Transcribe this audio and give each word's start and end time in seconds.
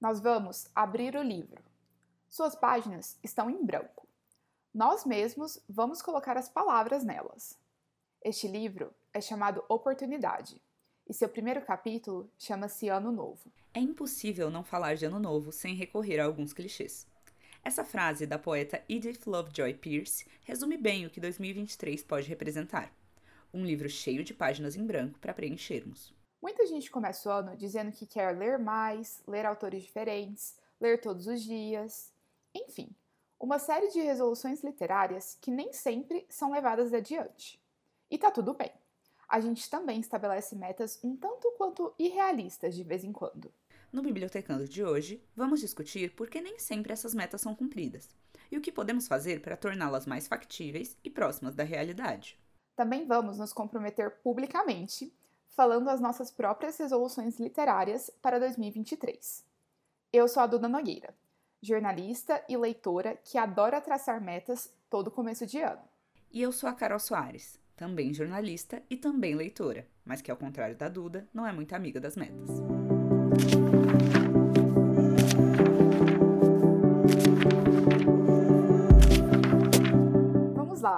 Nós 0.00 0.18
vamos 0.18 0.66
abrir 0.74 1.14
o 1.14 1.22
livro. 1.22 1.62
Suas 2.26 2.54
páginas 2.56 3.18
estão 3.22 3.50
em 3.50 3.62
branco. 3.62 4.08
Nós 4.72 5.04
mesmos 5.04 5.62
vamos 5.68 6.00
colocar 6.00 6.38
as 6.38 6.48
palavras 6.48 7.04
nelas. 7.04 7.58
Este 8.24 8.48
livro 8.48 8.94
é 9.12 9.20
chamado 9.20 9.62
Oportunidade 9.68 10.58
e 11.06 11.12
seu 11.12 11.28
primeiro 11.28 11.60
capítulo 11.60 12.32
chama-se 12.38 12.88
Ano 12.88 13.12
Novo. 13.12 13.52
É 13.74 13.80
impossível 13.80 14.50
não 14.50 14.64
falar 14.64 14.94
de 14.94 15.04
Ano 15.04 15.20
Novo 15.20 15.52
sem 15.52 15.74
recorrer 15.74 16.18
a 16.18 16.24
alguns 16.24 16.54
clichês. 16.54 17.06
Essa 17.62 17.84
frase 17.84 18.24
da 18.24 18.38
poeta 18.38 18.82
Edith 18.88 19.26
Lovejoy 19.26 19.74
Pierce 19.74 20.24
resume 20.44 20.78
bem 20.78 21.04
o 21.04 21.10
que 21.10 21.20
2023 21.20 22.02
pode 22.04 22.26
representar. 22.26 22.90
Um 23.52 23.66
livro 23.66 23.88
cheio 23.90 24.24
de 24.24 24.32
páginas 24.32 24.76
em 24.76 24.86
branco 24.86 25.18
para 25.18 25.34
preenchermos. 25.34 26.18
Muita 26.40 26.66
gente 26.66 26.90
começa 26.90 27.28
o 27.28 27.32
ano 27.32 27.56
dizendo 27.56 27.92
que 27.92 28.06
quer 28.06 28.36
ler 28.36 28.58
mais, 28.58 29.22
ler 29.26 29.44
autores 29.44 29.82
diferentes, 29.82 30.56
ler 30.80 31.00
todos 31.00 31.26
os 31.26 31.42
dias, 31.42 32.12
enfim, 32.54 32.88
uma 33.38 33.58
série 33.58 33.88
de 33.88 34.00
resoluções 34.00 34.62
literárias 34.62 35.36
que 35.40 35.50
nem 35.50 35.72
sempre 35.72 36.26
são 36.28 36.52
levadas 36.52 36.92
adiante. 36.92 37.60
E 38.10 38.18
tá 38.18 38.30
tudo 38.30 38.54
bem. 38.54 38.72
A 39.28 39.40
gente 39.40 39.70
também 39.70 40.00
estabelece 40.00 40.56
metas 40.56 40.98
um 41.04 41.16
tanto 41.16 41.50
quanto 41.56 41.94
irrealistas 41.98 42.74
de 42.74 42.82
vez 42.82 43.04
em 43.04 43.12
quando. 43.12 43.52
No 43.92 44.02
Bibliotecando 44.02 44.68
de 44.68 44.84
hoje, 44.84 45.22
vamos 45.34 45.60
discutir 45.60 46.14
por 46.14 46.28
que 46.28 46.40
nem 46.40 46.58
sempre 46.58 46.92
essas 46.92 47.14
metas 47.14 47.40
são 47.40 47.54
cumpridas 47.54 48.08
e 48.50 48.56
o 48.56 48.60
que 48.60 48.72
podemos 48.72 49.06
fazer 49.06 49.40
para 49.40 49.56
torná-las 49.56 50.06
mais 50.06 50.26
factíveis 50.26 50.96
e 51.04 51.10
próximas 51.10 51.54
da 51.54 51.64
realidade. 51.64 52.38
Também 52.76 53.06
vamos 53.06 53.38
nos 53.38 53.52
comprometer 53.52 54.10
publicamente, 54.22 55.12
falando 55.50 55.88
as 55.88 56.00
nossas 56.00 56.30
próprias 56.30 56.78
resoluções 56.78 57.38
literárias 57.38 58.10
para 58.22 58.38
2023. 58.38 59.44
Eu 60.12 60.26
sou 60.26 60.42
a 60.42 60.46
Duda 60.46 60.68
Nogueira, 60.68 61.14
jornalista 61.62 62.42
e 62.48 62.56
leitora 62.56 63.18
que 63.22 63.38
adora 63.38 63.80
traçar 63.80 64.20
metas 64.20 64.72
todo 64.88 65.10
começo 65.10 65.46
de 65.46 65.60
ano. 65.60 65.82
E 66.32 66.40
eu 66.40 66.52
sou 66.52 66.68
a 66.68 66.72
Carol 66.72 66.98
Soares, 66.98 67.58
também 67.76 68.14
jornalista 68.14 68.82
e 68.88 68.96
também 68.96 69.34
leitora, 69.34 69.86
mas 70.04 70.20
que, 70.20 70.30
ao 70.30 70.36
contrário 70.36 70.76
da 70.76 70.88
Duda, 70.88 71.28
não 71.32 71.46
é 71.46 71.52
muito 71.52 71.74
amiga 71.74 72.00
das 72.00 72.16
metas. 72.16 72.79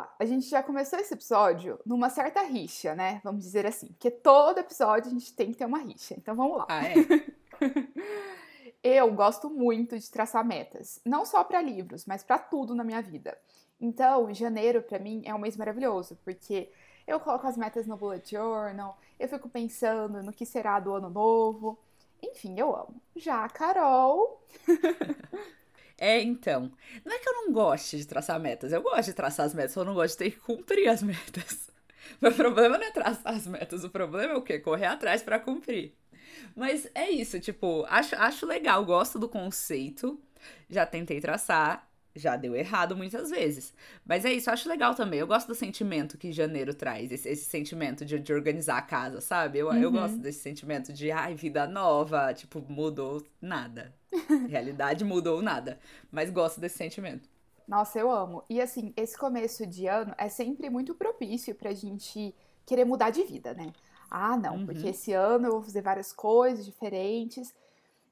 Lá, 0.03 0.14
a 0.19 0.25
gente 0.25 0.48
já 0.48 0.62
começou 0.62 0.98
esse 0.98 1.14
episódio 1.14 1.78
numa 1.86 2.11
certa 2.11 2.42
rixa, 2.42 2.95
né? 2.95 3.20
Vamos 3.25 3.42
dizer 3.42 3.67
assim. 3.67 3.89
Porque 3.89 4.11
todo 4.11 4.59
episódio 4.59 5.09
a 5.09 5.12
gente 5.12 5.33
tem 5.34 5.50
que 5.50 5.56
ter 5.56 5.64
uma 5.64 5.78
rixa. 5.78 6.14
Então 6.17 6.34
vamos 6.34 6.59
lá. 6.59 6.67
Ah, 6.69 6.83
é? 6.84 6.94
Eu 8.84 9.12
gosto 9.14 9.48
muito 9.48 9.97
de 9.97 10.11
traçar 10.11 10.44
metas, 10.44 11.00
não 11.05 11.25
só 11.25 11.44
para 11.44 11.62
livros, 11.62 12.05
mas 12.05 12.25
para 12.25 12.36
tudo 12.36 12.75
na 12.75 12.83
minha 12.83 13.00
vida. 13.00 13.39
Então, 13.81 14.34
janeiro 14.34 14.83
para 14.83 14.98
mim 14.98 15.22
é 15.25 15.33
um 15.33 15.39
mês 15.39 15.56
maravilhoso, 15.56 16.19
porque 16.25 16.69
eu 17.06 17.20
coloco 17.20 17.47
as 17.47 17.56
metas 17.56 17.87
no 17.87 17.97
bullet 17.97 18.28
journal, 18.28 18.98
eu 19.20 19.28
fico 19.28 19.48
pensando 19.48 20.20
no 20.20 20.33
que 20.33 20.44
será 20.44 20.81
do 20.81 20.94
ano 20.94 21.09
novo. 21.09 21.78
Enfim, 22.20 22.59
eu 22.59 22.75
amo. 22.75 23.00
Já 23.14 23.44
a 23.44 23.48
Carol 23.48 24.44
É, 26.03 26.20
então. 26.20 26.72
Não 27.05 27.14
é 27.14 27.19
que 27.20 27.28
eu 27.28 27.33
não 27.33 27.53
goste 27.53 27.97
de 27.97 28.05
traçar 28.05 28.41
metas. 28.41 28.72
Eu 28.72 28.83
gosto 28.83 29.05
de 29.05 29.12
traçar 29.12 29.47
as 29.47 29.55
metas, 29.55 29.77
eu 29.77 29.84
não 29.84 29.95
gosto 29.95 30.19
de 30.19 30.25
ter 30.25 30.31
que 30.33 30.41
cumprir 30.41 30.89
as 30.89 31.00
metas. 31.03 31.70
O 32.20 32.33
problema 32.33 32.77
não 32.77 32.84
é 32.84 32.91
traçar 32.91 33.33
as 33.33 33.47
metas, 33.47 33.84
o 33.84 33.91
problema 33.91 34.33
é 34.33 34.36
o 34.36 34.42
quê? 34.42 34.59
Correr 34.59 34.86
atrás 34.86 35.22
para 35.22 35.39
cumprir. 35.39 35.94
Mas 36.55 36.89
é 36.94 37.09
isso, 37.11 37.39
tipo, 37.39 37.84
acho, 37.89 38.17
acho 38.17 38.44
legal, 38.44 38.84
gosto 38.84 39.19
do 39.20 39.28
conceito. 39.28 40.20
Já 40.69 40.84
tentei 40.84 41.20
traçar, 41.20 41.89
já 42.14 42.36
deu 42.36 42.55
errado 42.55 42.96
muitas 42.96 43.30
vezes. 43.30 43.74
Mas 44.05 44.24
é 44.24 44.32
isso, 44.32 44.50
acho 44.50 44.68
legal 44.68 44.94
também. 44.94 45.20
Eu 45.20 45.27
gosto 45.27 45.48
do 45.48 45.55
sentimento 45.55 46.19
que 46.19 46.32
janeiro 46.32 46.74
traz, 46.74 47.10
esse, 47.10 47.28
esse 47.28 47.44
sentimento 47.44 48.04
de, 48.04 48.19
de, 48.19 48.32
organizar 48.32 48.78
a 48.78 48.82
casa, 48.82 49.20
sabe? 49.20 49.59
Eu, 49.59 49.69
uhum. 49.69 49.76
eu 49.76 49.91
gosto 49.91 50.19
desse 50.19 50.41
sentimento 50.41 50.92
de, 50.92 51.10
ai, 51.10 51.34
vida 51.34 51.66
nova, 51.66 52.32
tipo, 52.34 52.64
mudou 52.69 53.25
nada. 53.41 53.94
Realidade 54.48 55.04
mudou 55.04 55.41
nada. 55.42 55.78
Mas 56.10 56.31
gosto 56.31 56.60
desse 56.60 56.76
sentimento. 56.76 57.28
Nossa, 57.66 57.98
eu 57.98 58.10
amo. 58.10 58.44
E 58.48 58.60
assim, 58.60 58.92
esse 58.97 59.16
começo 59.16 59.66
de 59.66 59.87
ano 59.87 60.14
é 60.19 60.28
sempre 60.28 60.69
muito 60.69 60.94
propício 60.94 61.54
pra 61.54 61.72
gente 61.72 62.34
querer 62.66 62.84
mudar 62.84 63.10
de 63.10 63.22
vida, 63.25 63.54
né? 63.54 63.72
Ah, 64.10 64.37
não, 64.37 64.56
uhum. 64.56 64.66
porque 64.66 64.88
esse 64.88 65.12
ano 65.12 65.47
eu 65.47 65.53
vou 65.53 65.62
fazer 65.62 65.81
várias 65.81 66.12
coisas 66.12 66.66
diferentes. 66.66 67.54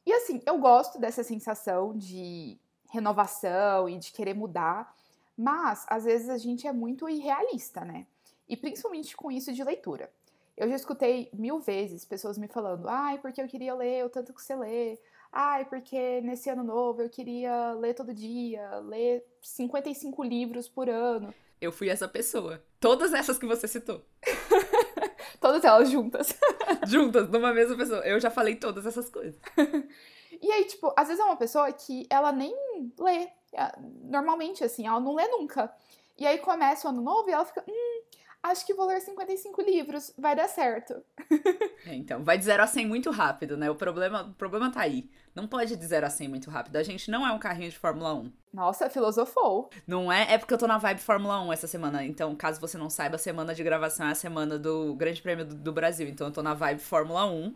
E 0.07 0.13
assim, 0.13 0.41
eu 0.47 0.59
gosto 0.59 0.99
dessa 0.99 1.23
sensação 1.23 1.97
de 1.97 2.59
renovação 2.91 3.89
e 3.89 3.99
de 3.99 4.13
querer 4.13 4.35
mudar, 4.35 4.95
mas 5.37 5.87
às 5.89 6.05
vezes 6.05 6.29
a 6.29 6.37
gente 6.37 6.67
é 6.67 6.73
muito 6.73 7.09
irrealista, 7.09 7.85
né? 7.85 8.07
E 8.49 8.57
principalmente 8.57 9.17
com 9.17 9.31
isso 9.31 9.53
de 9.53 9.65
leitura. 9.65 10.11
Eu 10.57 10.69
já 10.69 10.77
escutei 10.77 11.31
mil 11.33 11.61
vezes 11.61 12.05
pessoas 12.05 12.37
me 12.37 12.49
falando: 12.49 12.89
ai, 12.89 13.19
porque 13.19 13.41
eu 13.41 13.49
queria 13.49 13.75
ler 13.75 14.05
o 14.05 14.11
tanto 14.11 14.35
que 14.35 14.43
você 14.43 14.55
lê. 14.55 14.99
Ai, 15.33 15.65
porque 15.65 16.21
nesse 16.23 16.51
ano 16.51 16.65
novo 16.65 17.01
eu 17.01 17.09
queria 17.09 17.73
ler 17.75 17.95
todo 17.95 18.13
dia, 18.13 18.77
ler 18.81 19.25
55 19.41 20.23
livros 20.25 20.69
por 20.69 20.91
ano. 20.91 21.33
Eu 21.61 21.71
fui 21.71 21.89
essa 21.89 22.09
pessoa. 22.09 22.63
Todas 22.81 23.13
essas 23.13 23.39
que 23.39 23.47
você 23.47 23.69
citou. 23.69 24.03
todas 25.41 25.63
elas 25.63 25.91
juntas. 25.91 26.35
juntas, 26.89 27.29
numa 27.31 27.53
mesma 27.53 27.77
pessoa. 27.77 28.01
Eu 28.01 28.19
já 28.19 28.31
falei 28.31 28.57
todas 28.57 28.85
essas 28.85 29.09
coisas. 29.09 29.39
E 30.41 30.51
aí, 30.53 30.65
tipo, 30.65 30.93
às 30.97 31.09
vezes 31.09 31.23
é 31.23 31.25
uma 31.25 31.37
pessoa 31.37 31.73
que 31.73 32.07
ela 32.11 32.33
nem 32.33 32.55
lê. 32.99 33.29
É, 33.53 33.73
normalmente, 34.03 34.63
assim, 34.63 34.87
ela 34.87 35.01
não 35.01 35.15
lê 35.15 35.27
nunca. 35.29 35.75
E 36.19 36.27
aí 36.27 36.39
começa 36.39 36.87
o 36.87 36.91
ano 36.91 37.03
novo 37.03 37.29
e 37.29 37.33
ela 37.33 37.45
fica, 37.45 37.65
hum, 37.67 38.03
acho 38.43 38.65
que 38.65 38.75
vou 38.75 38.87
ler 38.87 39.01
55 39.01 39.61
livros, 39.63 40.13
vai 40.19 40.35
dar 40.35 40.49
certo. 40.49 41.03
É, 41.87 41.95
então, 41.95 42.23
vai 42.23 42.37
de 42.37 42.45
0 42.45 42.63
a 42.63 42.67
100 42.67 42.87
muito 42.87 43.11
rápido, 43.11 43.57
né? 43.57 43.71
O 43.71 43.75
problema, 43.75 44.25
o 44.25 44.35
problema 44.35 44.71
tá 44.71 44.83
aí. 44.83 45.11
Não 45.35 45.49
pode 45.49 45.75
de 45.75 45.87
0 45.87 46.05
a 46.05 46.11
100 46.11 46.29
muito 46.29 46.51
rápido. 46.51 46.77
A 46.77 46.83
gente 46.83 47.11
não 47.11 47.27
é 47.27 47.33
um 47.33 47.39
carrinho 47.39 47.71
de 47.71 47.79
Fórmula 47.79 48.13
1. 48.13 48.31
Nossa, 48.53 48.91
filosofou. 48.91 49.71
Não 49.87 50.13
é? 50.13 50.35
É 50.35 50.37
porque 50.37 50.53
eu 50.53 50.59
tô 50.59 50.67
na 50.67 50.77
vibe 50.77 51.01
Fórmula 51.01 51.41
1 51.41 51.55
essa 51.55 51.67
semana. 51.67 52.05
Então, 52.05 52.37
caso 52.37 52.61
você 52.61 52.77
não 52.77 52.91
saiba, 52.91 53.17
a 53.17 53.19
semana 53.19 53.55
de 53.55 53.65
gravação 53.65 54.07
é 54.07 54.11
a 54.11 54.15
semana 54.15 54.59
do 54.59 54.95
Grande 54.95 55.23
Prêmio 55.23 55.47
do, 55.47 55.55
do 55.55 55.73
Brasil. 55.73 56.07
Então, 56.07 56.27
eu 56.27 56.33
tô 56.35 56.43
na 56.43 56.53
vibe 56.53 56.83
Fórmula 56.83 57.25
1. 57.25 57.55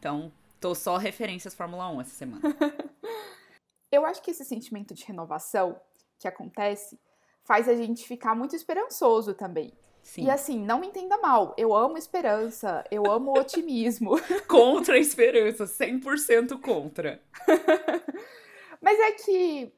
Então, 0.00 0.32
Tô 0.60 0.74
só 0.74 0.98
referências 0.98 1.54
Fórmula 1.54 1.88
1 1.88 2.00
essa 2.02 2.10
semana. 2.10 2.42
eu 3.90 4.04
acho 4.04 4.22
que 4.22 4.30
esse 4.30 4.44
sentimento 4.44 4.92
de 4.92 5.04
renovação 5.04 5.80
que 6.18 6.28
acontece 6.28 7.00
faz 7.42 7.66
a 7.66 7.74
gente 7.74 8.06
ficar 8.06 8.34
muito 8.34 8.54
esperançoso 8.54 9.32
também. 9.32 9.72
Sim. 10.02 10.24
E 10.24 10.30
assim, 10.30 10.62
não 10.62 10.78
me 10.80 10.86
entenda 10.86 11.16
mal, 11.18 11.54
eu 11.56 11.74
amo 11.74 11.96
esperança, 11.96 12.84
eu 12.90 13.10
amo 13.10 13.38
otimismo. 13.38 14.12
contra 14.46 14.96
a 14.96 14.98
esperança, 14.98 15.64
100% 15.64 16.60
contra. 16.60 17.22
Mas 18.82 18.98
é 18.98 19.12
que 19.12 19.72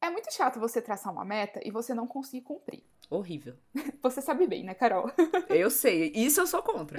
é 0.00 0.10
muito 0.10 0.32
chato 0.32 0.58
você 0.58 0.82
traçar 0.82 1.12
uma 1.12 1.24
meta 1.24 1.60
e 1.64 1.70
você 1.70 1.94
não 1.94 2.06
conseguir 2.06 2.42
cumprir. 2.42 2.82
Horrível. 3.08 3.54
Você 4.02 4.20
sabe 4.20 4.46
bem, 4.48 4.64
né, 4.64 4.74
Carol? 4.74 5.08
Eu 5.48 5.70
sei, 5.70 6.12
isso 6.14 6.40
eu 6.40 6.46
sou 6.46 6.62
contra. 6.62 6.98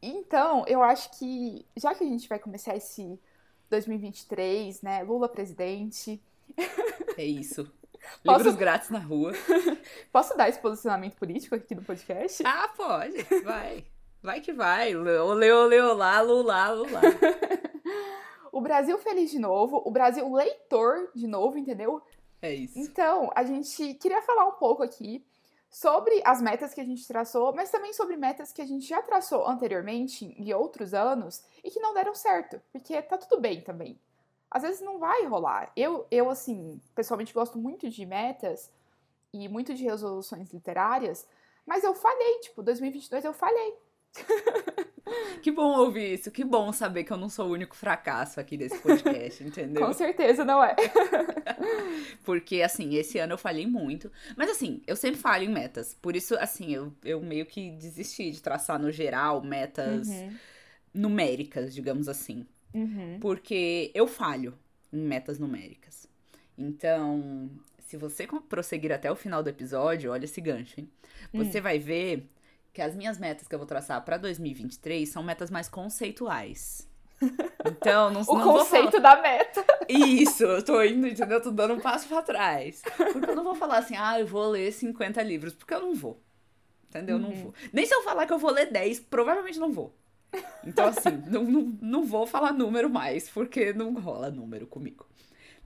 Então, 0.00 0.64
eu 0.66 0.82
acho 0.82 1.18
que, 1.18 1.66
já 1.76 1.94
que 1.94 2.04
a 2.04 2.06
gente 2.06 2.28
vai 2.28 2.38
começar 2.38 2.76
esse 2.76 3.18
2023, 3.70 4.82
né? 4.82 5.02
Lula 5.02 5.28
presidente. 5.28 6.22
É 7.16 7.24
isso. 7.24 7.70
Posso... 8.22 8.38
Livros 8.38 8.56
grátis 8.56 8.90
na 8.90 8.98
rua. 8.98 9.32
Posso 10.12 10.36
dar 10.36 10.48
esse 10.48 10.60
posicionamento 10.60 11.16
político 11.16 11.54
aqui 11.54 11.74
no 11.74 11.82
podcast? 11.82 12.42
Ah, 12.46 12.68
pode. 12.76 13.22
Vai. 13.42 13.84
Vai 14.22 14.40
que 14.40 14.52
vai. 14.52 14.94
Olê, 14.94 15.50
olê, 15.50 15.80
olá, 15.80 16.20
lula, 16.20 16.70
lula. 16.70 17.00
o 18.52 18.60
Brasil 18.60 18.96
feliz 18.98 19.30
de 19.30 19.38
novo. 19.38 19.82
O 19.84 19.90
Brasil 19.90 20.32
leitor 20.32 21.10
de 21.14 21.26
novo, 21.26 21.58
entendeu? 21.58 22.00
É 22.40 22.54
isso. 22.54 22.78
Então, 22.78 23.30
a 23.34 23.42
gente 23.42 23.94
queria 23.94 24.22
falar 24.22 24.46
um 24.46 24.52
pouco 24.52 24.82
aqui 24.82 25.24
sobre 25.76 26.22
as 26.24 26.40
metas 26.40 26.72
que 26.72 26.80
a 26.80 26.84
gente 26.84 27.06
traçou, 27.06 27.54
mas 27.54 27.70
também 27.70 27.92
sobre 27.92 28.16
metas 28.16 28.50
que 28.50 28.62
a 28.62 28.66
gente 28.66 28.86
já 28.86 29.02
traçou 29.02 29.46
anteriormente 29.46 30.24
em 30.24 30.54
outros 30.54 30.94
anos 30.94 31.44
e 31.62 31.70
que 31.70 31.78
não 31.78 31.92
deram 31.92 32.14
certo, 32.14 32.58
porque 32.72 33.02
tá 33.02 33.18
tudo 33.18 33.38
bem 33.38 33.60
também. 33.60 34.00
Às 34.50 34.62
vezes 34.62 34.80
não 34.80 34.98
vai 34.98 35.26
rolar. 35.26 35.70
Eu, 35.76 36.06
eu 36.10 36.30
assim, 36.30 36.80
pessoalmente 36.94 37.34
gosto 37.34 37.58
muito 37.58 37.90
de 37.90 38.06
metas 38.06 38.72
e 39.34 39.50
muito 39.50 39.74
de 39.74 39.84
resoluções 39.84 40.50
literárias, 40.50 41.28
mas 41.66 41.84
eu 41.84 41.94
falhei, 41.94 42.40
tipo, 42.40 42.62
2022 42.62 43.26
eu 43.26 43.34
falhei. 43.34 43.78
Que 45.40 45.52
bom 45.52 45.78
ouvir 45.78 46.14
isso, 46.14 46.30
que 46.30 46.44
bom 46.44 46.72
saber 46.72 47.04
que 47.04 47.12
eu 47.12 47.16
não 47.16 47.28
sou 47.28 47.48
o 47.48 47.52
único 47.52 47.76
fracasso 47.76 48.40
aqui 48.40 48.56
desse 48.56 48.78
podcast, 48.78 49.44
entendeu? 49.44 49.86
Com 49.86 49.92
certeza 49.92 50.44
não 50.44 50.62
é. 50.62 50.74
Porque, 52.24 52.62
assim, 52.62 52.96
esse 52.96 53.18
ano 53.18 53.34
eu 53.34 53.38
falhei 53.38 53.66
muito. 53.66 54.10
Mas, 54.36 54.50
assim, 54.50 54.82
eu 54.86 54.96
sempre 54.96 55.20
falho 55.20 55.44
em 55.44 55.52
metas. 55.52 55.94
Por 55.94 56.16
isso, 56.16 56.34
assim, 56.36 56.74
eu, 56.74 56.92
eu 57.04 57.20
meio 57.20 57.46
que 57.46 57.70
desisti 57.72 58.30
de 58.32 58.42
traçar 58.42 58.80
no 58.80 58.90
geral 58.90 59.40
metas 59.42 60.08
uhum. 60.08 60.34
numéricas, 60.92 61.72
digamos 61.72 62.08
assim. 62.08 62.44
Uhum. 62.74 63.18
Porque 63.20 63.92
eu 63.94 64.08
falho 64.08 64.58
em 64.92 65.00
metas 65.00 65.38
numéricas. 65.38 66.08
Então, 66.58 67.48
se 67.86 67.96
você 67.96 68.26
prosseguir 68.48 68.90
até 68.90 69.10
o 69.10 69.16
final 69.16 69.42
do 69.42 69.48
episódio, 69.48 70.10
olha 70.10 70.24
esse 70.24 70.40
gancho, 70.40 70.80
hein? 70.80 70.90
Você 71.32 71.58
hum. 71.58 71.62
vai 71.62 71.78
ver 71.78 72.26
que 72.76 72.82
as 72.82 72.94
minhas 72.94 73.16
metas 73.18 73.48
que 73.48 73.54
eu 73.54 73.58
vou 73.58 73.66
traçar 73.66 74.04
para 74.04 74.18
2023 74.18 75.08
são 75.08 75.22
metas 75.22 75.50
mais 75.50 75.66
conceituais. 75.66 76.86
Então, 77.66 78.10
não, 78.10 78.20
o 78.20 78.38
não 78.38 78.44
conceito 78.44 79.00
da 79.00 79.20
meta. 79.20 79.64
Isso, 79.88 80.44
eu 80.44 80.64
tô 80.64 80.80
indo, 80.84 81.08
entendeu? 81.08 81.38
Eu 81.38 81.42
tô 81.42 81.50
dando 81.50 81.74
um 81.74 81.80
passo 81.80 82.06
pra 82.06 82.22
trás. 82.22 82.80
Porque 82.96 83.28
eu 83.28 83.34
não 83.34 83.42
vou 83.42 83.56
falar 83.56 83.78
assim, 83.78 83.96
ah, 83.96 84.20
eu 84.20 84.26
vou 84.26 84.48
ler 84.50 84.70
50 84.70 85.20
livros, 85.24 85.52
porque 85.52 85.74
eu 85.74 85.80
não 85.80 85.92
vou. 85.92 86.22
Entendeu? 86.88 87.16
Uhum. 87.16 87.22
Não 87.22 87.32
vou. 87.32 87.54
Nem 87.72 87.84
se 87.84 87.92
eu 87.92 88.04
falar 88.04 88.24
que 88.24 88.32
eu 88.32 88.38
vou 88.38 88.52
ler 88.52 88.70
10, 88.70 89.00
provavelmente 89.00 89.58
não 89.58 89.72
vou. 89.72 89.92
Então, 90.64 90.86
assim, 90.86 91.10
não, 91.26 91.42
não, 91.42 91.78
não 91.82 92.04
vou 92.04 92.24
falar 92.24 92.52
número 92.52 92.88
mais, 92.88 93.28
porque 93.28 93.72
não 93.72 93.92
rola 93.94 94.30
número 94.30 94.64
comigo. 94.68 95.04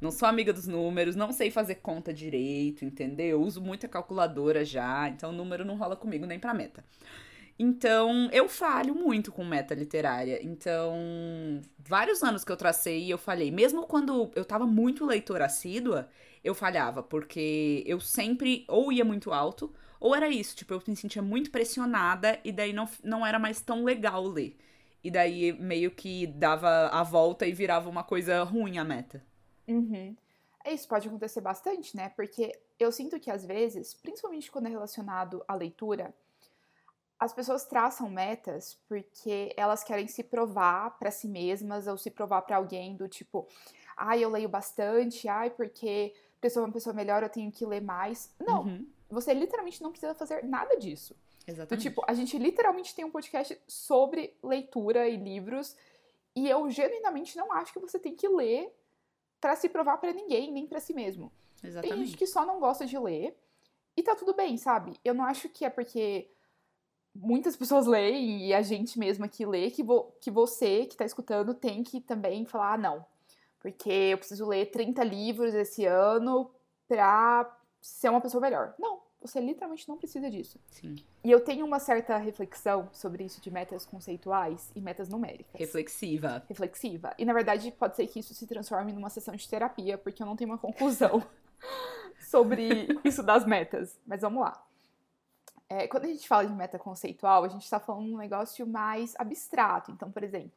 Não 0.01 0.11
sou 0.11 0.27
amiga 0.29 0.53
dos 0.53 0.67
números, 0.67 1.15
não 1.15 1.31
sei 1.33 1.51
fazer 1.51 1.77
conta 1.77 2.13
direito, 2.13 2.85
entendeu? 2.85 3.27
Eu 3.39 3.43
uso 3.43 3.61
muita 3.61 3.87
calculadora 3.87 4.65
já, 4.65 5.09
então 5.09 5.31
número 5.33 5.65
não 5.65 5.77
rola 5.77 5.95
comigo 5.97 6.25
nem 6.27 6.39
pra 6.39 6.55
meta. 6.55 6.83
Então, 7.59 8.31
eu 8.33 8.49
falho 8.49 8.95
muito 8.95 9.31
com 9.31 9.45
meta 9.45 9.75
literária. 9.75 10.41
Então, 10.43 11.61
vários 11.79 12.23
anos 12.23 12.43
que 12.43 12.51
eu 12.51 12.57
tracei, 12.57 13.13
eu 13.13 13.19
falhei. 13.19 13.51
Mesmo 13.51 13.87
quando 13.87 14.31
eu 14.35 14.47
tava 14.47 14.67
muito 14.67 15.05
leitora 15.05 15.45
assídua, 15.45 16.09
eu 16.43 16.55
falhava, 16.55 17.03
porque 17.03 17.85
eu 17.87 18.01
sempre 18.01 18.65
ou 18.67 18.91
ia 18.91 19.05
muito 19.05 19.31
alto, 19.31 19.71
ou 20.01 20.15
era 20.17 20.29
isso, 20.31 20.57
tipo, 20.57 20.73
eu 20.73 20.83
me 20.89 20.97
sentia 20.97 21.21
muito 21.21 21.51
pressionada 21.51 22.41
e 22.43 22.51
daí 22.51 22.73
não, 22.73 22.89
não 23.05 23.27
era 23.27 23.39
mais 23.39 23.61
tão 23.61 23.85
legal 23.85 24.27
ler. 24.27 24.57
E 25.05 25.11
daí 25.11 25.53
meio 25.53 25.91
que 25.91 26.27
dava 26.27 26.89
a 26.89 27.03
volta 27.03 27.47
e 27.47 27.53
virava 27.53 27.91
uma 27.91 28.03
coisa 28.03 28.43
ruim 28.43 28.79
a 28.79 28.85
meta. 28.85 29.23
Uhum. 29.69 30.17
É, 30.65 30.73
isso 30.73 30.89
pode 30.89 31.09
acontecer 31.09 31.41
bastante, 31.41 31.97
né? 31.97 32.11
Porque 32.11 32.53
eu 32.79 32.93
sinto 32.93 33.19
que 33.19 33.31
às 33.31 33.45
vezes, 33.45 33.95
principalmente 33.95 34.51
quando 34.51 34.67
é 34.67 34.71
relacionado 34.71 35.43
à 35.49 35.55
leitura, 35.55 36.15
as 37.19 37.33
pessoas 37.33 37.67
traçam 37.67 38.09
metas 38.09 38.79
porque 38.89 39.53
elas 39.57 39.85
querem 39.85 40.09
se 40.09 40.25
provar 40.25 40.99
para 40.99 41.11
si 41.11 41.29
mesmas 41.29 41.87
ou 41.87 41.99
se 41.99 42.11
provar 42.11 42.43
para 42.43 42.57
alguém 42.57 42.97
do 42.97 43.09
tipo, 43.09 43.47
ai, 43.97 44.25
eu 44.25 44.31
leio 44.31 44.49
bastante, 44.49 45.29
ai, 45.29 45.51
porque 45.51 46.15
pra 46.41 46.47
eu 46.47 46.51
ser 46.51 46.61
uma 46.61 46.73
pessoa 46.73 46.95
melhor 46.95 47.23
eu 47.23 47.29
tenho 47.29 47.53
que 47.53 47.67
ler 47.67 47.83
mais. 47.83 48.35
Não, 48.41 48.63
uhum. 48.65 48.87
você 49.11 49.35
literalmente 49.35 49.83
não 49.83 49.91
precisa 49.91 50.15
fazer 50.15 50.43
nada 50.45 50.77
disso. 50.77 51.15
Exatamente. 51.47 51.69
Do 51.69 51.91
tipo, 51.91 52.03
a 52.07 52.15
gente 52.15 52.39
literalmente 52.39 52.95
tem 52.95 53.05
um 53.05 53.11
podcast 53.11 53.59
sobre 53.67 54.35
leitura 54.43 55.09
e 55.09 55.17
livros 55.17 55.77
e 56.35 56.49
eu 56.49 56.71
genuinamente 56.71 57.37
não 57.37 57.53
acho 57.53 57.73
que 57.73 57.79
você 57.79 57.99
tem 57.99 58.15
que 58.15 58.29
ler 58.29 58.73
para 59.41 59.57
se 59.57 59.69
provar 59.69 59.99
para 59.99 60.13
ninguém, 60.13 60.53
nem 60.53 60.67
para 60.67 60.81
si 60.81 60.93
mesmo. 60.93 61.33
Exatamente. 61.63 61.97
Tem 61.97 62.07
gente 62.07 62.17
que 62.17 62.27
só 62.27 62.45
não 62.45 62.61
gosta 62.61 62.87
de 62.87 62.99
ler 62.99 63.37
e 63.97 64.03
tá 64.03 64.15
tudo 64.15 64.35
bem, 64.35 64.57
sabe? 64.57 64.99
Eu 65.05 65.15
não 65.15 65.25
acho 65.25 65.49
que 65.49 65.65
é 65.65 65.71
porque 65.71 66.31
muitas 67.15 67.57
pessoas 67.57 67.87
leem 67.87 68.47
e 68.47 68.55
a 68.55 68.63
gente 68.63 68.99
mesma 68.99 69.29
que 69.29 69.47
lê, 69.47 69.71
que, 69.71 69.83
vo 69.83 70.13
que 70.21 70.31
você 70.31 70.87
que 70.87 70.95
está 70.95 71.05
escutando 71.05 71.55
tem 71.55 71.83
que 71.83 72.01
também 72.01 72.45
falar, 72.45 72.75
ah, 72.75 72.79
não, 72.79 73.07
porque 73.59 73.91
eu 73.91 74.19
preciso 74.19 74.47
ler 74.47 74.71
30 74.71 75.05
livros 75.05 75.55
esse 75.55 75.85
ano 75.85 76.51
pra 76.89 77.57
ser 77.81 78.09
uma 78.09 78.21
pessoa 78.21 78.41
melhor. 78.41 78.75
Não, 78.79 79.01
você 79.21 79.39
literalmente 79.41 79.89
não 79.89 79.99
precisa 79.99 80.31
disso. 80.31 80.59
Sim. 80.71 80.97
E 81.23 81.31
eu 81.31 81.41
tenho 81.41 81.67
uma 81.67 81.79
certa 81.79 82.17
reflexão 82.17 82.89
sobre 82.93 83.25
isso 83.25 83.41
de 83.41 83.51
metas 83.51 83.85
conceituais 83.85 84.71
e 84.75 84.81
metas 84.81 85.09
numéricas. 85.09 85.61
Reflexiva. 85.61 86.43
Reflexiva. 86.49 87.15
E 87.19 87.25
na 87.25 87.33
verdade 87.33 87.71
pode 87.73 87.97
ser 87.97 88.07
que 88.07 88.21
isso 88.21 88.35
se 88.35 88.47
transforme 88.47 88.93
numa 88.93 89.11
sessão 89.11 89.35
de 89.35 89.47
terapia, 89.49 89.99
porque 89.99 90.23
eu 90.23 90.27
não 90.27 90.37
tenho 90.37 90.51
uma 90.51 90.59
conclusão 90.59 91.23
sobre 92.31 92.89
isso 93.05 93.23
das 93.23 93.45
metas. 93.45 93.99
Mas 94.07 94.23
vamos 94.23 94.41
lá. 94.41 94.65
É, 95.69 95.87
quando 95.87 96.07
a 96.07 96.09
gente 96.09 96.27
fala 96.27 96.47
de 96.47 96.53
meta 96.53 96.79
conceitual, 96.79 97.45
a 97.45 97.49
gente 97.49 97.63
está 97.63 97.79
falando 97.79 98.07
de 98.07 98.15
um 98.15 98.19
negócio 98.19 98.67
mais 98.67 99.15
abstrato. 99.19 99.93
Então, 99.93 100.11
por 100.11 100.25
exemplo, 100.25 100.51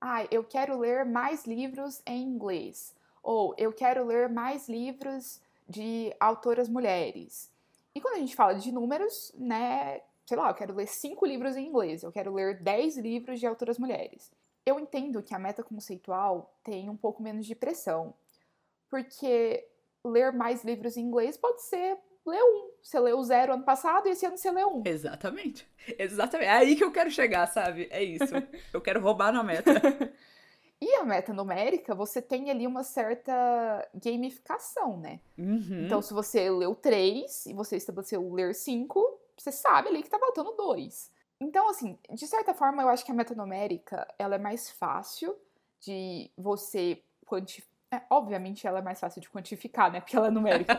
ah, 0.00 0.24
eu 0.30 0.44
quero 0.44 0.78
ler 0.78 1.04
mais 1.04 1.44
livros 1.44 2.00
em 2.06 2.22
inglês. 2.22 2.94
Ou 3.22 3.54
eu 3.58 3.72
quero 3.72 4.06
ler 4.06 4.28
mais 4.28 4.68
livros 4.68 5.40
de 5.68 6.14
autoras 6.18 6.68
mulheres. 6.68 7.50
E 7.98 8.00
quando 8.00 8.14
a 8.14 8.20
gente 8.20 8.36
fala 8.36 8.54
de 8.54 8.70
números, 8.70 9.32
né, 9.34 10.02
sei 10.24 10.36
lá, 10.36 10.50
eu 10.50 10.54
quero 10.54 10.72
ler 10.72 10.86
cinco 10.86 11.26
livros 11.26 11.56
em 11.56 11.66
inglês, 11.66 12.04
eu 12.04 12.12
quero 12.12 12.32
ler 12.32 12.62
dez 12.62 12.96
livros 12.96 13.40
de 13.40 13.46
autoras 13.46 13.76
mulheres. 13.76 14.30
Eu 14.64 14.78
entendo 14.78 15.20
que 15.20 15.34
a 15.34 15.38
meta 15.38 15.64
conceitual 15.64 16.56
tem 16.62 16.88
um 16.88 16.96
pouco 16.96 17.20
menos 17.20 17.44
de 17.44 17.56
pressão, 17.56 18.14
porque 18.88 19.66
ler 20.04 20.32
mais 20.32 20.62
livros 20.62 20.96
em 20.96 21.00
inglês 21.00 21.36
pode 21.36 21.60
ser 21.62 21.98
ler 22.24 22.40
um. 22.40 22.70
Você 22.80 23.00
leu 23.00 23.20
zero 23.24 23.54
ano 23.54 23.64
passado 23.64 24.06
e 24.06 24.12
esse 24.12 24.24
ano 24.24 24.38
você 24.38 24.52
leu 24.52 24.76
um. 24.76 24.82
Exatamente. 24.86 25.66
Exatamente. 25.98 26.48
É 26.48 26.52
aí 26.52 26.76
que 26.76 26.84
eu 26.84 26.92
quero 26.92 27.10
chegar, 27.10 27.48
sabe? 27.48 27.88
É 27.90 28.04
isso. 28.04 28.32
Eu 28.72 28.80
quero 28.80 29.00
roubar 29.00 29.32
na 29.32 29.42
meta. 29.42 29.72
e 30.80 30.94
a 30.94 31.04
meta 31.04 31.32
numérica, 31.32 31.94
você 31.94 32.22
tem 32.22 32.50
ali 32.50 32.66
uma 32.66 32.84
certa 32.84 33.88
gamificação, 33.94 34.96
né? 34.96 35.20
Uhum. 35.36 35.84
Então, 35.84 36.00
se 36.00 36.14
você 36.14 36.48
leu 36.50 36.74
três 36.74 37.46
e 37.46 37.52
você 37.52 37.76
estabeleceu 37.76 38.32
ler 38.32 38.54
cinco, 38.54 39.20
você 39.36 39.50
sabe 39.50 39.88
ali 39.88 40.02
que 40.02 40.10
tá 40.10 40.18
faltando 40.18 40.52
dois. 40.56 41.10
Então, 41.40 41.68
assim, 41.68 41.98
de 42.12 42.26
certa 42.26 42.54
forma, 42.54 42.82
eu 42.82 42.88
acho 42.88 43.04
que 43.04 43.10
a 43.10 43.14
meta 43.14 43.34
numérica, 43.34 44.06
ela 44.18 44.36
é 44.36 44.38
mais 44.38 44.70
fácil 44.70 45.36
de 45.80 46.30
você 46.36 47.02
quantificar 47.26 47.68
é, 47.90 48.02
obviamente 48.10 48.66
ela 48.66 48.80
é 48.80 48.82
mais 48.82 49.00
fácil 49.00 49.18
de 49.20 49.30
quantificar, 49.30 49.90
né? 49.90 50.00
Porque 50.00 50.14
ela 50.14 50.26
é 50.26 50.30
numérica. 50.30 50.78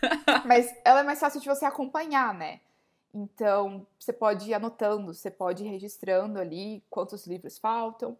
Mas 0.46 0.72
ela 0.84 1.00
é 1.00 1.02
mais 1.02 1.18
fácil 1.18 1.40
de 1.40 1.48
você 1.48 1.64
acompanhar, 1.64 2.32
né? 2.32 2.60
Então, 3.16 3.86
você 3.98 4.12
pode 4.12 4.50
ir 4.50 4.52
anotando, 4.52 5.14
você 5.14 5.30
pode 5.30 5.64
ir 5.64 5.68
registrando 5.68 6.38
ali 6.38 6.84
quantos 6.90 7.26
livros 7.26 7.56
faltam. 7.56 8.14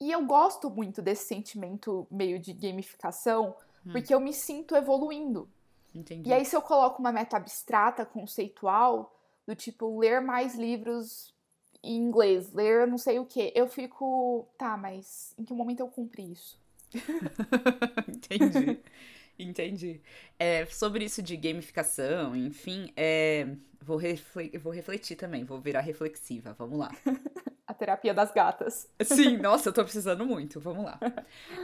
E 0.00 0.12
eu 0.12 0.24
gosto 0.24 0.70
muito 0.70 1.02
desse 1.02 1.26
sentimento 1.26 2.06
meio 2.08 2.38
de 2.38 2.52
gamificação, 2.52 3.56
hum. 3.84 3.90
porque 3.90 4.14
eu 4.14 4.20
me 4.20 4.32
sinto 4.32 4.76
evoluindo. 4.76 5.48
Entendi. 5.92 6.30
E 6.30 6.32
aí, 6.32 6.44
se 6.44 6.54
eu 6.54 6.62
coloco 6.62 7.00
uma 7.00 7.10
meta 7.10 7.36
abstrata, 7.36 8.06
conceitual, 8.06 9.12
do 9.44 9.56
tipo 9.56 9.98
ler 9.98 10.20
mais 10.20 10.54
livros 10.54 11.34
em 11.82 11.96
inglês, 11.96 12.52
ler 12.52 12.86
não 12.86 12.98
sei 12.98 13.18
o 13.18 13.26
que, 13.26 13.52
eu 13.52 13.66
fico, 13.66 14.46
tá, 14.56 14.76
mas 14.76 15.34
em 15.36 15.44
que 15.44 15.52
momento 15.52 15.80
eu 15.80 15.88
cumpri 15.88 16.30
isso? 16.30 16.56
Entendi. 18.06 18.80
Entendi. 19.38 20.00
É, 20.38 20.66
sobre 20.66 21.04
isso 21.04 21.22
de 21.22 21.36
gamificação, 21.36 22.34
enfim, 22.34 22.92
é, 22.96 23.46
vou, 23.80 23.96
refle 23.96 24.50
vou 24.58 24.72
refletir 24.72 25.16
também, 25.16 25.44
vou 25.44 25.60
virar 25.60 25.80
reflexiva, 25.80 26.54
vamos 26.58 26.78
lá. 26.78 26.90
A 27.68 27.74
terapia 27.74 28.14
das 28.14 28.32
gatas. 28.32 28.88
Sim, 29.04 29.36
nossa, 29.42 29.68
eu 29.68 29.72
tô 29.74 29.84
precisando 29.84 30.24
muito, 30.24 30.58
vamos 30.58 30.86
lá. 30.86 30.98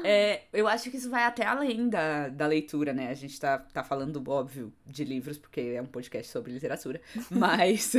É, 0.05 0.43
eu 0.53 0.69
acho 0.69 0.91
que 0.91 0.99
isso 0.99 1.09
vai 1.09 1.25
até 1.25 1.47
além 1.47 1.89
da, 1.89 2.29
da 2.29 2.47
leitura, 2.47 2.93
né? 2.93 3.09
A 3.09 3.15
gente 3.15 3.41
tá, 3.41 3.59
tá 3.59 3.83
falando, 3.83 4.23
óbvio, 4.31 4.71
de 4.85 5.03
livros, 5.03 5.39
porque 5.39 5.61
é 5.63 5.81
um 5.81 5.87
podcast 5.87 6.31
sobre 6.31 6.53
literatura, 6.53 7.01
mas 7.31 7.95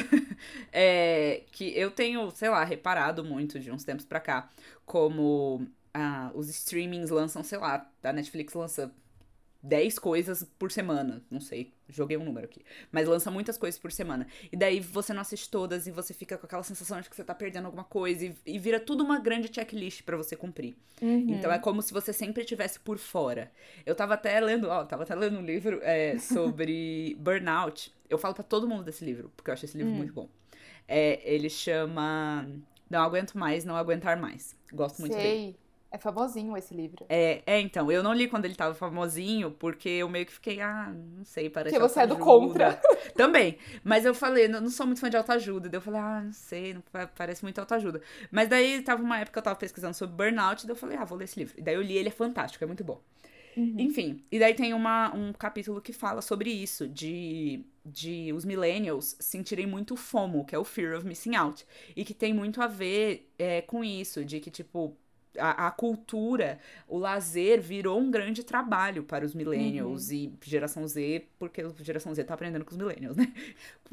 é, 0.71 1.41
que 1.51 1.75
eu 1.75 1.89
tenho, 1.89 2.29
sei 2.29 2.49
lá, 2.49 2.63
reparado 2.63 3.23
muito 3.23 3.59
de 3.59 3.71
uns 3.71 3.83
tempos 3.83 4.05
pra 4.05 4.19
cá, 4.19 4.49
como 4.85 5.65
ah, 5.91 6.29
os 6.35 6.47
streamings 6.47 7.09
lançam, 7.09 7.41
sei 7.43 7.57
lá, 7.57 7.89
a 8.03 8.13
Netflix 8.13 8.53
lança 8.53 8.93
10 9.65 9.97
coisas 9.99 10.43
por 10.59 10.71
semana. 10.71 11.23
Não 11.29 11.41
sei, 11.41 11.73
joguei 11.89 12.15
um 12.17 12.23
número 12.23 12.45
aqui. 12.45 12.61
Mas 12.91 13.07
lança 13.07 13.31
muitas 13.31 13.57
coisas 13.57 13.79
por 13.79 13.91
semana. 13.91 14.27
E 14.51 14.55
daí 14.55 14.79
você 14.79 15.11
não 15.11 15.21
assiste 15.21 15.49
todas 15.49 15.87
e 15.87 15.91
você 15.91 16.13
fica 16.13 16.37
com 16.37 16.45
aquela 16.45 16.61
sensação 16.61 17.01
de 17.01 17.09
que 17.09 17.15
você 17.15 17.23
tá 17.23 17.33
perdendo 17.33 17.65
alguma 17.65 17.83
coisa. 17.83 18.25
E, 18.25 18.35
e 18.45 18.59
vira 18.59 18.79
tudo 18.79 19.03
uma 19.03 19.19
grande 19.19 19.49
checklist 19.53 20.03
para 20.03 20.15
você 20.15 20.35
cumprir. 20.35 20.75
Uhum. 21.01 21.25
Então 21.29 21.51
é 21.51 21.57
como 21.57 21.81
se 21.81 21.91
você 21.91 22.13
sempre 22.13 22.43
estivesse 22.43 22.79
por 22.79 22.99
fora. 22.99 23.51
Eu 23.85 23.95
tava 23.95 24.13
até 24.13 24.39
lendo, 24.39 24.69
ó, 24.69 24.85
tava 24.85 25.03
até 25.03 25.15
lendo 25.15 25.39
um 25.39 25.45
livro 25.45 25.79
é, 25.81 26.17
sobre 26.19 27.15
burnout. 27.19 27.91
Eu 28.07 28.19
falo 28.19 28.35
para 28.35 28.43
todo 28.43 28.67
mundo 28.67 28.83
desse 28.83 29.03
livro, 29.03 29.31
porque 29.35 29.49
eu 29.49 29.53
acho 29.53 29.65
esse 29.65 29.77
livro 29.77 29.91
uhum. 29.91 29.97
muito 29.97 30.13
bom. 30.13 30.29
É, 30.87 31.19
ele 31.23 31.49
chama 31.49 32.47
Não 32.87 33.01
Aguento 33.01 33.33
Mais, 33.35 33.65
Não 33.65 33.75
Aguentar 33.75 34.19
Mais. 34.19 34.55
Gosto 34.71 34.99
muito 34.99 35.13
Sei. 35.13 35.23
dele. 35.23 35.64
É 35.91 35.97
famosinho 35.97 36.57
esse 36.57 36.73
livro. 36.73 37.05
É, 37.07 37.41
é, 37.45 37.59
então, 37.61 37.91
eu 37.91 38.03
não 38.03 38.13
li 38.13 38.27
quando 38.27 38.45
ele 38.45 38.55
tava 38.55 38.73
famosinho, 38.73 39.51
porque 39.51 39.87
eu 39.87 40.09
meio 40.09 40.25
que 40.25 40.33
fiquei, 40.33 40.59
ah, 40.59 40.93
não 40.93 41.23
sei, 41.23 41.49
parece 41.49 41.73
Porque 41.75 41.89
você 41.89 42.01
é 42.01 42.07
do 42.07 42.17
contra. 42.17 42.79
Também. 43.15 43.57
Mas 43.83 44.03
eu 44.03 44.13
falei, 44.13 44.47
não, 44.47 44.59
não 44.59 44.69
sou 44.69 44.85
muito 44.85 44.99
fã 44.99 45.09
de 45.09 45.15
autoajuda. 45.15 45.69
Daí 45.69 45.77
eu 45.77 45.81
falei, 45.81 46.01
ah, 46.01 46.21
não 46.21 46.33
sei, 46.33 46.73
não 46.73 46.83
parece 47.15 47.43
muito 47.43 47.59
autoajuda. 47.59 48.01
Mas 48.29 48.49
daí 48.49 48.81
tava 48.81 49.01
uma 49.01 49.19
época 49.19 49.33
que 49.33 49.39
eu 49.39 49.43
tava 49.43 49.55
pesquisando 49.55 49.93
sobre 49.93 50.15
burnout, 50.15 50.65
daí 50.65 50.71
eu 50.73 50.75
falei, 50.79 50.97
ah, 50.97 51.05
vou 51.05 51.17
ler 51.17 51.25
esse 51.25 51.39
livro. 51.39 51.55
E 51.57 51.61
daí 51.61 51.75
eu 51.75 51.81
li, 51.81 51.97
ele 51.97 52.09
é 52.09 52.11
fantástico, 52.11 52.63
é 52.63 52.67
muito 52.67 52.83
bom. 52.83 53.01
Uhum. 53.55 53.75
Enfim, 53.79 54.21
e 54.29 54.37
daí 54.37 54.53
tem 54.53 54.73
uma, 54.73 55.15
um 55.15 55.31
capítulo 55.31 55.79
que 55.79 55.93
fala 55.93 56.21
sobre 56.21 56.51
isso, 56.51 56.87
de 56.89 57.63
de 57.85 58.33
os 58.33 58.43
millennials 58.43 59.15
sentirem 59.19 59.67
muito 59.67 59.95
FOMO, 59.95 60.43
que 60.43 60.55
é 60.55 60.57
o 60.57 60.63
Fear 60.63 60.97
of 60.97 61.05
Missing 61.05 61.35
Out. 61.35 61.65
E 61.95 62.03
que 62.03 62.13
tem 62.13 62.33
muito 62.33 62.61
a 62.61 62.67
ver 62.67 63.31
é, 63.37 63.61
com 63.61 63.83
isso, 63.83 64.25
de 64.25 64.39
que, 64.39 64.49
tipo, 64.49 64.97
a, 65.37 65.67
a, 65.67 65.71
cultura, 65.71 66.59
o 66.87 66.97
lazer 66.97 67.61
virou 67.61 67.99
um 67.99 68.09
grande 68.09 68.43
trabalho 68.43 69.03
para 69.03 69.25
os 69.25 69.33
millennials 69.33 70.09
uhum. 70.09 70.15
e 70.15 70.33
geração 70.43 70.87
Z, 70.87 71.27
porque 71.37 71.61
a 71.61 71.71
geração 71.81 72.13
Z 72.13 72.23
tá 72.23 72.33
aprendendo 72.33 72.65
com 72.65 72.71
os 72.71 72.77
millennials, 72.77 73.15
né? 73.17 73.31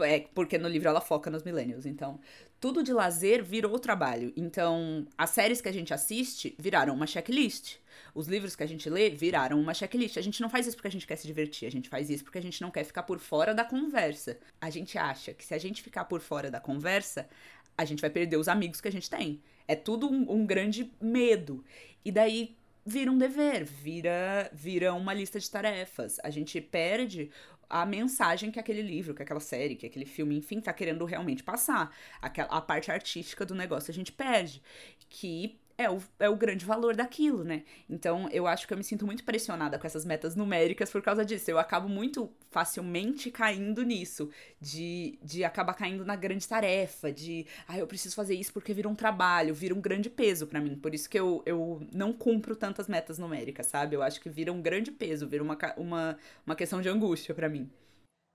É, 0.01 0.21
porque 0.35 0.59
no 0.59 0.69
livro 0.69 0.89
ela 0.89 1.01
foca 1.01 1.31
nos 1.31 1.43
millennials. 1.43 1.87
Então, 1.87 2.19
tudo 2.61 2.83
de 2.83 2.93
lazer 2.93 3.43
virou 3.43 3.79
trabalho. 3.79 4.33
Então, 4.37 5.07
as 5.19 5.31
séries 5.31 5.61
que 5.61 5.69
a 5.69 5.73
gente 5.73 5.93
assiste 5.93 6.55
viraram 6.59 6.95
uma 6.95 7.07
checklist. 7.07 7.77
Os 8.15 8.27
livros 8.27 8.55
que 8.55 8.63
a 8.63 8.67
gente 8.67 8.89
lê 8.89 9.11
viraram 9.11 9.61
uma 9.61 9.75
checklist. 9.75 10.17
A 10.17 10.23
gente 10.23 10.41
não 10.41 10.49
faz 10.49 10.67
isso 10.67 10.77
porque 10.77 10.89
a 10.89 10.91
gente 10.91 11.07
quer 11.07 11.17
se 11.17 11.27
divertir, 11.27 11.67
a 11.67 11.71
gente 11.71 11.89
faz 11.89 12.09
isso 12.11 12.25
porque 12.25 12.39
a 12.39 12.43
gente 12.43 12.61
não 12.61 12.71
quer 12.71 12.85
ficar 12.85 13.03
por 13.03 13.19
fora 13.19 13.55
da 13.55 13.65
conversa. 13.65 14.39
A 14.61 14.71
gente 14.71 14.97
acha 14.97 15.33
que 15.35 15.45
se 15.45 15.55
a 15.55 15.59
gente 15.59 15.83
ficar 15.83 16.05
por 16.05 16.21
fora 16.21 16.51
da 16.51 16.61
conversa, 16.61 17.29
a 17.77 17.85
gente 17.85 18.01
vai 18.01 18.11
perder 18.11 18.37
os 18.37 18.49
amigos 18.49 18.81
que 18.81 18.89
a 18.89 18.93
gente 18.93 19.09
tem. 19.09 19.43
É 19.67 19.75
tudo 19.75 20.11
um, 20.11 20.31
um 20.31 20.47
grande 20.47 20.93
medo. 21.01 21.65
E 22.05 22.11
daí 22.11 22.57
vira 22.85 23.11
um 23.11 23.19
dever, 23.19 23.65
vira, 23.65 24.51
vira 24.53 24.93
uma 24.93 25.15
lista 25.15 25.39
de 25.39 25.51
tarefas. 25.51 26.19
A 26.23 26.31
gente 26.31 26.61
perde 26.61 27.31
a 27.69 27.87
mensagem 27.87 28.51
que 28.51 28.61
aquele 28.61 28.83
livro, 28.83 29.15
que 29.15 29.23
aquela 29.23 29.41
série, 29.41 29.77
que 29.77 29.87
aquele 29.87 30.05
filme, 30.05 30.37
enfim, 30.37 30.61
tá 30.61 30.73
querendo 30.73 31.05
realmente 31.05 31.43
passar. 31.43 31.95
Aquela, 32.21 32.49
a 32.49 32.61
parte 32.61 32.91
artística 32.91 33.47
do 33.47 33.55
negócio 33.55 33.91
a 33.91 33.95
gente 33.95 34.13
perde. 34.13 34.63
Que 35.09 35.59
é 35.77 35.91
o, 35.91 36.01
é 36.19 36.29
o 36.29 36.37
grande 36.37 36.65
valor 36.65 36.95
daquilo, 36.95 37.45
né? 37.45 37.65
Então, 37.89 38.29
eu 38.31 38.47
acho 38.47 38.67
que 38.67 38.73
eu 38.73 38.79
me 38.79 38.85
sinto 38.85 39.07
muito 39.07 39.25
pressionada 39.25 39.79
com 39.79 39.87
essas 39.87 40.05
metas 40.05 40.37
numéricas 40.37 40.91
por 40.91 41.03
causa 41.03 41.25
disso. 41.25 41.51
Eu 41.51 41.59
acabo 41.59 41.89
muito 41.89 42.31
facilmente 42.51 43.31
caindo 43.31 43.83
nisso, 43.83 44.31
de, 44.61 45.19
de 45.23 45.45
acabar 45.45 45.75
caindo 45.75 46.05
na 46.05 46.17
grande 46.17 46.47
tarefa, 46.47 47.13
de, 47.13 47.47
ah, 47.67 47.79
eu 47.79 47.87
preciso 47.87 48.15
fazer 48.15 48.35
isso 48.35 48.53
porque 48.53 48.75
vira 48.75 48.89
um 48.89 48.95
trabalho, 48.95 49.55
vira 49.55 49.75
um 49.75 49.81
grande 49.81 50.11
peso 50.11 50.47
para 50.47 50.61
mim. 50.61 50.77
Por 50.77 50.95
isso 50.95 51.09
que 51.09 51.19
eu, 51.19 51.43
eu 51.47 51.87
não 51.93 52.13
cumpro 52.13 52.55
tantas 52.55 52.89
metas 52.89 53.19
numéricas, 53.19 53.67
sabe? 53.67 53.97
Eu 53.97 54.03
acho 54.03 54.21
que 54.21 54.29
vira 54.29 54.53
um 54.53 54.63
grande 54.63 54.91
peso, 54.91 55.29
vira 55.29 55.43
uma, 55.43 55.59
uma, 55.77 56.19
uma 56.47 56.57
questão 56.57 56.81
de 56.81 56.89
angústia 56.89 57.35
para 57.35 57.49
mim. 57.49 57.71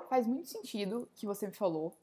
Faz 0.10 0.26
muito 0.26 0.48
sentido 0.48 1.10
que 1.14 1.26
você 1.26 1.48
me 1.48 1.54
falou 1.54 1.98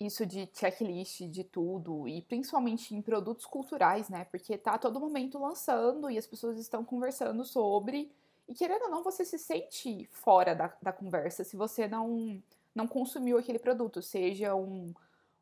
isso 0.00 0.24
de 0.24 0.48
checklist 0.54 1.20
de 1.28 1.44
tudo 1.44 2.08
e 2.08 2.22
principalmente 2.22 2.94
em 2.94 3.02
produtos 3.02 3.44
culturais, 3.44 4.08
né? 4.08 4.24
Porque 4.24 4.56
tá 4.56 4.78
todo 4.78 4.98
momento 4.98 5.38
lançando 5.38 6.10
e 6.10 6.16
as 6.16 6.26
pessoas 6.26 6.58
estão 6.58 6.82
conversando 6.82 7.44
sobre 7.44 8.10
e 8.48 8.54
querendo 8.54 8.84
ou 8.84 8.90
não 8.90 9.04
você 9.04 9.24
se 9.24 9.38
sente 9.38 10.08
fora 10.10 10.54
da, 10.54 10.72
da 10.80 10.92
conversa 10.92 11.44
se 11.44 11.56
você 11.56 11.86
não 11.86 12.42
não 12.74 12.86
consumiu 12.86 13.36
aquele 13.36 13.58
produto, 13.58 14.00
seja 14.00 14.54
um, 14.54 14.94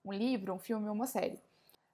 um 0.05 0.13
livro, 0.13 0.55
um 0.55 0.59
filme 0.59 0.89
ou 0.89 0.95
uma 0.95 1.07
série. 1.07 1.39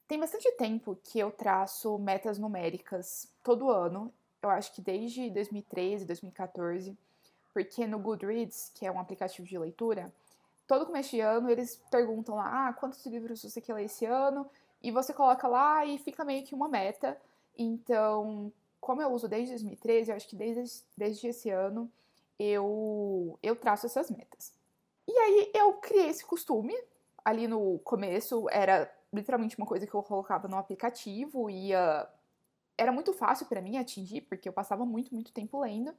Tem 0.06 0.18
bastante 0.18 0.50
tempo 0.52 0.96
que 1.02 1.18
eu 1.18 1.30
traço 1.30 1.98
metas 1.98 2.38
numéricas 2.38 3.28
todo 3.42 3.70
ano. 3.70 4.12
Eu 4.40 4.50
acho 4.50 4.72
que 4.72 4.80
desde 4.80 5.30
2013, 5.30 6.04
2014, 6.04 6.96
porque 7.52 7.86
no 7.86 7.98
Goodreads, 7.98 8.70
que 8.74 8.86
é 8.86 8.92
um 8.92 9.00
aplicativo 9.00 9.46
de 9.46 9.58
leitura, 9.58 10.12
todo 10.66 10.86
começo 10.86 11.10
de 11.10 11.20
ano 11.20 11.50
eles 11.50 11.76
perguntam 11.90 12.36
lá, 12.36 12.68
ah, 12.68 12.72
quantos 12.72 13.04
livros 13.06 13.42
você 13.42 13.60
quer 13.60 13.74
ler 13.74 13.84
esse 13.84 14.04
ano? 14.04 14.48
E 14.82 14.90
você 14.90 15.12
coloca 15.12 15.48
lá 15.48 15.84
e 15.84 15.98
fica 15.98 16.24
meio 16.24 16.44
que 16.44 16.54
uma 16.54 16.68
meta. 16.68 17.18
Então, 17.56 18.52
como 18.80 19.00
eu 19.00 19.10
uso 19.12 19.28
desde 19.28 19.52
2013, 19.52 20.10
eu 20.10 20.16
acho 20.16 20.28
que 20.28 20.36
desde, 20.36 20.84
desde 20.96 21.28
esse 21.28 21.50
ano 21.50 21.90
eu, 22.38 23.38
eu 23.42 23.56
traço 23.56 23.86
essas 23.86 24.10
metas. 24.10 24.52
E 25.06 25.12
aí 25.12 25.50
eu 25.54 25.74
criei 25.74 26.08
esse 26.08 26.24
costume. 26.24 26.74
Ali 27.24 27.48
no 27.48 27.78
começo 27.78 28.46
era 28.50 28.92
literalmente 29.10 29.56
uma 29.56 29.66
coisa 29.66 29.86
que 29.86 29.94
eu 29.94 30.02
colocava 30.02 30.48
no 30.48 30.58
aplicativo 30.58 31.48
e 31.48 31.68
ia... 31.68 32.06
era 32.76 32.92
muito 32.92 33.14
fácil 33.14 33.46
para 33.46 33.62
mim 33.62 33.78
atingir, 33.78 34.22
porque 34.22 34.48
eu 34.48 34.52
passava 34.52 34.84
muito, 34.84 35.14
muito 35.14 35.32
tempo 35.32 35.60
lendo. 35.60 35.94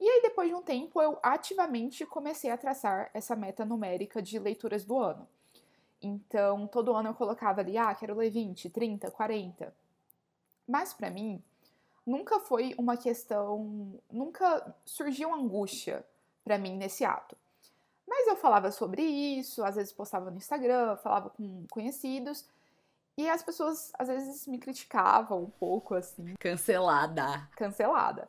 E 0.00 0.08
aí, 0.08 0.22
depois 0.22 0.48
de 0.48 0.54
um 0.54 0.62
tempo, 0.62 1.02
eu 1.02 1.18
ativamente 1.22 2.06
comecei 2.06 2.50
a 2.50 2.56
traçar 2.56 3.10
essa 3.12 3.34
meta 3.34 3.64
numérica 3.64 4.22
de 4.22 4.38
leituras 4.38 4.84
do 4.84 4.98
ano. 4.98 5.28
Então, 6.00 6.68
todo 6.68 6.94
ano 6.94 7.08
eu 7.08 7.14
colocava 7.14 7.60
ali, 7.60 7.76
ah, 7.76 7.92
quero 7.94 8.16
ler 8.16 8.30
20, 8.30 8.70
30, 8.70 9.10
40. 9.10 9.74
Mas 10.66 10.92
para 10.94 11.10
mim, 11.10 11.42
nunca 12.06 12.38
foi 12.38 12.74
uma 12.78 12.96
questão, 12.96 14.00
nunca 14.10 14.74
surgiu 14.84 15.34
angústia 15.34 16.04
para 16.44 16.56
mim 16.56 16.76
nesse 16.76 17.04
ato. 17.04 17.36
Mas 18.06 18.28
eu 18.28 18.36
falava 18.36 18.70
sobre 18.70 19.02
isso, 19.02 19.64
às 19.64 19.74
vezes 19.74 19.92
postava 19.92 20.30
no 20.30 20.36
Instagram, 20.36 20.96
falava 20.98 21.30
com 21.30 21.66
conhecidos, 21.68 22.46
e 23.16 23.28
as 23.28 23.42
pessoas 23.42 23.90
às 23.98 24.06
vezes 24.06 24.46
me 24.46 24.58
criticavam 24.58 25.42
um 25.42 25.50
pouco 25.50 25.94
assim. 25.94 26.34
Cancelada. 26.38 27.48
Cancelada 27.56 28.28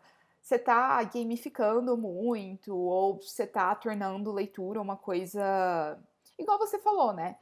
você 0.50 0.58
tá 0.58 1.03
gamificando 1.03 1.96
muito, 1.96 2.75
ou 2.75 3.22
você 3.22 3.46
tá 3.46 3.75
tornando 3.75 4.32
leitura 4.32 4.82
uma 4.82 4.98
coisa. 4.98 6.00
Igual 6.39 6.58
você 6.58 6.79
falou, 6.79 7.13
né? 7.13 7.38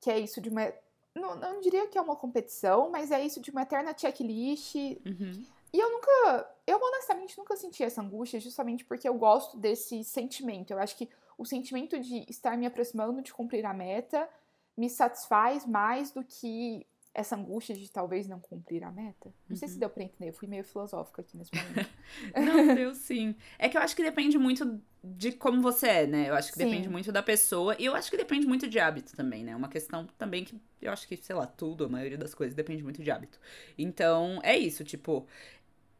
Que 0.00 0.10
é 0.10 0.18
isso 0.18 0.40
de 0.40 0.48
uma. 0.48 0.72
Não, 1.14 1.36
não 1.36 1.60
diria 1.60 1.86
que 1.86 1.96
é 1.96 2.00
uma 2.00 2.16
competição, 2.16 2.90
mas 2.90 3.12
é 3.12 3.24
isso 3.24 3.40
de 3.40 3.52
uma 3.52 3.62
eterna 3.62 3.96
checklist. 3.96 4.74
Uhum. 4.74 5.46
E 5.72 5.78
eu 5.78 5.88
nunca. 5.88 6.50
Eu 6.66 6.80
honestamente 6.82 7.38
nunca 7.38 7.54
senti 7.54 7.84
essa 7.84 8.02
angústia, 8.02 8.40
justamente 8.40 8.84
porque 8.84 9.08
eu 9.08 9.14
gosto 9.14 9.56
desse 9.56 10.02
sentimento. 10.02 10.72
Eu 10.72 10.80
acho 10.80 10.96
que 10.96 11.08
o 11.38 11.44
sentimento 11.44 11.96
de 12.00 12.26
estar 12.28 12.58
me 12.58 12.66
aproximando 12.66 13.22
de 13.22 13.32
cumprir 13.32 13.64
a 13.64 13.72
meta 13.72 14.28
me 14.76 14.90
satisfaz 14.90 15.64
mais 15.64 16.10
do 16.10 16.24
que 16.24 16.84
essa 17.14 17.34
angústia 17.36 17.74
de 17.74 17.90
talvez 17.90 18.28
não 18.28 18.38
cumprir 18.38 18.84
a 18.84 18.90
meta. 18.90 19.28
Não 19.48 19.50
uhum. 19.50 19.56
sei 19.56 19.68
se 19.68 19.74
uhum. 19.74 19.80
deu 19.80 19.90
pra 19.90 20.04
entender, 20.04 20.28
eu 20.28 20.32
fui 20.32 20.46
meio 20.46 20.62
filosófica 20.62 21.22
aqui 21.22 21.36
nesse 21.36 21.50
momento. 21.54 21.90
não, 22.36 22.74
deu 22.74 22.94
sim. 22.94 23.34
É 23.58 23.68
que 23.68 23.76
eu 23.76 23.80
acho 23.80 23.96
que 23.96 24.02
depende 24.02 24.38
muito 24.38 24.80
de 25.02 25.32
como 25.32 25.60
você 25.60 25.88
é, 25.88 26.06
né? 26.06 26.28
Eu 26.28 26.34
acho 26.34 26.52
que 26.52 26.58
sim. 26.58 26.64
depende 26.64 26.88
muito 26.88 27.10
da 27.10 27.22
pessoa. 27.22 27.74
E 27.78 27.84
eu 27.84 27.94
acho 27.94 28.10
que 28.10 28.16
depende 28.16 28.46
muito 28.46 28.68
de 28.68 28.78
hábito 28.78 29.16
também, 29.16 29.42
né? 29.42 29.56
Uma 29.56 29.68
questão 29.68 30.06
também 30.18 30.44
que 30.44 30.60
eu 30.80 30.92
acho 30.92 31.08
que, 31.08 31.16
sei 31.16 31.34
lá, 31.34 31.46
tudo, 31.46 31.84
a 31.84 31.88
maioria 31.88 32.18
das 32.18 32.34
coisas 32.34 32.54
depende 32.54 32.82
muito 32.82 33.02
de 33.02 33.10
hábito. 33.10 33.38
Então, 33.76 34.40
é 34.42 34.56
isso, 34.56 34.84
tipo, 34.84 35.26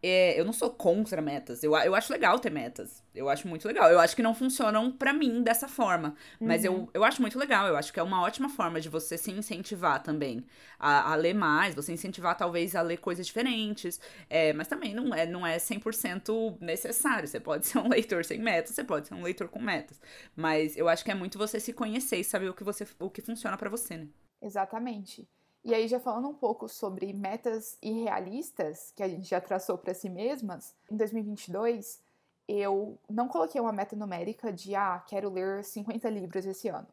é, 0.03 0.39
eu 0.39 0.45
não 0.45 0.53
sou 0.53 0.71
contra 0.71 1.21
metas. 1.21 1.63
Eu, 1.63 1.77
eu 1.77 1.95
acho 1.95 2.13
legal 2.13 2.39
ter 2.39 2.51
metas. 2.51 3.03
Eu 3.15 3.29
acho 3.29 3.49
muito 3.49 3.67
legal. 3.67 3.91
Eu 3.91 3.99
acho 3.99 4.15
que 4.15 4.23
não 4.23 4.35
funcionam 4.35 4.93
para 4.93 5.13
mim 5.13 5.43
dessa 5.43 5.67
forma. 5.67 6.15
Mas 6.41 6.65
uhum. 6.65 6.73
eu, 6.73 6.91
eu 6.95 7.05
acho 7.05 7.21
muito 7.21 7.39
legal. 7.39 7.67
Eu 7.67 7.77
acho 7.77 7.93
que 7.93 7.99
é 7.99 8.03
uma 8.03 8.23
ótima 8.23 8.49
forma 8.49 8.81
de 8.81 8.89
você 8.89 9.19
se 9.19 9.31
incentivar 9.33 10.03
também 10.03 10.45
a, 10.79 11.13
a 11.13 11.15
ler 11.17 11.35
mais, 11.35 11.75
você 11.75 11.93
incentivar 11.93 12.37
talvez 12.37 12.77
a 12.77 12.83
ler 12.83 12.99
coisas 12.99 13.27
diferentes. 13.27 14.01
É, 14.31 14.53
mas 14.53 14.69
também 14.69 14.95
não 14.95 15.13
é, 15.13 15.27
não 15.27 15.47
é 15.47 15.57
100% 15.57 16.59
necessário. 16.61 17.27
Você 17.27 17.41
pode 17.41 17.67
ser 17.69 17.79
um 17.79 17.89
leitor 17.89 18.25
sem 18.25 18.41
metas, 18.41 18.75
você 18.75 18.85
pode 18.85 19.09
ser 19.09 19.15
um 19.15 19.23
leitor 19.23 19.49
com 19.49 19.61
metas. 19.61 20.01
Mas 20.37 20.77
eu 20.77 20.89
acho 20.89 21.05
que 21.05 21.11
é 21.11 21.15
muito 21.15 21.39
você 21.39 21.59
se 21.59 21.73
conhecer 21.73 22.19
e 22.19 22.25
saber 22.25 22.49
o 22.49 22.55
que, 22.55 22.63
você, 22.63 22.87
o 23.01 23.11
que 23.11 23.21
funciona 23.21 23.57
para 23.57 23.69
você, 23.69 23.97
né? 23.97 24.09
Exatamente. 24.41 25.29
E 25.69 25.75
aí, 25.75 25.87
já 25.87 26.01
falando 26.01 26.27
um 26.29 26.33
pouco 26.33 26.67
sobre 26.67 27.13
metas 27.13 27.77
irrealistas 27.83 28.91
que 28.97 29.03
a 29.03 29.09
gente 29.09 29.29
já 29.29 29.39
traçou 29.39 29.77
para 29.77 29.93
si 29.93 30.09
mesmas, 30.09 30.75
em 30.91 30.97
2022 30.97 32.01
eu 32.49 32.99
não 33.07 33.29
coloquei 33.29 33.61
uma 33.61 33.71
meta 33.71 33.95
numérica 33.95 34.51
de, 34.51 34.75
ah, 34.75 34.99
quero 35.07 35.29
ler 35.29 35.63
50 35.63 36.09
livros 36.09 36.47
esse 36.47 36.69
ano. 36.69 36.89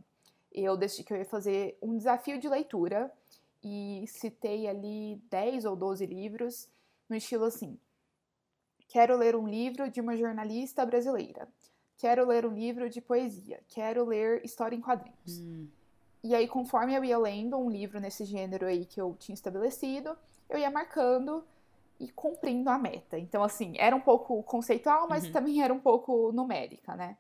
Eu 0.52 0.76
decidi 0.76 1.06
que 1.06 1.14
eu 1.14 1.18
ia 1.18 1.24
fazer 1.24 1.78
um 1.82 1.96
desafio 1.96 2.38
de 2.38 2.50
leitura 2.50 3.10
e 3.64 4.04
citei 4.10 4.68
ali 4.68 5.22
10 5.30 5.64
ou 5.64 5.78
12 5.78 6.06
livros 6.06 6.68
no 7.08 7.16
estilo 7.16 7.46
assim: 7.46 7.80
quero 8.90 9.16
ler 9.16 9.38
um 9.38 9.48
livro 9.48 9.90
de 9.90 10.02
uma 10.02 10.18
jornalista 10.18 10.86
brasileira, 10.86 11.48
quero 11.96 12.28
ler 12.28 12.46
um 12.46 12.54
livro 12.54 12.90
de 12.90 13.00
poesia, 13.00 13.64
quero 13.70 14.04
ler 14.04 14.44
história 14.44 14.76
em 14.76 14.82
quadrinhos. 14.82 15.40
Hum. 15.40 15.70
E 16.26 16.34
aí, 16.34 16.48
conforme 16.48 16.96
eu 16.96 17.06
ia 17.06 17.20
lendo 17.20 17.56
um 17.56 17.70
livro 17.70 18.00
nesse 18.00 18.26
gênero 18.26 18.66
aí 18.66 18.84
que 18.84 19.00
eu 19.00 19.16
tinha 19.20 19.36
estabelecido, 19.36 20.18
eu 20.50 20.58
ia 20.58 20.72
marcando 20.72 21.46
e 22.00 22.10
cumprindo 22.10 22.68
a 22.68 22.80
meta. 22.80 23.16
Então, 23.20 23.44
assim, 23.44 23.76
era 23.78 23.96
um 23.96 24.02
pouco 24.02 24.42
conceitual, 24.42 25.08
mas 25.08 25.26
uhum. 25.26 25.32
também 25.32 25.62
era 25.62 25.72
um 25.72 25.80
pouco 25.80 26.32
numérica, 26.32 26.96
né? 26.96 27.16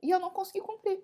E 0.00 0.08
eu 0.08 0.20
não 0.20 0.30
consegui 0.30 0.60
cumprir. 0.60 1.02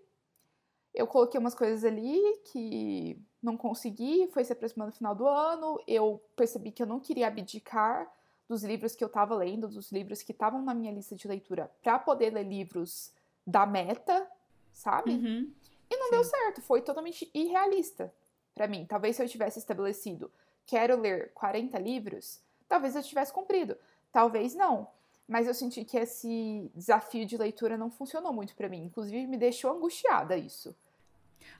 Eu 0.94 1.08
coloquei 1.08 1.40
umas 1.40 1.56
coisas 1.56 1.84
ali 1.84 2.22
que 2.52 3.20
não 3.42 3.56
consegui, 3.56 4.28
foi 4.28 4.44
se 4.44 4.52
aproximando 4.52 4.92
do 4.92 4.96
final 4.96 5.14
do 5.16 5.26
ano, 5.26 5.82
eu 5.88 6.22
percebi 6.36 6.70
que 6.70 6.84
eu 6.84 6.86
não 6.86 7.00
queria 7.00 7.26
abdicar 7.26 8.08
dos 8.48 8.62
livros 8.62 8.94
que 8.94 9.02
eu 9.02 9.08
estava 9.08 9.34
lendo, 9.34 9.66
dos 9.66 9.90
livros 9.90 10.22
que 10.22 10.30
estavam 10.30 10.62
na 10.62 10.72
minha 10.72 10.92
lista 10.92 11.16
de 11.16 11.26
leitura, 11.26 11.68
para 11.82 11.98
poder 11.98 12.32
ler 12.32 12.44
livros 12.44 13.12
da 13.44 13.66
meta, 13.66 14.24
sabe? 14.72 15.10
Uhum. 15.10 15.52
E 15.90 15.96
não 15.96 16.06
Sim. 16.06 16.10
deu 16.12 16.24
certo, 16.24 16.62
foi 16.62 16.82
totalmente 16.82 17.30
irrealista 17.34 18.12
para 18.54 18.66
mim. 18.66 18.86
Talvez 18.86 19.16
se 19.16 19.22
eu 19.22 19.28
tivesse 19.28 19.58
estabelecido, 19.58 20.30
quero 20.66 20.96
ler 21.00 21.32
40 21.34 21.78
livros, 21.78 22.40
talvez 22.68 22.96
eu 22.96 23.02
tivesse 23.02 23.32
cumprido, 23.32 23.76
talvez 24.12 24.54
não. 24.54 24.88
mas 25.28 25.46
eu 25.46 25.54
senti 25.54 25.84
que 25.84 25.96
esse 25.98 26.70
desafio 26.74 27.26
de 27.26 27.36
leitura 27.36 27.76
não 27.76 27.90
funcionou 27.90 28.32
muito 28.32 28.54
para 28.54 28.68
mim. 28.68 28.84
Inclusive, 28.84 29.26
me 29.26 29.36
deixou 29.36 29.72
angustiada 29.72 30.36
isso. 30.36 30.74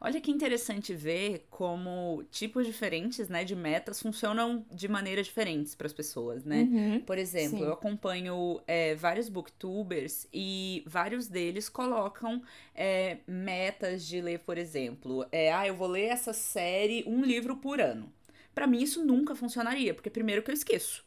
Olha 0.00 0.21
que 0.21 0.31
interessante 0.31 0.95
ver 0.95 1.47
como 1.50 2.23
tipos 2.31 2.66
diferentes, 2.66 3.28
né, 3.28 3.45
de 3.45 3.57
metas 3.57 4.00
funcionam 4.00 4.64
de 4.71 4.88
maneiras 4.88 5.26
diferentes 5.26 5.75
para 5.75 5.87
as 5.87 5.93
pessoas, 5.93 6.45
né? 6.45 6.62
Uhum, 6.62 7.00
Por 7.00 7.19
exemplo, 7.19 7.59
sim. 7.59 7.64
eu 7.64 7.73
acompanho 7.73 8.61
é, 8.66 8.95
vários 8.95 9.28
booktubers 9.28 10.28
e 10.33 10.83
vários 10.87 11.28
deles 11.28 11.69
colocam 11.69 12.43
é, 12.75 13.19
metas 13.26 14.07
de 14.07 14.21
ler, 14.21 14.40
por 14.40 14.59
exemplo, 14.59 15.26
é, 15.33 15.52
ah, 15.52 15.66
eu 15.66 15.75
vou 15.75 15.88
ler 15.88 16.07
essa 16.07 16.33
série 16.33 17.05
um 17.07 17.23
livro 17.23 17.57
por 17.57 17.81
ano. 17.81 18.12
Para 18.55 18.66
mim 18.66 18.83
isso 18.83 19.05
nunca 19.05 19.35
funcionaria, 19.35 19.95
porque 19.95 20.11
primeiro 20.11 20.43
que 20.43 20.50
eu 20.50 20.55
esqueço. 20.55 21.05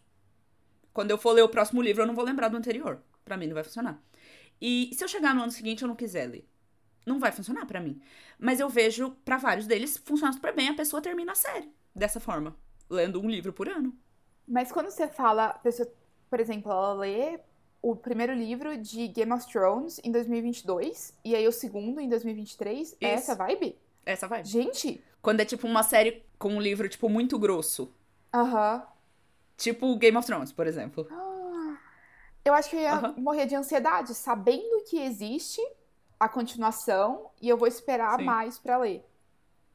Quando 0.93 1.11
eu 1.11 1.17
for 1.17 1.31
ler 1.31 1.43
o 1.43 1.49
próximo 1.49 1.81
livro, 1.81 2.03
eu 2.03 2.07
não 2.07 2.15
vou 2.15 2.25
lembrar 2.25 2.49
do 2.49 2.57
anterior. 2.57 3.01
Para 3.23 3.37
mim 3.37 3.47
não 3.47 3.53
vai 3.53 3.63
funcionar. 3.63 4.01
E 4.61 4.91
se 4.93 5.03
eu 5.03 5.07
chegar 5.07 5.33
no 5.33 5.41
ano 5.41 5.51
seguinte 5.51 5.81
eu 5.81 5.87
não 5.87 5.95
quiser 5.95 6.27
ler, 6.27 6.47
não 7.05 7.19
vai 7.19 7.31
funcionar 7.31 7.65
para 7.65 7.79
mim. 7.81 8.01
Mas 8.37 8.59
eu 8.59 8.69
vejo 8.69 9.11
para 9.25 9.37
vários 9.37 9.67
deles 9.67 9.97
funciona 9.97 10.33
super 10.33 10.53
bem, 10.55 10.69
a 10.69 10.73
pessoa 10.75 11.01
termina 11.01 11.31
a 11.33 11.35
série 11.35 11.69
dessa 11.95 12.19
forma, 12.19 12.55
lendo 12.89 13.21
um 13.21 13.29
livro 13.29 13.53
por 13.53 13.67
ano. 13.69 13.97
Mas 14.47 14.71
quando 14.71 14.89
você 14.89 15.07
fala, 15.07 15.45
a 15.47 15.59
pessoa, 15.59 15.87
por 16.29 16.39
exemplo, 16.39 16.71
ela 16.71 16.93
lê 16.93 17.39
o 17.81 17.95
primeiro 17.95 18.33
livro 18.33 18.75
de 18.77 19.07
Game 19.07 19.31
of 19.31 19.47
Thrones 19.47 19.99
em 20.03 20.11
2022 20.11 21.13
e 21.23 21.35
aí 21.35 21.47
o 21.47 21.51
segundo 21.51 21.99
em 22.01 22.09
2023, 22.09 22.97
é 23.01 23.11
essa 23.13 23.35
vibe? 23.35 23.77
Essa 24.05 24.27
vai. 24.27 24.43
Gente, 24.43 25.03
Quando 25.21 25.39
é 25.41 25.45
tipo 25.45 25.67
uma 25.67 25.83
série 25.83 26.23
com 26.37 26.49
um 26.55 26.61
livro 26.61 26.87
tipo 26.89 27.07
muito 27.09 27.37
grosso, 27.39 27.93
aham. 28.33 28.87
tipo 29.57 29.95
Game 29.97 30.17
of 30.17 30.25
Thrones, 30.27 30.51
por 30.51 30.67
exemplo. 30.67 31.07
Ah, 31.09 31.77
Eu 32.45 32.53
acho 32.53 32.69
que 32.69 32.75
eu 32.75 32.81
ia 32.81 32.95
Aham. 32.95 33.13
morrer 33.17 33.45
de 33.45 33.55
ansiedade, 33.55 34.13
sabendo 34.15 34.83
que 34.85 34.99
existe 34.99 35.61
a 36.19 36.27
continuação 36.27 37.29
e 37.41 37.47
eu 37.47 37.57
vou 37.57 37.67
esperar 37.67 38.17
Sim. 38.17 38.25
mais 38.25 38.59
pra 38.59 38.77
ler. 38.77 39.05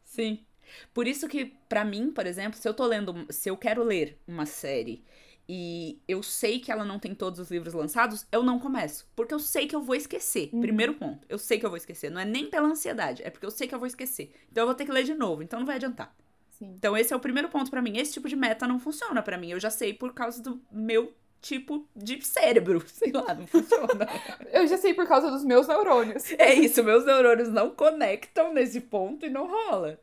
Sim. 0.05 0.45
Por 0.93 1.07
isso 1.07 1.29
que, 1.29 1.47
pra 1.69 1.85
mim, 1.85 2.11
por 2.11 2.27
exemplo, 2.27 2.59
se 2.59 2.69
eu 2.69 2.75
tô 2.75 2.87
lendo, 2.87 3.27
se 3.31 3.49
eu 3.49 3.57
quero 3.57 3.83
ler 3.83 4.19
uma 4.27 4.47
série 4.47 5.05
e 5.49 6.01
eu 6.09 6.23
sei 6.23 6.59
que 6.59 6.73
ela 6.73 6.85
não 6.85 6.99
tem 6.99 7.15
todos 7.15 7.39
os 7.39 7.51
livros 7.51 7.75
lançados, 7.75 8.27
eu 8.33 8.43
não 8.43 8.59
começo. 8.59 9.07
Porque 9.15 9.35
eu 9.35 9.39
sei 9.39 9.67
que 9.67 9.77
eu 9.77 9.83
vou 9.83 9.95
esquecer. 9.95 10.51
Uhum. 10.53 10.61
Primeiro 10.61 10.95
ponto. 10.95 11.27
Eu 11.29 11.39
sei 11.39 11.59
que 11.59 11.67
eu 11.67 11.71
vou 11.71 11.77
esquecer. 11.77 12.11
Não 12.11 12.21
é 12.21 12.25
nem 12.25 12.49
pela 12.49 12.69
ansiedade, 12.69 13.23
é 13.23 13.31
porque 13.31 13.47
eu 13.47 13.51
sei 13.51 13.69
que 13.69 13.75
eu 13.75 13.79
vou 13.79 13.87
esquecer. 13.87 14.33
Então 14.51 14.63
eu 14.63 14.67
vou 14.67 14.75
ter 14.75 14.85
que 14.85 14.93
ler 14.93 15.05
de 15.05 15.15
novo. 15.15 15.43
Então 15.43 15.59
não 15.59 15.67
vai 15.67 15.77
adiantar. 15.77 16.15
Sim. 16.51 16.75
Então 16.79 16.97
esse 16.97 17.13
é 17.13 17.17
o 17.17 17.21
primeiro 17.21 17.49
ponto 17.49 17.71
pra 17.71 17.83
mim. 17.83 17.99
Esse 17.99 18.13
tipo 18.13 18.29
de 18.29 18.37
meta 18.37 18.67
não 18.67 18.79
funciona 18.79 19.23
pra 19.23 19.37
mim. 19.37 19.51
Eu 19.51 19.61
já 19.61 19.71
sei 19.71 19.93
por 19.93 20.15
causa 20.15 20.43
do 20.43 20.63
meu 20.71 21.13
tipo 21.45 21.87
de 21.95 22.25
cérebro. 22.25 22.83
Sei 22.89 23.13
lá, 23.13 23.35
não 23.35 23.47
funciona. 23.47 24.09
Eu 24.51 24.67
já 24.67 24.79
sei 24.79 24.95
por 24.95 25.07
causa 25.07 25.31
dos 25.31 25.45
meus 25.45 25.69
neurônios. 25.69 26.33
É 26.33 26.55
isso, 26.55 26.83
meus 26.83 27.05
neurônios 27.05 27.49
não 27.51 27.71
conectam 27.71 28.53
nesse 28.53 28.81
ponto 28.81 29.27
e 29.27 29.31
não 29.31 29.47
rola. 29.47 30.01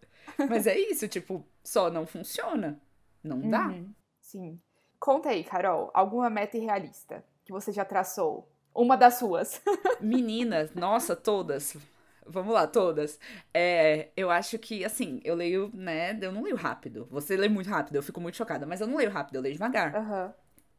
Mas 0.47 0.67
é 0.67 0.77
isso, 0.77 1.07
tipo, 1.07 1.45
só 1.63 1.89
não 1.89 2.05
funciona. 2.05 2.79
Não 3.23 3.49
dá. 3.49 3.67
Uhum, 3.67 3.93
Sim. 4.19 4.59
Conta 4.99 5.29
aí, 5.29 5.43
Carol, 5.43 5.89
alguma 5.93 6.29
meta 6.29 6.57
irrealista 6.57 7.23
que 7.43 7.51
você 7.51 7.71
já 7.71 7.83
traçou? 7.83 8.47
Uma 8.73 8.95
das 8.95 9.15
suas. 9.15 9.61
Meninas, 9.99 10.73
nossa, 10.73 11.15
todas. 11.15 11.75
Vamos 12.25 12.53
lá, 12.53 12.67
todas. 12.67 13.19
É, 13.53 14.09
eu 14.15 14.29
acho 14.29 14.57
que, 14.59 14.85
assim, 14.85 15.19
eu 15.23 15.35
leio, 15.35 15.71
né? 15.73 16.17
Eu 16.21 16.31
não 16.31 16.43
leio 16.43 16.55
rápido. 16.55 17.07
Você 17.11 17.35
lê 17.35 17.49
muito 17.49 17.69
rápido, 17.69 17.95
eu 17.95 18.03
fico 18.03 18.21
muito 18.21 18.37
chocada, 18.37 18.65
mas 18.65 18.79
eu 18.79 18.87
não 18.87 18.95
leio 18.95 19.09
rápido, 19.09 19.35
eu 19.35 19.41
leio 19.41 19.53
devagar. 19.55 19.95
Aham. 19.95 20.33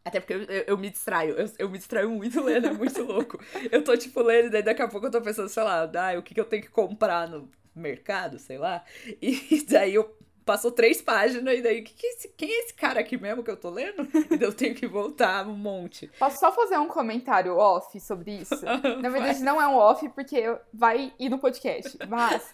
Até 0.05 0.19
porque 0.21 0.35
eu, 0.35 0.43
eu- 0.43 0.65
eu 0.69 0.79
me 0.79 0.91
distraio, 0.91 1.35
eu, 1.39 1.51
eu 1.59 1.69
me 1.71 1.79
distraio 1.79 2.11
muito 2.11 2.41
lendo, 2.45 2.67
é 2.69 2.73
muito 2.73 3.03
louco. 3.03 3.39
Eu 3.71 3.85
tô, 3.85 3.97
tipo, 3.97 4.21
lendo, 4.23 4.47
e 4.47 4.51
daí 4.51 4.63
daqui 4.63 4.83
a 4.83 4.89
pouco 4.89 5.07
eu 5.07 5.11
tô 5.11 5.21
pensando, 5.23 5.49
sei 5.49 5.63
lá, 5.63 5.83
ah, 5.85 6.19
o 6.19 6.23
que, 6.23 6.35
que 6.35 6.41
eu 6.41 6.45
tenho 6.45 6.63
que 6.63 6.69
comprar 6.71 7.29
no 7.29 7.49
mercado, 7.75 8.39
sei 8.39 8.59
lá. 8.59 8.85
E 9.21 9.65
daí 9.71 9.95
eu 9.95 10.15
passou 10.45 10.73
três 10.73 11.01
páginas, 11.01 11.57
e 11.57 11.63
daí, 11.63 11.83
que 11.83 11.95
que 11.95 12.05
é 12.05 12.11
esse- 12.15 12.29
quem 12.37 12.51
é 12.51 12.65
esse 12.65 12.75
cara 12.75 12.99
aqui 12.99 13.17
mesmo 13.17 13.45
que 13.45 13.51
eu 13.51 13.57
tô 13.57 13.71
lendo? 13.71 14.03
E 14.41 14.43
eu 14.43 14.53
tenho 14.53 14.75
que 14.75 14.89
voltar 14.89 15.47
um 15.47 15.55
monte. 15.57 16.11
Posso 16.19 16.41
só 16.41 16.51
fazer 16.51 16.77
um 16.79 16.89
comentário 16.89 17.57
off 17.57 17.99
sobre 18.01 18.39
isso? 18.39 18.61
Na 19.01 19.09
verdade, 19.09 19.41
não 19.45 19.63
é 19.63 19.69
um 19.69 19.77
off, 19.77 20.09
porque 20.09 20.43
vai 20.75 21.13
ir 21.17 21.29
no 21.29 21.39
podcast. 21.39 21.97
Mas. 22.09 22.51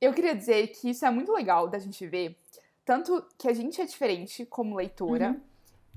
eu 0.00 0.12
queria 0.12 0.34
dizer 0.34 0.66
que 0.68 0.90
isso 0.90 1.04
é 1.06 1.10
muito 1.10 1.32
legal 1.32 1.68
da 1.68 1.78
gente 1.78 2.04
ver. 2.06 2.36
Tanto 2.84 3.24
que 3.38 3.48
a 3.48 3.52
gente 3.52 3.80
é 3.80 3.84
diferente 3.84 4.44
como 4.46 4.76
leitora. 4.76 5.28
Uhum. 5.28 5.40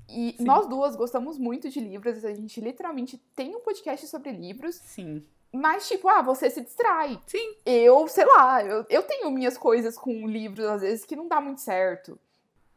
E 0.09 0.35
Sim. 0.37 0.43
nós 0.43 0.67
duas 0.67 0.95
gostamos 0.95 1.37
muito 1.37 1.69
de 1.69 1.79
livros. 1.79 2.25
A 2.25 2.33
gente 2.33 2.59
literalmente 2.59 3.17
tem 3.35 3.55
um 3.55 3.59
podcast 3.59 4.07
sobre 4.07 4.31
livros. 4.31 4.75
Sim. 4.75 5.23
Mas, 5.51 5.87
tipo, 5.87 6.07
ah, 6.07 6.21
você 6.21 6.49
se 6.49 6.61
distrai. 6.61 7.19
Sim. 7.25 7.55
Eu, 7.65 8.07
sei 8.07 8.25
lá, 8.25 8.63
eu, 8.63 8.85
eu 8.89 9.03
tenho 9.03 9.31
minhas 9.31 9.57
coisas 9.57 9.97
com 9.97 10.27
livros, 10.27 10.65
às 10.65 10.81
vezes, 10.81 11.05
que 11.05 11.15
não 11.15 11.27
dá 11.27 11.41
muito 11.41 11.61
certo. 11.61 12.19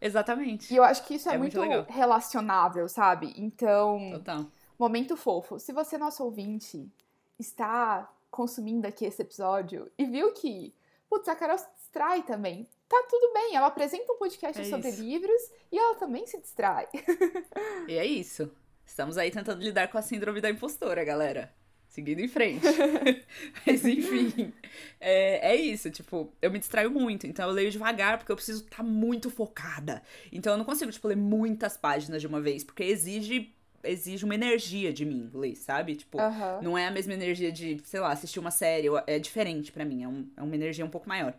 Exatamente. 0.01 0.73
E 0.73 0.77
eu 0.77 0.83
acho 0.83 1.05
que 1.05 1.15
isso 1.15 1.29
é, 1.29 1.35
É 1.35 1.39
muito 1.39 1.57
muito, 1.59 1.91
relacionável, 1.91 2.89
sabe? 2.89 3.33
Então, 3.37 4.13
Total. 4.15 4.47
momento 4.79 5.17
fofo. 5.17 5.59
Se 5.59 5.73
você, 5.73 5.97
nosso 5.97 6.25
ouvinte, 6.25 6.91
está 7.39 8.11
consumindo 8.31 8.87
aqui 8.87 9.05
esse 9.05 9.23
episódio 9.23 9.91
e 9.97 10.05
viu 10.05 10.33
que, 10.33 10.75
putz, 11.09 11.29
a 11.29 11.37
Carol 11.37 11.59
se 11.59 11.69
distrai 11.77 12.23
também, 12.23 12.67
tá 13.01 13.07
tudo 13.09 13.33
bem. 13.33 13.57
Ela 13.57 13.67
apresenta 13.69 14.13
um 14.13 14.19
podcast 14.19 14.61
É 14.61 14.65
sobre 14.65 14.89
isso. 14.91 15.03
livros 15.03 15.41
e 15.71 15.79
ela 15.79 15.95
também 15.97 16.27
se 16.27 16.41
distrai. 16.41 16.87
E 17.89 17.95
é 17.95 18.05
isso. 18.07 18.51
Estamos 18.87 19.17
aí 19.19 19.31
tentando 19.31 19.63
lidar 19.63 19.89
com 19.89 19.99
a 19.99 20.03
síndrome 20.03 20.41
da 20.41 20.51
impostora, 20.51 21.03
galera. 21.05 21.53
Seguindo 21.89 22.21
em 22.21 22.29
frente. 22.29 22.65
Mas 23.67 23.85
enfim, 23.85 24.53
é, 25.01 25.53
é 25.53 25.57
isso. 25.57 25.91
Tipo, 25.91 26.33
eu 26.41 26.51
me 26.51 26.59
distraio 26.59 26.91
muito. 26.91 27.27
Então 27.27 27.49
eu 27.49 27.55
leio 27.55 27.71
devagar 27.71 28.19
porque 28.19 28.33
eu 28.33 28.37
preciso 28.37 28.65
estar 28.65 28.83
muito 28.83 29.31
focada. 29.31 30.03
Então 30.31 30.53
eu 30.53 30.59
não 30.59 30.65
consigo, 30.65 30.91
tipo, 30.91 31.07
ler 31.09 31.17
muitas 31.17 31.77
páginas 31.77 32.21
de 32.21 32.27
uma 32.27 32.41
vez. 32.41 32.65
Porque 32.65 32.83
exige, 32.83 33.55
exige 33.85 34.25
uma 34.25 34.35
energia 34.35 34.91
de 34.93 35.05
mim 35.05 35.31
ler, 35.35 35.55
sabe? 35.57 35.95
Tipo, 35.97 36.19
Aham. 36.19 36.61
não 36.63 36.79
é 36.79 36.87
a 36.87 36.91
mesma 36.91 37.13
energia 37.13 37.53
de, 37.53 37.79
sei 37.85 38.01
lá, 38.01 38.11
assistir 38.13 38.39
uma 38.39 38.51
série. 38.51 38.89
É 39.07 39.19
diferente 39.19 39.71
pra 39.71 39.85
mim. 39.85 40.03
É, 40.03 40.09
um- 40.09 40.29
é 40.37 40.43
uma 40.43 40.55
energia 40.55 40.85
um 40.85 40.91
pouco 40.91 41.09
maior. 41.09 41.35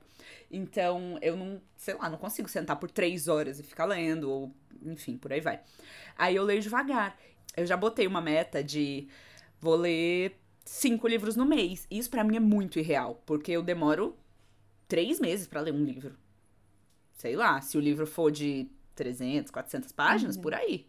Então, 0.56 1.18
eu 1.20 1.36
não, 1.36 1.60
sei 1.76 1.96
lá, 1.96 2.08
não 2.08 2.18
consigo 2.20 2.48
sentar 2.48 2.78
por 2.78 2.92
três 2.92 3.28
horas 3.28 3.60
e 3.60 3.64
ficar 3.64 3.86
lendo, 3.86 4.30
ou 4.30 4.56
enfim, 4.84 5.18
por 5.18 5.34
aí 5.34 5.42
vai. 5.42 5.60
Aí 6.16 6.36
eu 6.36 6.44
leio 6.44 6.62
devagar. 6.62 7.18
Eu 7.58 7.66
já 7.66 7.76
botei 7.76 8.06
uma 8.06 8.22
meta 8.22 8.64
de 8.64 9.08
vou 9.60 9.76
ler 9.76 10.40
cinco 10.64 11.08
livros 11.08 11.36
no 11.36 11.44
mês. 11.44 11.88
Isso 11.90 12.08
pra 12.08 12.24
mim 12.24 12.36
é 12.36 12.40
muito 12.40 12.78
irreal, 12.78 13.22
porque 13.26 13.52
eu 13.52 13.64
demoro 13.64 14.16
três 14.88 15.20
meses 15.20 15.48
pra 15.48 15.60
ler 15.60 15.74
um 15.74 15.84
livro. 15.84 16.16
Sei 17.16 17.36
lá, 17.36 17.60
se 17.60 17.76
o 17.76 17.82
livro 17.82 18.06
for 18.06 18.32
de 18.32 18.70
300, 18.94 19.52
400 19.52 19.92
páginas, 19.92 20.38
por 20.38 20.54
aí. 20.54 20.88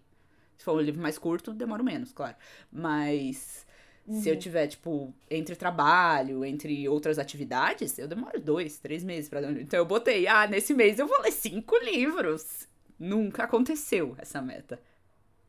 Se 0.59 0.65
for 0.65 0.77
um 0.77 0.81
livro 0.81 1.01
mais 1.01 1.17
curto, 1.17 1.55
demoro 1.55 1.83
menos, 1.83 2.13
claro. 2.13 2.37
Mas 2.71 3.67
se 4.11 4.29
eu 4.29 4.39
tiver, 4.39 4.67
tipo, 4.67 5.15
entre 5.31 5.57
trabalho, 5.57 6.45
entre 6.45 6.87
outras 6.89 7.19
atividades, 7.19 7.99
eu 7.99 8.07
demoro 8.07 8.39
dois, 8.39 8.79
três 8.79 9.03
meses 9.03 9.31
pra 9.31 9.41
ler 9.41 9.49
um. 9.49 9.61
Então 9.61 9.79
eu 9.79 9.87
botei, 9.87 10.27
ah, 10.27 10.47
nesse 10.47 10.75
mês 10.75 10.99
eu 10.99 11.07
vou 11.07 11.21
ler 11.23 11.33
cinco 11.33 11.77
livros. 11.79 12.69
Nunca 12.99 13.45
aconteceu 13.45 14.15
essa 14.19 14.43
meta. 14.43 14.81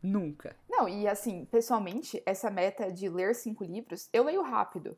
Nunca. 0.02 0.56
Não, 0.70 0.88
e 0.88 1.08
assim, 1.08 1.46
pessoalmente, 1.46 2.22
essa 2.26 2.50
meta 2.50 2.91
de 2.91 3.10
ler 3.10 3.36
cinco 3.36 3.63
livros, 3.63 4.08
eu 4.13 4.24
leio 4.24 4.41
rápido. 4.41 4.98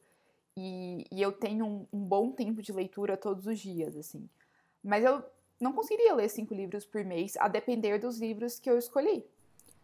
E, 0.55 1.05
e 1.11 1.21
eu 1.21 1.31
tenho 1.31 1.65
um, 1.65 1.87
um 1.91 2.03
bom 2.05 2.31
tempo 2.31 2.61
de 2.61 2.71
leitura 2.71 3.17
todos 3.17 3.47
os 3.47 3.59
dias, 3.59 3.95
assim. 3.95 4.29
Mas 4.83 5.03
eu 5.03 5.23
não 5.59 5.73
conseguiria 5.73 6.13
ler 6.13 6.29
cinco 6.29 6.53
livros 6.53 6.85
por 6.85 7.03
mês, 7.03 7.35
a 7.37 7.47
depender 7.47 7.97
dos 7.97 8.19
livros 8.19 8.59
que 8.59 8.69
eu 8.69 8.77
escolhi. 8.77 9.25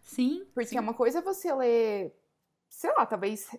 Sim. 0.01 0.45
Porque 0.53 0.69
sim. 0.69 0.77
é 0.77 0.81
uma 0.81 0.93
coisa 0.93 1.21
você 1.21 1.53
ler, 1.53 2.13
sei 2.73 2.91
lá, 2.93 3.05
talvez. 3.05 3.49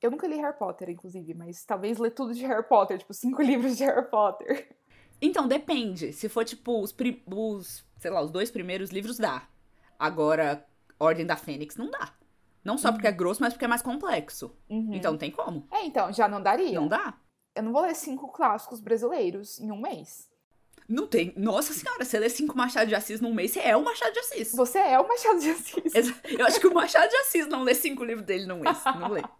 Eu 0.00 0.10
nunca 0.10 0.26
li 0.26 0.36
Harry 0.36 0.56
Potter, 0.56 0.88
inclusive, 0.88 1.34
mas 1.34 1.64
talvez 1.64 1.98
ler 1.98 2.12
tudo 2.12 2.32
de 2.32 2.46
Harry 2.46 2.66
Potter, 2.66 2.98
tipo, 2.98 3.12
cinco 3.12 3.42
livros 3.42 3.76
de 3.76 3.84
Harry 3.84 4.08
Potter. 4.08 4.74
Então, 5.20 5.46
depende. 5.46 6.12
Se 6.12 6.28
for, 6.28 6.44
tipo, 6.44 6.80
os, 6.80 6.94
os, 7.26 7.84
sei 7.98 8.10
lá, 8.10 8.22
os 8.22 8.30
dois 8.30 8.50
primeiros 8.50 8.90
livros, 8.90 9.18
dá. 9.18 9.46
Agora, 9.98 10.66
Ordem 10.98 11.26
da 11.26 11.36
Fênix 11.36 11.76
não 11.76 11.90
dá. 11.90 12.14
Não 12.64 12.78
só 12.78 12.92
porque 12.92 13.06
é 13.06 13.12
grosso, 13.12 13.42
mas 13.42 13.52
porque 13.52 13.64
é 13.66 13.68
mais 13.68 13.82
complexo. 13.82 14.56
Uhum. 14.68 14.94
Então, 14.94 15.12
não 15.12 15.18
tem 15.18 15.30
como. 15.30 15.66
É, 15.70 15.84
então, 15.84 16.10
já 16.12 16.26
não 16.26 16.42
daria. 16.42 16.80
Não 16.80 16.88
dá. 16.88 17.18
Eu 17.54 17.64
não 17.64 17.72
vou 17.72 17.82
ler 17.82 17.94
cinco 17.94 18.28
clássicos 18.28 18.80
brasileiros 18.80 19.60
em 19.60 19.70
um 19.70 19.80
mês. 19.80 20.29
Não 20.90 21.06
tem. 21.06 21.32
Nossa 21.36 21.72
senhora, 21.72 22.04
você 22.04 22.18
lê 22.18 22.28
cinco 22.28 22.56
Machado 22.56 22.88
de 22.88 22.94
Assis 22.96 23.20
num 23.20 23.32
mês, 23.32 23.52
você 23.52 23.60
é 23.60 23.76
o 23.76 23.84
Machado 23.84 24.12
de 24.12 24.18
Assis. 24.18 24.52
Você 24.52 24.78
é 24.78 24.98
o 24.98 25.06
Machado 25.06 25.38
de 25.38 25.50
Assis. 25.50 26.14
Eu 26.28 26.46
acho 26.46 26.58
que 26.58 26.66
o 26.66 26.74
Machado 26.74 27.08
de 27.08 27.16
Assis 27.16 27.46
não 27.46 27.62
lê 27.62 27.74
cinco 27.74 28.02
livros 28.04 28.26
dele 28.26 28.44
num 28.46 28.58
mês. 28.58 28.76
Não 28.98 29.08
lê. 29.10 29.22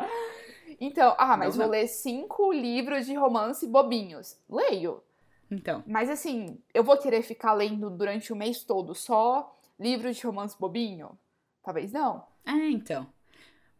Então, 0.82 1.14
ah, 1.18 1.36
mas 1.36 1.56
Não, 1.56 1.64
vou 1.64 1.66
não. 1.66 1.72
ler 1.78 1.86
cinco 1.88 2.50
livros 2.50 3.04
de 3.04 3.12
romance 3.14 3.66
bobinhos. 3.66 4.38
Leio. 4.48 5.02
Então, 5.50 5.84
Mas 5.86 6.08
assim, 6.08 6.58
eu 6.72 6.82
vou 6.82 6.96
querer 6.96 7.20
ficar 7.22 7.52
lendo 7.52 7.90
durante 7.90 8.32
o 8.32 8.36
mês 8.36 8.64
todo 8.64 8.94
só 8.94 9.54
livros 9.78 10.16
de 10.16 10.24
romance 10.24 10.56
bobinho? 10.58 11.18
Talvez 11.62 11.92
não. 11.92 12.24
É, 12.46 12.52
então. 12.70 13.06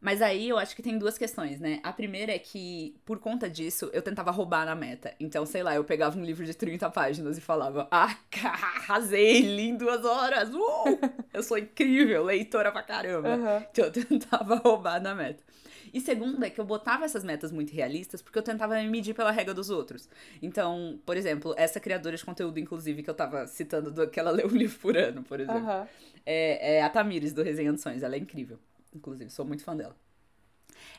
Mas 0.00 0.22
aí 0.22 0.48
eu 0.48 0.56
acho 0.56 0.74
que 0.74 0.82
tem 0.82 0.96
duas 0.96 1.18
questões, 1.18 1.60
né? 1.60 1.78
A 1.82 1.92
primeira 1.92 2.32
é 2.32 2.38
que, 2.38 2.96
por 3.04 3.18
conta 3.18 3.50
disso, 3.50 3.90
eu 3.92 4.00
tentava 4.00 4.30
roubar 4.30 4.64
na 4.64 4.74
meta. 4.74 5.14
Então, 5.20 5.44
sei 5.44 5.62
lá, 5.62 5.74
eu 5.74 5.84
pegava 5.84 6.18
um 6.18 6.24
livro 6.24 6.44
de 6.46 6.54
30 6.54 6.88
páginas 6.88 7.36
e 7.36 7.40
falava: 7.40 7.86
Ah, 7.90 8.16
arrasei, 8.42 9.42
li 9.42 9.68
em 9.68 9.76
duas 9.76 10.02
horas! 10.02 10.48
Uh! 10.54 10.98
Eu 11.34 11.42
sou 11.42 11.58
incrível, 11.58 12.24
leitora 12.24 12.72
pra 12.72 12.82
caramba. 12.82 13.36
Uhum. 13.36 13.66
Então 13.70 13.84
eu 13.84 13.92
tentava 13.92 14.54
roubar 14.54 15.02
na 15.02 15.14
meta. 15.14 15.44
E 15.92 16.00
segundo 16.00 16.42
é 16.44 16.48
que 16.48 16.60
eu 16.60 16.64
botava 16.64 17.04
essas 17.04 17.24
metas 17.24 17.50
muito 17.50 17.74
realistas 17.74 18.22
porque 18.22 18.38
eu 18.38 18.42
tentava 18.42 18.76
me 18.76 18.88
medir 18.88 19.14
pela 19.14 19.30
regra 19.30 19.52
dos 19.52 19.70
outros. 19.70 20.08
Então, 20.40 21.00
por 21.04 21.16
exemplo, 21.16 21.52
essa 21.58 21.80
criadora 21.80 22.16
de 22.16 22.24
conteúdo, 22.24 22.58
inclusive, 22.58 23.02
que 23.02 23.10
eu 23.10 23.14
tava 23.14 23.46
citando, 23.48 23.90
do, 23.90 24.08
que 24.08 24.18
ela 24.18 24.30
lê 24.32 24.46
um 24.46 24.56
livro 24.56 24.78
por 24.78 24.96
ano, 24.96 25.22
por 25.22 25.40
exemplo, 25.40 25.60
uhum. 25.60 25.86
é, 26.24 26.76
é 26.76 26.82
a 26.82 26.88
Tamires 26.88 27.32
do 27.32 27.42
Resenha 27.42 27.72
de 27.72 27.80
Sonhos. 27.80 28.02
Ela 28.02 28.14
é 28.14 28.18
incrível 28.18 28.58
inclusive, 28.94 29.30
sou 29.30 29.44
muito 29.44 29.64
fã 29.64 29.76
dela. 29.76 29.96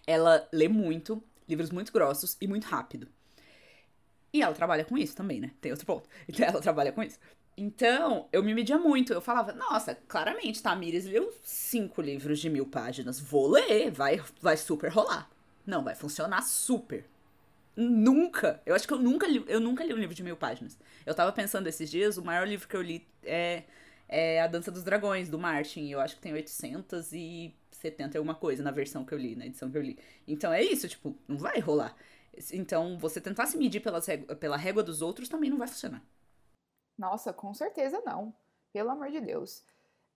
Ela 0.05 0.47
lê 0.51 0.67
muito, 0.67 1.23
livros 1.47 1.69
muito 1.69 1.91
grossos 1.91 2.37
e 2.39 2.47
muito 2.47 2.65
rápido. 2.65 3.07
E 4.33 4.41
ela 4.41 4.53
trabalha 4.53 4.85
com 4.85 4.97
isso 4.97 5.15
também, 5.15 5.39
né? 5.39 5.51
Tem 5.59 5.71
outro 5.71 5.85
ponto. 5.85 6.07
Então 6.27 6.45
ela 6.47 6.61
trabalha 6.61 6.91
com 6.91 7.03
isso. 7.03 7.19
Então, 7.57 8.27
eu 8.31 8.43
me 8.43 8.53
media 8.53 8.77
muito. 8.77 9.13
Eu 9.13 9.21
falava, 9.21 9.51
nossa, 9.53 9.95
claramente, 10.07 10.63
Tamires 10.63 11.05
leu 11.05 11.33
cinco 11.43 12.01
livros 12.01 12.39
de 12.39 12.49
mil 12.49 12.65
páginas. 12.65 13.19
Vou 13.19 13.47
ler, 13.47 13.91
vai, 13.91 14.21
vai 14.41 14.55
super 14.55 14.89
rolar. 14.89 15.29
Não, 15.65 15.83
vai 15.83 15.93
funcionar 15.93 16.41
super. 16.43 17.05
Nunca. 17.75 18.61
Eu 18.65 18.73
acho 18.73 18.87
que 18.87 18.93
eu 18.93 18.97
nunca 18.97 19.27
li, 19.27 19.43
eu 19.47 19.59
nunca 19.59 19.83
li 19.83 19.93
um 19.93 19.97
livro 19.97 20.15
de 20.15 20.23
mil 20.23 20.37
páginas. 20.37 20.77
Eu 21.05 21.13
tava 21.13 21.31
pensando 21.31 21.67
esses 21.67 21.89
dias, 21.89 22.17
o 22.17 22.23
maior 22.23 22.47
livro 22.47 22.67
que 22.67 22.75
eu 22.75 22.81
li 22.81 23.05
é, 23.23 23.63
é 24.07 24.41
A 24.41 24.47
Dança 24.47 24.71
dos 24.71 24.83
Dragões, 24.83 25.29
do 25.29 25.37
Martin. 25.37 25.87
Eu 25.89 25.99
acho 25.99 26.15
que 26.15 26.21
tem 26.21 26.33
800 26.33 27.13
e 27.13 27.53
70 27.81 28.17
é 28.17 28.21
uma 28.21 28.35
coisa 28.35 28.63
na 28.63 28.71
versão 28.71 29.03
que 29.03 29.13
eu 29.13 29.17
li, 29.17 29.35
na 29.35 29.45
edição 29.45 29.69
que 29.71 29.77
eu 29.77 29.81
li. 29.81 29.97
Então 30.27 30.53
é 30.53 30.61
isso, 30.63 30.87
tipo, 30.87 31.15
não 31.27 31.37
vai 31.37 31.59
rolar. 31.59 31.95
Então, 32.53 32.97
você 32.97 33.19
tentar 33.19 33.45
se 33.45 33.57
medir 33.57 33.81
pelas, 33.81 34.07
pela 34.39 34.55
régua 34.55 34.81
dos 34.81 35.01
outros 35.01 35.27
também 35.27 35.49
não 35.49 35.57
vai 35.57 35.67
funcionar. 35.67 36.01
Nossa, 36.97 37.33
com 37.33 37.53
certeza 37.53 38.01
não. 38.05 38.33
Pelo 38.71 38.91
amor 38.91 39.11
de 39.11 39.19
Deus. 39.19 39.63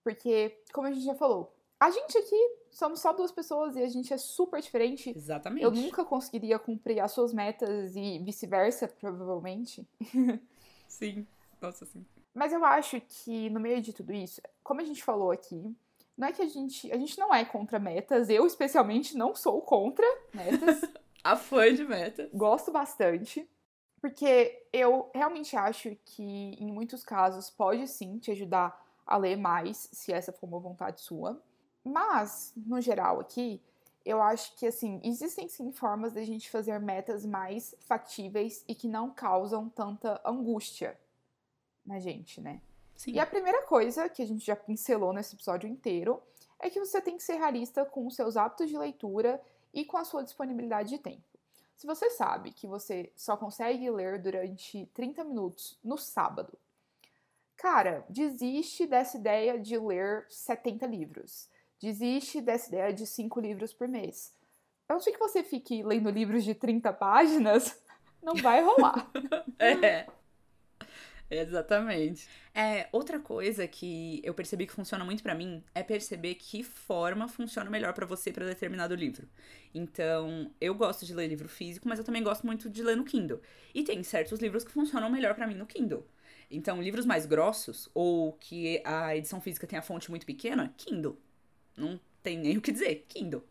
Porque, 0.03 0.61
como 0.71 0.87
a 0.87 0.91
gente 0.91 1.03
já 1.03 1.15
falou, 1.15 1.53
a 1.79 1.89
gente 1.89 2.17
aqui 2.17 2.37
somos 2.71 3.01
só 3.01 3.11
duas 3.11 3.31
pessoas 3.31 3.75
e 3.75 3.83
a 3.83 3.87
gente 3.89 4.13
é 4.13 4.17
super 4.17 4.61
diferente. 4.61 5.11
Exatamente. 5.15 5.63
Eu 5.63 5.71
nunca 5.71 6.05
conseguiria 6.05 6.57
cumprir 6.57 6.99
as 6.99 7.11
suas 7.11 7.33
metas 7.33 7.95
e 7.95 8.19
vice-versa, 8.19 8.87
provavelmente. 8.87 9.87
Sim, 10.87 11.27
nossa, 11.61 11.85
sim. 11.85 12.05
Mas 12.33 12.53
eu 12.53 12.63
acho 12.63 13.01
que 13.01 13.49
no 13.49 13.59
meio 13.59 13.81
de 13.81 13.91
tudo 13.91 14.13
isso, 14.13 14.41
como 14.63 14.81
a 14.81 14.83
gente 14.83 15.03
falou 15.03 15.31
aqui, 15.31 15.75
não 16.17 16.27
é 16.27 16.31
que 16.31 16.41
a 16.41 16.47
gente. 16.47 16.91
A 16.91 16.97
gente 16.97 17.17
não 17.19 17.33
é 17.33 17.43
contra 17.43 17.79
metas. 17.79 18.29
Eu, 18.29 18.45
especialmente, 18.45 19.17
não 19.17 19.35
sou 19.35 19.61
contra 19.61 20.05
metas. 20.33 20.81
a 21.23 21.35
fã 21.35 21.73
de 21.73 21.83
metas. 21.83 22.29
Gosto 22.33 22.71
bastante. 22.71 23.47
Porque 23.99 24.67
eu 24.71 25.09
realmente 25.13 25.55
acho 25.55 25.95
que, 26.05 26.23
em 26.23 26.71
muitos 26.71 27.03
casos, 27.03 27.49
pode 27.49 27.87
sim 27.87 28.19
te 28.19 28.31
ajudar 28.31 28.83
a 29.05 29.17
ler 29.17 29.35
mais, 29.35 29.89
se 29.91 30.13
essa 30.13 30.31
for 30.31 30.47
uma 30.47 30.59
vontade 30.59 31.01
sua. 31.01 31.41
Mas, 31.83 32.53
no 32.55 32.79
geral, 32.79 33.19
aqui, 33.19 33.61
eu 34.05 34.21
acho 34.21 34.55
que, 34.57 34.67
assim, 34.67 35.01
existem 35.03 35.47
sim 35.47 35.71
formas 35.71 36.13
da 36.13 36.23
gente 36.23 36.49
fazer 36.49 36.79
metas 36.79 37.25
mais 37.25 37.75
factíveis 37.79 38.63
e 38.67 38.75
que 38.75 38.87
não 38.87 39.09
causam 39.09 39.67
tanta 39.69 40.21
angústia 40.23 40.99
na 41.83 41.99
gente, 41.99 42.39
né? 42.39 42.61
Sim. 42.95 43.11
E 43.11 43.19
a 43.19 43.25
primeira 43.25 43.63
coisa 43.63 44.09
que 44.09 44.21
a 44.21 44.25
gente 44.25 44.45
já 44.45 44.55
pincelou 44.55 45.13
nesse 45.13 45.35
episódio 45.35 45.69
inteiro 45.69 46.21
é 46.59 46.69
que 46.69 46.79
você 46.79 47.01
tem 47.01 47.17
que 47.17 47.23
ser 47.23 47.35
realista 47.35 47.85
com 47.85 48.07
os 48.07 48.15
seus 48.15 48.37
hábitos 48.37 48.69
de 48.69 48.77
leitura 48.77 49.41
e 49.73 49.83
com 49.85 49.97
a 49.97 50.05
sua 50.05 50.23
disponibilidade 50.23 50.89
de 50.89 50.97
tempo. 50.97 51.23
Se 51.75 51.85
você 51.85 52.09
sabe 52.09 52.51
que 52.51 52.65
você 52.65 53.11
só 53.15 53.35
consegue 53.35 53.89
ler 53.89 54.21
durante 54.21 54.85
30 54.93 55.23
minutos 55.25 55.77
no 55.83 55.97
sábado, 55.97 56.57
cara, 57.57 58.05
desiste 58.09 58.87
dessa 58.87 59.17
ideia 59.17 59.59
de 59.59 59.77
ler 59.77 60.25
70 60.29 60.85
livros. 60.87 61.49
Desiste 61.81 62.39
dessa 62.39 62.69
ideia 62.69 62.93
de 62.93 63.05
5 63.05 63.39
livros 63.41 63.73
por 63.73 63.87
mês. 63.87 64.33
A 64.87 64.93
não 64.93 65.01
ser 65.01 65.11
que 65.11 65.19
você 65.19 65.43
fique 65.43 65.83
lendo 65.83 66.09
livros 66.09 66.43
de 66.43 66.55
30 66.55 66.93
páginas, 66.93 67.77
não 68.23 68.35
vai 68.35 68.63
rolar. 68.63 69.11
é. 69.59 70.07
Exatamente. 71.29 72.27
É, 72.53 72.87
outra 72.91 73.19
coisa 73.19 73.67
que 73.67 74.21
eu 74.23 74.33
percebi 74.33 74.67
que 74.67 74.73
funciona 74.73 75.03
muito 75.03 75.23
para 75.23 75.33
mim 75.33 75.63
é 75.73 75.81
perceber 75.81 76.35
que 76.35 76.63
forma 76.63 77.27
funciona 77.27 77.69
melhor 77.69 77.93
para 77.93 78.05
você 78.05 78.31
para 78.31 78.45
determinado 78.45 78.93
livro. 78.93 79.27
Então, 79.73 80.51
eu 80.61 80.75
gosto 80.75 81.03
de 81.05 81.13
ler 81.15 81.27
livro 81.27 81.49
físico, 81.49 81.87
mas 81.89 81.97
eu 81.97 82.05
também 82.05 82.21
gosto 82.23 82.45
muito 82.45 82.69
de 82.69 82.83
ler 82.83 82.95
no 82.95 83.03
Kindle. 83.03 83.41
E 83.73 83.83
tem 83.83 84.03
certos 84.03 84.39
livros 84.39 84.63
que 84.63 84.71
funcionam 84.71 85.09
melhor 85.09 85.33
para 85.33 85.47
mim 85.47 85.55
no 85.55 85.65
Kindle. 85.65 86.05
Então, 86.49 86.79
livros 86.81 87.05
mais 87.07 87.25
grossos 87.25 87.89
ou 87.93 88.33
que 88.33 88.79
a 88.85 89.15
edição 89.17 89.41
física 89.41 89.65
tem 89.65 89.79
a 89.79 89.81
fonte 89.81 90.11
muito 90.11 90.27
pequena, 90.27 90.73
Kindle. 90.77 91.17
Não 91.75 91.99
tem 92.21 92.37
nem 92.37 92.57
o 92.57 92.61
que 92.61 92.71
dizer, 92.71 93.05
Kindle. 93.09 93.43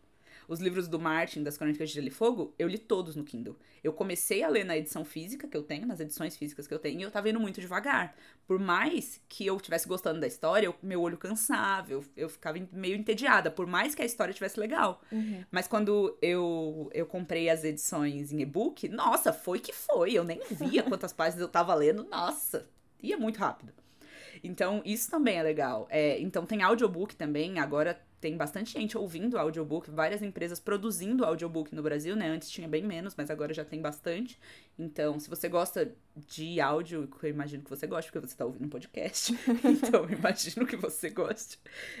Os 0.47 0.59
livros 0.59 0.87
do 0.87 0.99
Martin, 0.99 1.43
das 1.43 1.57
Crônicas 1.57 1.89
de 1.89 1.95
Gelo 1.95 2.07
e 2.07 2.11
Fogo, 2.11 2.53
eu 2.57 2.67
li 2.67 2.77
todos 2.77 3.15
no 3.15 3.23
Kindle. 3.23 3.57
Eu 3.83 3.93
comecei 3.93 4.43
a 4.43 4.47
ler 4.47 4.63
na 4.63 4.77
edição 4.77 5.03
física 5.03 5.47
que 5.47 5.55
eu 5.55 5.63
tenho, 5.63 5.87
nas 5.87 5.99
edições 5.99 6.35
físicas 6.37 6.67
que 6.67 6.73
eu 6.73 6.79
tenho, 6.79 6.99
e 6.99 7.03
eu 7.03 7.11
tava 7.11 7.29
indo 7.29 7.39
muito 7.39 7.59
devagar. 7.59 8.15
Por 8.47 8.59
mais 8.59 9.21
que 9.27 9.45
eu 9.45 9.55
estivesse 9.57 9.87
gostando 9.87 10.19
da 10.19 10.27
história, 10.27 10.67
eu, 10.67 10.75
meu 10.81 11.01
olho 11.01 11.17
cansava, 11.17 11.91
eu, 11.91 12.03
eu 12.15 12.29
ficava 12.29 12.57
meio 12.71 12.95
entediada, 12.95 13.49
por 13.49 13.65
mais 13.65 13.95
que 13.95 14.01
a 14.01 14.05
história 14.05 14.33
tivesse 14.33 14.59
legal. 14.59 15.01
Uhum. 15.11 15.43
Mas 15.51 15.67
quando 15.67 16.17
eu, 16.21 16.89
eu 16.93 17.05
comprei 17.05 17.49
as 17.49 17.63
edições 17.63 18.31
em 18.31 18.41
e-book, 18.41 18.87
nossa, 18.89 19.33
foi 19.33 19.59
que 19.59 19.73
foi. 19.73 20.13
Eu 20.13 20.23
nem 20.23 20.39
via 20.51 20.83
quantas 20.83 21.13
páginas 21.13 21.41
eu 21.41 21.49
tava 21.49 21.73
lendo, 21.73 22.03
nossa, 22.05 22.69
ia 23.01 23.17
muito 23.17 23.37
rápido. 23.37 23.73
Então, 24.43 24.81
isso 24.85 25.09
também 25.09 25.37
é 25.37 25.43
legal. 25.43 25.87
É, 25.89 26.19
então, 26.19 26.45
tem 26.45 26.61
audiobook 26.61 27.15
também. 27.15 27.59
Agora 27.59 27.99
tem 28.19 28.37
bastante 28.37 28.73
gente 28.73 28.97
ouvindo 28.97 29.37
audiobook, 29.37 29.91
várias 29.91 30.21
empresas 30.21 30.59
produzindo 30.59 31.25
audiobook 31.25 31.75
no 31.75 31.83
Brasil, 31.83 32.15
né? 32.15 32.29
Antes 32.29 32.49
tinha 32.49 32.67
bem 32.67 32.83
menos, 32.83 33.13
mas 33.15 33.29
agora 33.29 33.53
já 33.53 33.63
tem 33.63 33.81
bastante. 33.81 34.39
Então, 34.77 35.19
se 35.19 35.29
você 35.29 35.47
gosta 35.47 35.93
de 36.15 36.59
áudio, 36.59 37.09
eu 37.21 37.29
imagino 37.29 37.63
que 37.63 37.69
você 37.69 37.85
goste, 37.85 38.11
porque 38.11 38.25
você 38.25 38.33
está 38.33 38.45
ouvindo 38.45 38.65
um 38.65 38.69
podcast. 38.69 39.33
então, 39.63 40.03
eu 40.03 40.11
imagino 40.11 40.65
que 40.65 40.75
você 40.75 41.09
goste. 41.09 41.59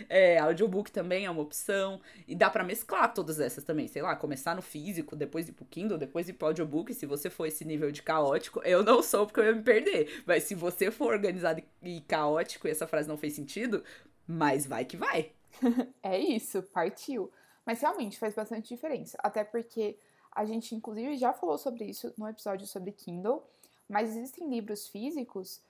É, 0.09 0.39
audiobook 0.39 0.91
também 0.91 1.25
é 1.25 1.29
uma 1.29 1.41
opção. 1.41 2.01
E 2.27 2.35
dá 2.35 2.49
para 2.49 2.63
mesclar 2.63 3.13
todas 3.13 3.39
essas 3.39 3.63
também. 3.63 3.87
Sei 3.87 4.01
lá, 4.01 4.15
começar 4.15 4.55
no 4.55 4.61
físico, 4.61 5.15
depois 5.15 5.47
ir 5.47 5.51
pro 5.51 5.65
Kindle, 5.65 5.97
depois 5.97 6.27
ir 6.27 6.33
pro 6.33 6.47
audiobook. 6.47 6.93
Se 6.93 7.05
você 7.05 7.29
for 7.29 7.45
esse 7.45 7.63
nível 7.65 7.91
de 7.91 8.01
caótico, 8.01 8.61
eu 8.63 8.83
não 8.83 9.03
sou 9.03 9.25
porque 9.25 9.39
eu 9.41 9.45
ia 9.45 9.53
me 9.53 9.61
perder. 9.63 10.23
Mas 10.25 10.43
se 10.43 10.55
você 10.55 10.89
for 10.89 11.13
organizado 11.13 11.61
e 11.83 12.01
caótico 12.01 12.67
e 12.67 12.71
essa 12.71 12.87
frase 12.87 13.07
não 13.07 13.17
fez 13.17 13.33
sentido, 13.33 13.83
mas 14.27 14.65
vai 14.65 14.85
que 14.85 14.97
vai. 14.97 15.31
é 16.01 16.19
isso, 16.19 16.61
partiu. 16.63 17.31
Mas 17.65 17.81
realmente 17.81 18.19
faz 18.19 18.33
bastante 18.33 18.69
diferença. 18.69 19.17
Até 19.21 19.43
porque 19.43 19.97
a 20.31 20.45
gente, 20.45 20.75
inclusive, 20.75 21.17
já 21.17 21.33
falou 21.33 21.57
sobre 21.57 21.85
isso 21.85 22.13
no 22.17 22.27
episódio 22.27 22.67
sobre 22.67 22.91
Kindle. 22.91 23.43
Mas 23.87 24.09
existem 24.15 24.49
livros 24.49 24.87
físicos 24.87 25.61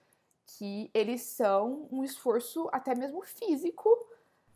que 0.58 0.90
eles 0.94 1.22
são 1.22 1.88
um 1.90 2.04
esforço 2.04 2.68
até 2.72 2.94
mesmo 2.94 3.20
físico, 3.22 3.88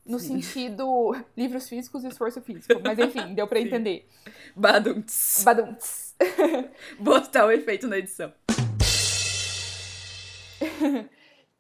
no 0.05 0.19
Sim. 0.19 0.41
sentido. 0.41 1.13
livros 1.37 1.69
físicos 1.69 2.05
e 2.05 2.09
esforço 2.09 2.41
físico. 2.41 2.81
Mas 2.83 2.99
enfim, 2.99 3.35
deu 3.35 3.47
para 3.47 3.61
entender. 3.61 4.09
Badunts. 4.55 5.43
Badunts. 5.45 6.17
Botar 6.99 7.47
o 7.47 7.51
efeito 7.51 7.87
na 7.87 7.99
edição. 7.99 8.33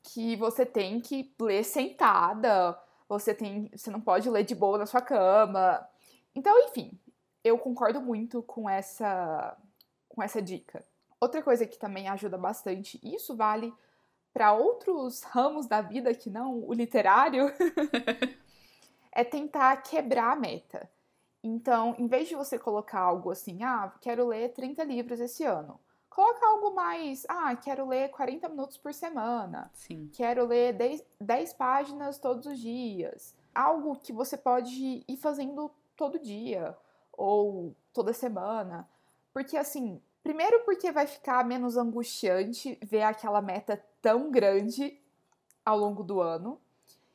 que 0.02 0.36
você 0.36 0.66
tem 0.66 1.00
que 1.00 1.32
ler 1.40 1.64
sentada 1.64 2.76
você 3.18 3.34
tem, 3.34 3.68
você 3.74 3.90
não 3.90 4.00
pode 4.00 4.30
ler 4.30 4.44
de 4.44 4.54
boa 4.54 4.78
na 4.78 4.86
sua 4.86 5.00
cama. 5.00 5.84
Então, 6.34 6.56
enfim, 6.60 6.98
eu 7.42 7.58
concordo 7.58 8.00
muito 8.00 8.42
com 8.42 8.70
essa 8.70 9.56
com 10.08 10.22
essa 10.22 10.40
dica. 10.40 10.84
Outra 11.20 11.42
coisa 11.42 11.66
que 11.66 11.78
também 11.78 12.08
ajuda 12.08 12.38
bastante, 12.38 13.00
e 13.02 13.14
isso 13.14 13.36
vale 13.36 13.72
para 14.32 14.52
outros 14.52 15.22
ramos 15.22 15.66
da 15.66 15.80
vida 15.80 16.14
que 16.14 16.30
não 16.30 16.64
o 16.64 16.72
literário, 16.72 17.52
é 19.12 19.24
tentar 19.24 19.76
quebrar 19.82 20.32
a 20.32 20.36
meta. 20.36 20.90
Então, 21.42 21.94
em 21.98 22.06
vez 22.06 22.28
de 22.28 22.34
você 22.34 22.58
colocar 22.58 23.00
algo 23.00 23.30
assim, 23.30 23.62
ah, 23.62 23.92
quero 24.00 24.26
ler 24.26 24.52
30 24.52 24.84
livros 24.84 25.20
esse 25.20 25.44
ano, 25.44 25.80
Coloca 26.10 26.44
algo 26.44 26.74
mais. 26.74 27.24
Ah, 27.28 27.54
quero 27.54 27.86
ler 27.86 28.10
40 28.10 28.48
minutos 28.48 28.76
por 28.76 28.92
semana. 28.92 29.70
Sim. 29.72 30.10
Quero 30.12 30.44
ler 30.44 30.72
10, 30.72 31.04
10 31.20 31.52
páginas 31.54 32.18
todos 32.18 32.46
os 32.46 32.58
dias. 32.58 33.34
Algo 33.54 33.96
que 33.96 34.12
você 34.12 34.36
pode 34.36 35.04
ir 35.06 35.16
fazendo 35.16 35.70
todo 35.96 36.18
dia 36.18 36.76
ou 37.12 37.76
toda 37.92 38.12
semana. 38.12 38.88
Porque 39.32 39.56
assim, 39.56 40.02
primeiro 40.22 40.64
porque 40.64 40.90
vai 40.90 41.06
ficar 41.06 41.44
menos 41.44 41.76
angustiante 41.76 42.76
ver 42.82 43.02
aquela 43.02 43.40
meta 43.40 43.82
tão 44.02 44.32
grande 44.32 45.00
ao 45.64 45.78
longo 45.78 46.02
do 46.02 46.20
ano. 46.20 46.60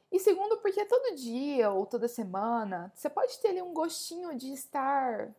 E 0.10 0.20
segundo, 0.20 0.58
porque 0.58 0.86
todo 0.86 1.16
dia 1.16 1.70
ou 1.70 1.86
toda 1.86 2.08
semana 2.08 2.92
você 2.96 3.10
pode 3.10 3.38
ter 3.40 3.50
ali 3.50 3.62
um 3.62 3.74
gostinho 3.74 4.34
de 4.38 4.54
estar 4.54 5.36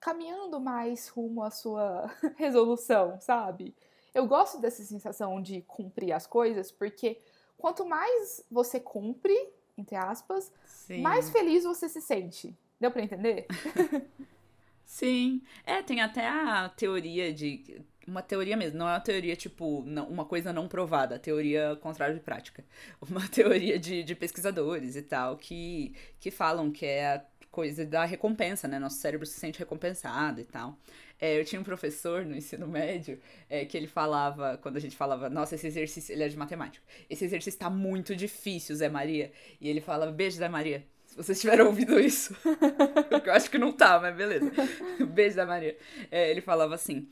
caminhando 0.00 0.58
mais 0.58 1.08
rumo 1.08 1.42
à 1.42 1.50
sua 1.50 2.10
resolução, 2.36 3.20
sabe? 3.20 3.74
Eu 4.14 4.26
gosto 4.26 4.58
dessa 4.58 4.82
sensação 4.82 5.40
de 5.40 5.62
cumprir 5.62 6.12
as 6.12 6.26
coisas, 6.26 6.72
porque 6.72 7.20
quanto 7.58 7.86
mais 7.86 8.44
você 8.50 8.80
cumpre, 8.80 9.36
entre 9.76 9.94
aspas, 9.94 10.52
Sim. 10.64 11.02
mais 11.02 11.30
feliz 11.30 11.64
você 11.64 11.88
se 11.88 12.00
sente. 12.00 12.56
Deu 12.80 12.90
para 12.90 13.02
entender? 13.02 13.46
Sim. 14.84 15.42
É, 15.64 15.82
tem 15.82 16.00
até 16.00 16.26
a 16.26 16.68
teoria 16.68 17.32
de 17.32 17.84
uma 18.10 18.22
teoria 18.22 18.56
mesmo, 18.56 18.78
não 18.78 18.88
é 18.88 18.92
uma 18.94 19.00
teoria 19.00 19.36
tipo 19.36 19.84
não, 19.86 20.08
uma 20.08 20.24
coisa 20.24 20.52
não 20.52 20.66
provada, 20.66 21.18
teoria 21.18 21.76
contrária 21.80 22.14
de 22.14 22.20
prática. 22.20 22.64
Uma 23.00 23.26
teoria 23.28 23.78
de, 23.78 24.02
de 24.02 24.14
pesquisadores 24.14 24.96
e 24.96 25.02
tal 25.02 25.36
que, 25.36 25.94
que 26.18 26.30
falam 26.30 26.70
que 26.70 26.84
é 26.84 27.14
a 27.14 27.24
coisa 27.50 27.84
da 27.84 28.04
recompensa, 28.04 28.68
né? 28.68 28.78
Nosso 28.78 28.96
cérebro 28.96 29.26
se 29.26 29.38
sente 29.38 29.58
recompensado 29.58 30.40
e 30.40 30.44
tal. 30.44 30.78
É, 31.20 31.38
eu 31.38 31.44
tinha 31.44 31.60
um 31.60 31.64
professor 31.64 32.24
no 32.24 32.36
ensino 32.36 32.66
médio 32.66 33.20
é, 33.48 33.64
que 33.64 33.76
ele 33.76 33.86
falava, 33.86 34.58
quando 34.58 34.76
a 34.76 34.80
gente 34.80 34.96
falava, 34.96 35.28
nossa, 35.28 35.54
esse 35.54 35.66
exercício, 35.66 36.12
ele 36.12 36.22
é 36.22 36.28
de 36.28 36.36
matemática, 36.36 36.84
esse 37.10 37.24
exercício 37.24 37.60
tá 37.60 37.68
muito 37.68 38.16
difícil, 38.16 38.74
Zé 38.74 38.88
Maria. 38.88 39.30
E 39.60 39.68
ele 39.68 39.80
falava, 39.80 40.12
beijo, 40.12 40.36
Zé 40.36 40.48
Maria. 40.48 40.84
Se 41.10 41.16
vocês 41.16 41.40
tiveram 41.40 41.66
ouvido 41.68 41.98
isso. 41.98 42.34
eu 43.26 43.32
acho 43.32 43.50
que 43.50 43.58
não 43.58 43.72
tá, 43.72 43.98
mas 44.00 44.16
beleza. 44.16 44.50
Beijo 45.12 45.34
da 45.34 45.44
Maria. 45.44 45.76
É, 46.08 46.30
ele 46.30 46.40
falava 46.40 46.76
assim: 46.76 47.08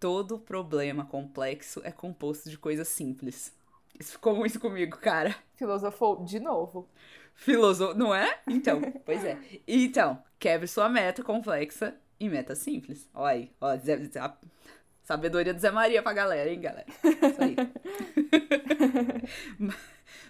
todo 0.00 0.38
problema 0.38 1.04
complexo 1.04 1.82
é 1.84 1.92
composto 1.92 2.48
de 2.48 2.56
coisas 2.56 2.88
simples. 2.88 3.52
Isso 3.98 4.12
ficou 4.12 4.34
muito 4.34 4.58
comigo, 4.58 4.96
cara. 4.98 5.34
Filosofou 5.54 6.24
de 6.24 6.40
novo. 6.40 6.88
Filosofou, 7.34 7.94
não 7.94 8.14
é? 8.14 8.38
Então, 8.48 8.80
pois 9.04 9.24
é. 9.24 9.38
Então, 9.66 10.22
quebre 10.38 10.66
sua 10.66 10.88
meta 10.88 11.22
complexa 11.22 11.94
em 12.18 12.28
meta 12.28 12.54
simples. 12.54 13.08
Olha 13.14 13.32
aí, 13.32 13.52
ó, 13.60 13.70
a 13.70 14.36
sabedoria 15.02 15.52
do 15.52 15.60
Zé 15.60 15.70
Maria 15.70 16.02
pra 16.02 16.12
galera, 16.12 16.50
hein, 16.50 16.60
galera? 16.60 16.86
Isso 17.02 17.42
aí. 17.42 17.56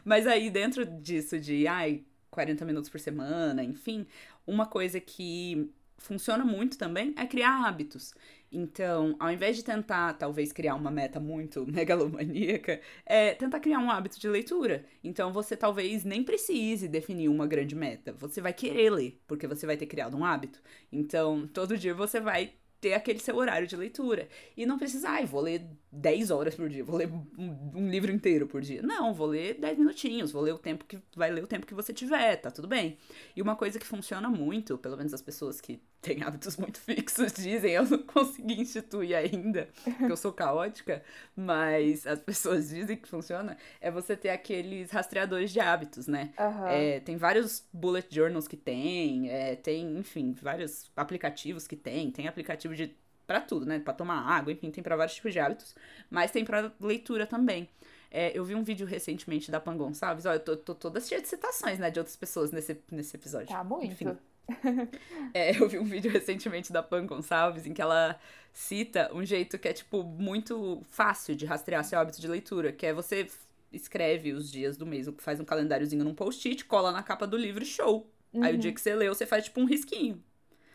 Mas 0.04 0.26
aí, 0.26 0.50
dentro 0.50 0.84
disso 0.84 1.38
de, 1.38 1.66
ai, 1.66 2.04
40 2.30 2.64
minutos 2.64 2.90
por 2.90 2.98
semana, 2.98 3.62
enfim, 3.62 4.06
uma 4.46 4.66
coisa 4.66 5.00
que 5.00 5.70
funciona 5.98 6.44
muito 6.44 6.76
também 6.76 7.14
é 7.16 7.26
criar 7.26 7.66
hábitos. 7.66 8.14
Então, 8.52 9.16
ao 9.18 9.30
invés 9.32 9.56
de 9.56 9.64
tentar, 9.64 10.12
talvez, 10.14 10.52
criar 10.52 10.74
uma 10.74 10.90
meta 10.90 11.18
muito 11.18 11.66
megalomaníaca, 11.70 12.80
é 13.06 13.34
tentar 13.34 13.60
criar 13.60 13.78
um 13.78 13.90
hábito 13.90 14.20
de 14.20 14.28
leitura. 14.28 14.84
Então, 15.02 15.32
você 15.32 15.56
talvez 15.56 16.04
nem 16.04 16.22
precise 16.22 16.86
definir 16.86 17.28
uma 17.28 17.46
grande 17.46 17.74
meta. 17.74 18.12
Você 18.12 18.40
vai 18.40 18.52
querer 18.52 18.90
ler, 18.90 19.20
porque 19.26 19.46
você 19.46 19.64
vai 19.66 19.76
ter 19.76 19.86
criado 19.86 20.16
um 20.16 20.24
hábito. 20.24 20.60
Então, 20.92 21.48
todo 21.48 21.78
dia 21.78 21.94
você 21.94 22.20
vai 22.20 22.52
ter 22.80 22.94
aquele 22.94 23.20
seu 23.20 23.36
horário 23.36 23.66
de 23.66 23.76
leitura. 23.76 24.28
E 24.56 24.66
não 24.66 24.76
precisa, 24.78 25.08
ai, 25.08 25.24
vou 25.24 25.40
ler 25.40 25.66
10 25.92 26.30
horas 26.30 26.54
por 26.54 26.70
dia, 26.70 26.82
vou 26.82 26.96
ler 26.96 27.10
um, 27.12 27.70
um, 27.74 27.90
livro 27.90 28.10
inteiro 28.10 28.46
por 28.46 28.62
dia. 28.62 28.80
Não, 28.80 29.12
vou 29.12 29.26
ler 29.26 29.60
10 29.60 29.78
minutinhos, 29.78 30.32
vou 30.32 30.40
ler 30.40 30.52
o 30.52 30.58
tempo 30.58 30.86
que. 30.86 30.98
Vai 31.14 31.30
ler 31.30 31.44
o 31.44 31.46
tempo 31.46 31.66
que 31.66 31.74
você 31.74 31.92
tiver, 31.92 32.36
tá 32.36 32.50
tudo 32.50 32.66
bem. 32.66 32.96
E 33.36 33.42
uma 33.42 33.54
coisa 33.54 33.78
que 33.78 33.86
funciona 33.86 34.30
muito, 34.30 34.78
pelo 34.78 34.96
menos 34.96 35.12
as 35.12 35.20
pessoas 35.20 35.60
que 35.60 35.82
têm 36.00 36.22
hábitos 36.24 36.56
muito 36.56 36.80
fixos 36.80 37.34
dizem, 37.34 37.72
eu 37.72 37.84
não 37.84 37.98
consegui 37.98 38.58
instituir 38.60 39.14
ainda, 39.14 39.68
porque 39.84 40.12
eu 40.12 40.16
sou 40.16 40.32
caótica, 40.32 41.02
mas 41.36 42.06
as 42.06 42.20
pessoas 42.20 42.70
dizem 42.70 42.96
que 42.96 43.06
funciona, 43.06 43.58
é 43.78 43.90
você 43.90 44.16
ter 44.16 44.30
aqueles 44.30 44.90
rastreadores 44.90 45.52
de 45.52 45.60
hábitos, 45.60 46.06
né? 46.06 46.32
Uhum. 46.40 46.66
É, 46.68 47.00
tem 47.00 47.18
vários 47.18 47.66
bullet 47.70 48.08
journals 48.10 48.48
que 48.48 48.56
tem, 48.56 49.28
é, 49.28 49.56
tem, 49.56 49.98
enfim, 49.98 50.34
vários 50.40 50.90
aplicativos 50.96 51.68
que 51.68 51.76
tem, 51.76 52.10
tem 52.10 52.26
aplicativo 52.26 52.74
de 52.74 52.96
para 53.26 53.40
tudo, 53.40 53.66
né? 53.66 53.78
Para 53.78 53.94
tomar 53.94 54.20
água, 54.20 54.52
enfim, 54.52 54.70
tem 54.70 54.82
para 54.82 54.96
vários 54.96 55.14
tipos 55.14 55.32
de 55.32 55.38
hábitos, 55.38 55.74
mas 56.10 56.30
tem 56.30 56.44
para 56.44 56.72
leitura 56.80 57.26
também. 57.26 57.68
É, 58.10 58.36
eu 58.36 58.44
vi 58.44 58.54
um 58.54 58.62
vídeo 58.62 58.86
recentemente 58.86 59.50
da 59.50 59.58
Pan 59.58 59.76
Gonçalves, 59.76 60.26
olha, 60.26 60.36
eu 60.36 60.40
tô, 60.40 60.56
tô 60.56 60.74
toda 60.74 61.00
cheia 61.00 61.20
de 61.22 61.28
citações, 61.28 61.78
né, 61.78 61.90
de 61.90 61.98
outras 61.98 62.14
pessoas 62.14 62.50
nesse, 62.50 62.78
nesse 62.90 63.16
episódio. 63.16 63.48
Tá 63.48 63.64
muito. 63.64 63.86
Enfim. 63.86 64.16
é, 65.32 65.58
eu 65.58 65.68
vi 65.68 65.78
um 65.78 65.84
vídeo 65.84 66.10
recentemente 66.10 66.72
da 66.72 66.82
Pan 66.82 67.06
Gonçalves 67.06 67.66
em 67.66 67.72
que 67.72 67.80
ela 67.80 68.18
cita 68.52 69.10
um 69.14 69.24
jeito 69.24 69.58
que 69.58 69.68
é, 69.68 69.72
tipo, 69.72 70.02
muito 70.02 70.82
fácil 70.90 71.34
de 71.34 71.46
rastrear 71.46 71.84
seu 71.84 71.98
hábito 71.98 72.20
de 72.20 72.28
leitura, 72.28 72.70
que 72.70 72.84
é 72.84 72.92
você 72.92 73.26
escreve 73.72 74.32
os 74.32 74.50
dias 74.50 74.76
do 74.76 74.84
mês, 74.84 75.08
faz 75.18 75.40
um 75.40 75.44
calendáriozinho 75.44 76.04
num 76.04 76.14
post-it, 76.14 76.64
cola 76.66 76.92
na 76.92 77.02
capa 77.02 77.26
do 77.26 77.36
livro 77.36 77.62
e 77.62 77.66
show. 77.66 78.06
Uhum. 78.32 78.42
Aí 78.42 78.54
o 78.54 78.58
dia 78.58 78.70
uhum. 78.70 78.74
que 78.74 78.80
você 78.80 78.94
leu, 78.94 79.14
você 79.14 79.26
faz, 79.26 79.44
tipo, 79.44 79.60
um 79.60 79.64
risquinho. 79.64 80.22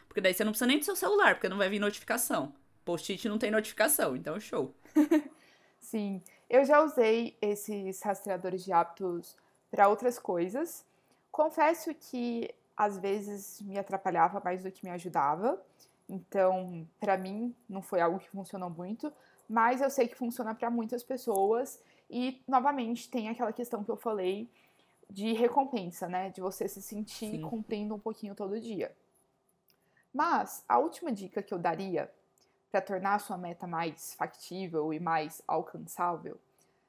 Porque 0.07 0.21
daí 0.21 0.33
você 0.33 0.43
não 0.43 0.51
precisa 0.51 0.67
nem 0.67 0.79
do 0.79 0.85
seu 0.85 0.95
celular, 0.95 1.35
porque 1.35 1.49
não 1.49 1.57
vai 1.57 1.69
vir 1.69 1.79
notificação. 1.79 2.53
Post-it 2.83 3.27
não 3.27 3.37
tem 3.37 3.51
notificação, 3.51 4.15
então 4.15 4.39
show. 4.39 4.73
Sim, 5.79 6.21
eu 6.49 6.65
já 6.65 6.81
usei 6.81 7.37
esses 7.41 8.01
rastreadores 8.01 8.63
de 8.63 8.71
hábitos 8.71 9.35
para 9.69 9.87
outras 9.87 10.17
coisas. 10.17 10.85
Confesso 11.31 11.93
que 11.93 12.49
às 12.75 12.97
vezes 12.97 13.61
me 13.61 13.77
atrapalhava 13.77 14.41
mais 14.43 14.63
do 14.63 14.71
que 14.71 14.85
me 14.85 14.91
ajudava. 14.91 15.61
Então, 16.07 16.87
para 16.99 17.17
mim, 17.17 17.53
não 17.67 17.81
foi 17.81 17.99
algo 17.99 18.19
que 18.19 18.29
funcionou 18.29 18.69
muito, 18.69 19.11
mas 19.49 19.81
eu 19.81 19.89
sei 19.89 20.07
que 20.07 20.15
funciona 20.15 20.55
para 20.55 20.69
muitas 20.69 21.03
pessoas. 21.03 21.81
E, 22.09 22.41
novamente, 22.47 23.09
tem 23.09 23.27
aquela 23.27 23.51
questão 23.51 23.83
que 23.83 23.91
eu 23.91 23.97
falei 23.97 24.49
de 25.09 25.33
recompensa, 25.33 26.07
né? 26.07 26.29
De 26.29 26.39
você 26.39 26.67
se 26.67 26.81
sentir 26.81 27.31
Sim. 27.31 27.41
cumprindo 27.41 27.95
um 27.95 27.99
pouquinho 27.99 28.35
todo 28.35 28.59
dia. 28.59 28.95
Mas 30.17 30.65
a 30.67 30.79
última 30.79 31.11
dica 31.11 31.43
que 31.43 31.53
eu 31.53 31.59
daria 31.59 32.11
para 32.71 32.81
tornar 32.81 33.13
a 33.13 33.19
sua 33.19 33.37
meta 33.37 33.67
mais 33.67 34.15
factível 34.15 34.91
e 34.91 34.99
mais 34.99 35.43
alcançável, 35.47 36.39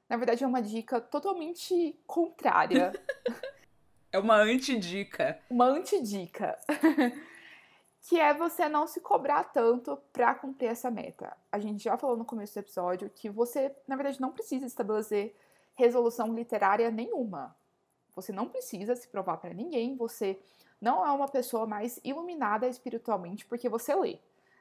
na 0.09 0.17
verdade 0.17 0.45
é 0.45 0.47
uma 0.47 0.63
dica 0.63 0.99
totalmente 0.99 2.01
contrária. 2.07 2.91
é 4.11 4.19
uma 4.19 4.37
antidica. 4.37 5.39
Uma 5.51 5.67
antidica. 5.67 6.59
que 8.01 8.19
é 8.19 8.33
você 8.33 8.67
não 8.67 8.87
se 8.87 8.99
cobrar 8.99 9.45
tanto 9.45 9.99
para 10.11 10.35
cumprir 10.35 10.71
essa 10.71 10.91
meta. 10.91 11.37
A 11.53 11.59
gente 11.59 11.85
já 11.85 11.99
falou 11.99 12.17
no 12.17 12.25
começo 12.25 12.55
do 12.55 12.61
episódio 12.61 13.11
que 13.11 13.29
você, 13.29 13.77
na 13.87 13.95
verdade, 13.95 14.23
não 14.23 14.33
precisa 14.33 14.65
estabelecer 14.65 15.37
resolução 15.75 16.33
literária 16.35 16.91
nenhuma. 16.91 17.55
Você 18.17 18.33
não 18.33 18.49
precisa 18.49 18.97
se 18.97 19.07
provar 19.07 19.37
para 19.37 19.53
ninguém, 19.53 19.97
você 19.97 20.41
não 20.81 21.05
é 21.05 21.11
uma 21.11 21.29
pessoa 21.29 21.67
mais 21.67 22.01
iluminada 22.05 22.67
espiritualmente 22.69 23.45
porque 23.47 23.69
você 23.69 23.95
lê. 23.95 24.19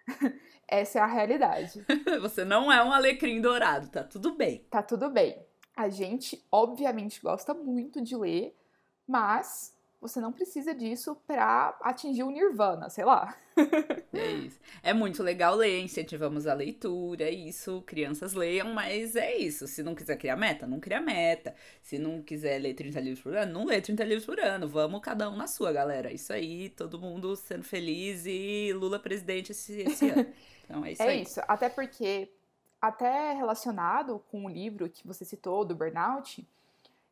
Essa 0.67 0.99
é 0.99 1.01
a 1.01 1.05
realidade. 1.05 1.85
você 2.21 2.43
não 2.43 2.71
é 2.71 2.83
um 2.83 2.91
alecrim 2.91 3.39
dourado, 3.39 3.89
tá 3.89 4.03
tudo 4.03 4.35
bem. 4.35 4.65
Tá 4.69 4.81
tudo 4.81 5.09
bem. 5.09 5.45
A 5.75 5.89
gente, 5.89 6.43
obviamente, 6.51 7.21
gosta 7.21 7.53
muito 7.53 8.01
de 8.01 8.15
ler, 8.15 8.57
mas 9.07 9.76
você 9.99 10.21
não 10.21 10.31
precisa 10.31 10.75
disso 10.75 11.15
para 11.25 11.75
atingir 11.81 12.23
o 12.23 12.29
nirvana, 12.29 12.89
sei 12.89 13.03
lá. 13.03 13.35
é 14.13 14.31
isso. 14.31 14.59
É 14.83 14.93
muito 14.93 15.23
legal 15.23 15.55
ler, 15.55 15.81
incentivamos 15.81 16.45
a 16.45 16.53
leitura, 16.53 17.23
é 17.23 17.31
isso, 17.31 17.81
crianças 17.81 18.33
leiam, 18.33 18.73
mas 18.73 19.15
é 19.15 19.35
isso. 19.35 19.67
Se 19.67 19.81
não 19.81 19.95
quiser 19.95 20.17
criar 20.17 20.35
meta, 20.35 20.67
não 20.67 20.79
cria 20.79 21.01
meta. 21.01 21.55
Se 21.81 21.97
não 21.97 22.21
quiser 22.21 22.59
ler 22.59 22.75
30 22.75 22.99
livros 22.99 23.21
por 23.21 23.35
ano, 23.35 23.51
não 23.51 23.65
lê 23.65 23.81
30 23.81 24.03
livros 24.03 24.25
por 24.25 24.39
ano. 24.39 24.67
Vamos 24.67 25.01
cada 25.01 25.29
um 25.29 25.35
na 25.35 25.47
sua, 25.47 25.71
galera. 25.71 26.13
Isso 26.13 26.31
aí, 26.31 26.69
todo 26.69 26.99
mundo 26.99 27.35
sendo 27.35 27.63
feliz 27.63 28.25
e 28.27 28.71
Lula 28.73 28.99
presidente 28.99 29.51
esse, 29.51 29.81
esse 29.81 30.09
ano. 30.09 30.27
Então 30.69 30.83
é 30.83 30.91
isso 30.91 31.01
é 31.01 31.07
aí. 31.07 31.19
É 31.19 31.21
isso, 31.21 31.41
até 31.47 31.69
porque, 31.69 32.29
até 32.81 33.31
relacionado 33.31 34.19
com 34.29 34.43
o 34.43 34.49
livro 34.49 34.89
que 34.89 35.07
você 35.07 35.23
citou, 35.23 35.63
do 35.63 35.73
Burnout, 35.73 36.45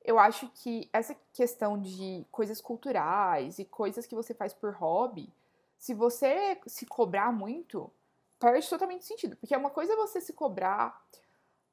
eu 0.06 0.20
acho 0.20 0.50
que 0.54 0.90
essa 0.94 1.16
questão 1.34 1.80
de 1.80 2.26
coisas 2.32 2.62
culturais 2.62 3.60
e 3.60 3.66
coisas 3.66 4.06
que 4.06 4.16
você 4.16 4.34
faz 4.34 4.54
por 4.54 4.72
hobby, 4.74 5.30
se 5.78 5.94
você 5.94 6.58
se 6.68 6.86
cobrar 6.86 7.34
muito, 7.34 7.92
perde 8.40 8.70
totalmente 8.70 9.06
sentido. 9.06 9.36
Porque 9.36 9.54
é 9.54 9.58
uma 9.58 9.70
coisa 9.70 9.96
você 9.96 10.22
se 10.22 10.34
cobrar, 10.34 11.04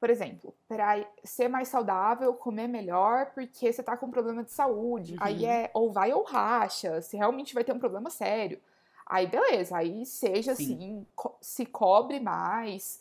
por 0.01 0.11
exemplo, 0.11 0.55
para 0.67 1.07
ser 1.23 1.49
mais 1.49 1.69
saudável, 1.69 2.35
comer 2.35 2.67
melhor, 2.67 3.33
porque 3.35 3.73
você 3.73 3.83
tá 3.83 3.97
com 3.97 4.07
um 4.07 4.11
problema 4.11 4.43
de 4.43 4.51
saúde. 4.51 5.13
Uhum. 5.13 5.19
Aí 5.21 5.45
é 5.45 5.71
ou 5.75 5.93
vai 5.93 6.13
ou 6.13 6.23
racha, 6.25 7.01
se 7.03 7.17
realmente 7.17 7.55
vai 7.55 7.65
ter 7.65 7.73
um 7.73 7.79
problema 7.79 8.11
sério. 8.11 8.61
Aí 9.07 9.27
beleza, 9.27 9.77
aí 9.77 10.07
seja 10.07 10.55
Sim. 10.55 10.75
assim, 10.75 11.07
co 11.15 11.37
se 11.41 11.67
cobre 11.67 12.19
mais. 12.19 13.01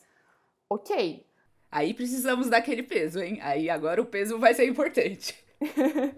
Ok, 0.69 1.25
Aí 1.71 1.93
precisamos 1.93 2.49
daquele 2.49 2.83
peso, 2.83 3.19
hein? 3.21 3.39
Aí 3.41 3.69
agora 3.69 4.01
o 4.01 4.05
peso 4.05 4.37
vai 4.39 4.53
ser 4.53 4.67
importante. 4.67 5.35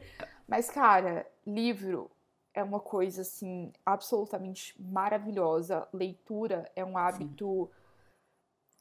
Mas, 0.48 0.70
cara, 0.70 1.28
livro 1.46 2.12
é 2.54 2.64
uma 2.64 2.80
coisa, 2.80 3.22
assim, 3.22 3.72
absolutamente 3.86 4.76
maravilhosa. 4.82 5.88
Leitura 5.94 6.72
é 6.76 6.84
um 6.86 6.98
hábito 6.98 7.72
Sim. 7.72 7.80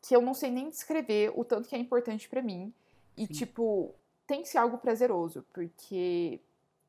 que 0.03 0.17
eu 0.17 0.21
não 0.23 0.35
sei 0.35 0.51
nem 0.51 0.69
descrever 0.71 1.33
o 1.37 1.45
tanto 1.45 1.69
que 1.69 1.75
é 1.77 1.79
importante 1.79 2.29
para 2.29 2.43
mim. 2.43 2.75
E, 3.17 3.27
Sim. 3.27 3.29
tipo, 3.29 3.95
tem 4.27 4.43
que 4.43 4.49
ser 4.49 4.59
algo 4.59 4.79
prazeroso, 4.79 5.45
porque 5.53 6.41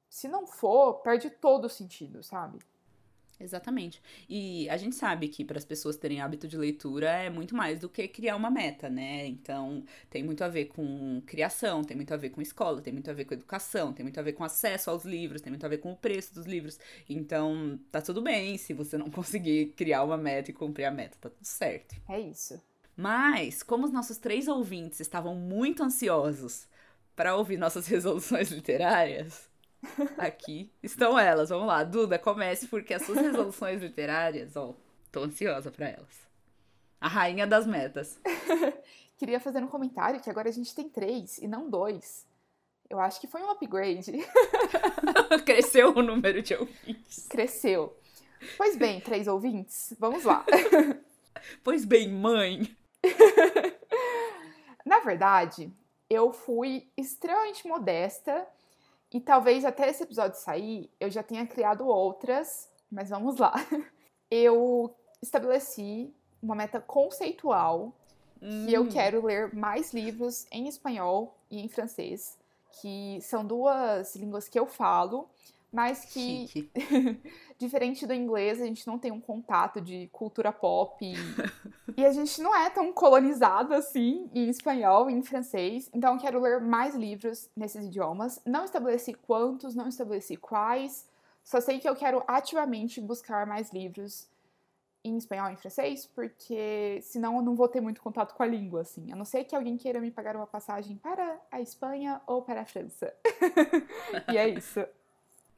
Se 0.09 0.27
não 0.29 0.47
for, 0.47 0.95
perde 1.01 1.29
todo 1.29 1.65
o 1.65 1.69
sentido, 1.69 2.23
sabe? 2.23 2.59
Exatamente. 3.43 4.01
E 4.29 4.69
a 4.69 4.77
gente 4.77 4.95
sabe 4.95 5.27
que 5.27 5.43
para 5.43 5.57
as 5.57 5.65
pessoas 5.65 5.97
terem 5.97 6.21
hábito 6.21 6.47
de 6.47 6.57
leitura 6.57 7.09
é 7.09 7.29
muito 7.29 7.55
mais 7.55 7.79
do 7.79 7.89
que 7.89 8.07
criar 8.07 8.35
uma 8.37 8.49
meta, 8.49 8.89
né? 8.89 9.27
Então, 9.27 9.83
tem 10.09 10.23
muito 10.23 10.43
a 10.43 10.47
ver 10.47 10.65
com 10.65 11.21
criação, 11.25 11.83
tem 11.83 11.97
muito 11.97 12.13
a 12.13 12.17
ver 12.17 12.29
com 12.29 12.41
escola, 12.41 12.81
tem 12.81 12.93
muito 12.93 13.09
a 13.11 13.13
ver 13.13 13.25
com 13.25 13.33
educação, 13.33 13.91
tem 13.91 14.03
muito 14.03 14.19
a 14.19 14.23
ver 14.23 14.33
com 14.33 14.43
acesso 14.43 14.89
aos 14.89 15.03
livros, 15.03 15.41
tem 15.41 15.51
muito 15.51 15.65
a 15.65 15.69
ver 15.69 15.79
com 15.79 15.91
o 15.91 15.97
preço 15.97 16.33
dos 16.33 16.45
livros. 16.45 16.79
Então, 17.09 17.77
tá 17.91 18.01
tudo 18.01 18.21
bem 18.21 18.57
se 18.57 18.73
você 18.73 18.97
não 18.97 19.09
conseguir 19.11 19.73
criar 19.75 20.03
uma 20.03 20.17
meta 20.17 20.51
e 20.51 20.53
cumprir 20.53 20.85
a 20.85 20.91
meta, 20.91 21.17
tá 21.19 21.29
tudo 21.29 21.45
certo. 21.45 21.95
É 22.07 22.19
isso. 22.19 22.61
Mas, 22.95 23.63
como 23.63 23.85
os 23.85 23.91
nossos 23.91 24.17
três 24.17 24.47
ouvintes 24.47 24.99
estavam 24.99 25.35
muito 25.35 25.83
ansiosos 25.83 26.67
para 27.15 27.35
ouvir 27.35 27.57
nossas 27.57 27.87
resoluções 27.87 28.51
literárias, 28.51 29.49
Aqui 30.17 30.71
estão 30.81 31.17
elas. 31.17 31.49
Vamos 31.49 31.67
lá, 31.67 31.83
Duda, 31.83 32.17
comece 32.17 32.67
porque 32.67 32.93
as 32.93 33.03
suas 33.03 33.19
resoluções 33.19 33.81
literárias, 33.81 34.55
ó, 34.55 34.73
tô 35.11 35.23
ansiosa 35.23 35.71
para 35.71 35.89
elas. 35.89 36.23
A 36.99 37.07
rainha 37.07 37.45
das 37.45 37.67
metas. 37.67 38.17
Queria 39.17 39.39
fazer 39.39 39.63
um 39.63 39.67
comentário 39.67 40.19
que 40.19 40.29
agora 40.29 40.49
a 40.49 40.51
gente 40.51 40.73
tem 40.73 40.89
três 40.89 41.37
e 41.37 41.47
não 41.47 41.69
dois. 41.69 42.25
Eu 42.89 42.99
acho 42.99 43.19
que 43.19 43.27
foi 43.27 43.41
um 43.41 43.49
upgrade. 43.49 44.11
Cresceu 45.45 45.95
o 45.95 46.01
número 46.01 46.41
de 46.41 46.55
ouvintes. 46.55 47.27
Cresceu. 47.27 47.97
Pois 48.57 48.75
bem, 48.75 48.99
três 48.99 49.27
ouvintes, 49.27 49.93
vamos 49.97 50.23
lá. 50.23 50.45
pois 51.63 51.85
bem, 51.85 52.09
mãe. 52.09 52.75
Na 54.85 54.99
verdade, 54.99 55.71
eu 56.09 56.31
fui 56.31 56.87
extremamente 56.97 57.67
modesta 57.67 58.45
e 59.13 59.19
talvez 59.19 59.63
até 59.63 59.89
esse 59.89 60.01
episódio 60.01 60.39
sair, 60.39 60.89
eu 60.99 61.09
já 61.09 61.21
tenha 61.21 61.45
criado 61.45 61.85
outras, 61.87 62.67
mas 62.91 63.09
vamos 63.09 63.37
lá. 63.37 63.53
Eu 64.31 64.95
estabeleci 65.21 66.11
uma 66.41 66.55
meta 66.55 66.81
conceitual 66.81 67.93
hum. 68.41 68.65
que 68.65 68.73
eu 68.73 68.81
hum. 68.81 68.89
quero 68.89 69.23
ler 69.23 69.53
mais 69.53 69.93
livros 69.93 70.47
em 70.51 70.67
espanhol 70.67 71.37
e 71.51 71.59
em 71.59 71.69
francês, 71.69 72.35
que 72.81 73.19
são 73.21 73.45
duas 73.45 74.15
línguas 74.15 74.49
que 74.49 74.59
eu 74.59 74.65
falo, 74.65 75.29
mas 75.73 76.05
que, 76.05 76.69
diferente 77.57 78.05
do 78.05 78.13
inglês, 78.13 78.61
a 78.61 78.65
gente 78.65 78.85
não 78.85 78.99
tem 78.99 79.11
um 79.11 79.19
contato 79.19 79.81
de 79.81 80.07
cultura 80.13 80.51
pop. 80.51 81.03
E, 81.03 81.15
e 81.97 82.05
a 82.05 82.11
gente 82.11 82.39
não 82.43 82.55
é 82.55 82.69
tão 82.69 82.93
colonizado 82.93 83.73
assim 83.73 84.29
em 84.35 84.49
espanhol 84.49 85.09
e 85.09 85.13
em 85.13 85.23
francês. 85.23 85.89
Então, 85.91 86.13
eu 86.13 86.19
quero 86.19 86.39
ler 86.39 86.61
mais 86.61 86.93
livros 86.93 87.49
nesses 87.57 87.87
idiomas. 87.87 88.39
Não 88.45 88.65
estabeleci 88.65 89.15
quantos, 89.15 89.73
não 89.73 89.87
estabeleci 89.87 90.37
quais. 90.37 91.09
Só 91.43 91.59
sei 91.59 91.79
que 91.79 91.89
eu 91.89 91.95
quero 91.95 92.23
ativamente 92.27 93.01
buscar 93.01 93.47
mais 93.47 93.73
livros 93.73 94.27
em 95.03 95.17
espanhol 95.17 95.49
e 95.49 95.53
em 95.53 95.57
francês, 95.57 96.05
porque 96.05 96.99
senão 97.01 97.37
eu 97.37 97.41
não 97.41 97.55
vou 97.55 97.67
ter 97.67 97.81
muito 97.81 97.99
contato 97.99 98.35
com 98.35 98.43
a 98.43 98.45
língua, 98.45 98.81
assim. 98.81 99.11
A 99.11 99.15
não 99.15 99.25
ser 99.25 99.43
que 99.43 99.55
alguém 99.55 99.75
queira 99.75 99.99
me 99.99 100.11
pagar 100.11 100.35
uma 100.35 100.45
passagem 100.45 100.97
para 100.97 101.39
a 101.51 101.59
Espanha 101.59 102.21
ou 102.27 102.43
para 102.43 102.61
a 102.61 102.65
França. 102.65 103.11
e 104.31 104.37
é 104.37 104.47
isso. 104.47 104.85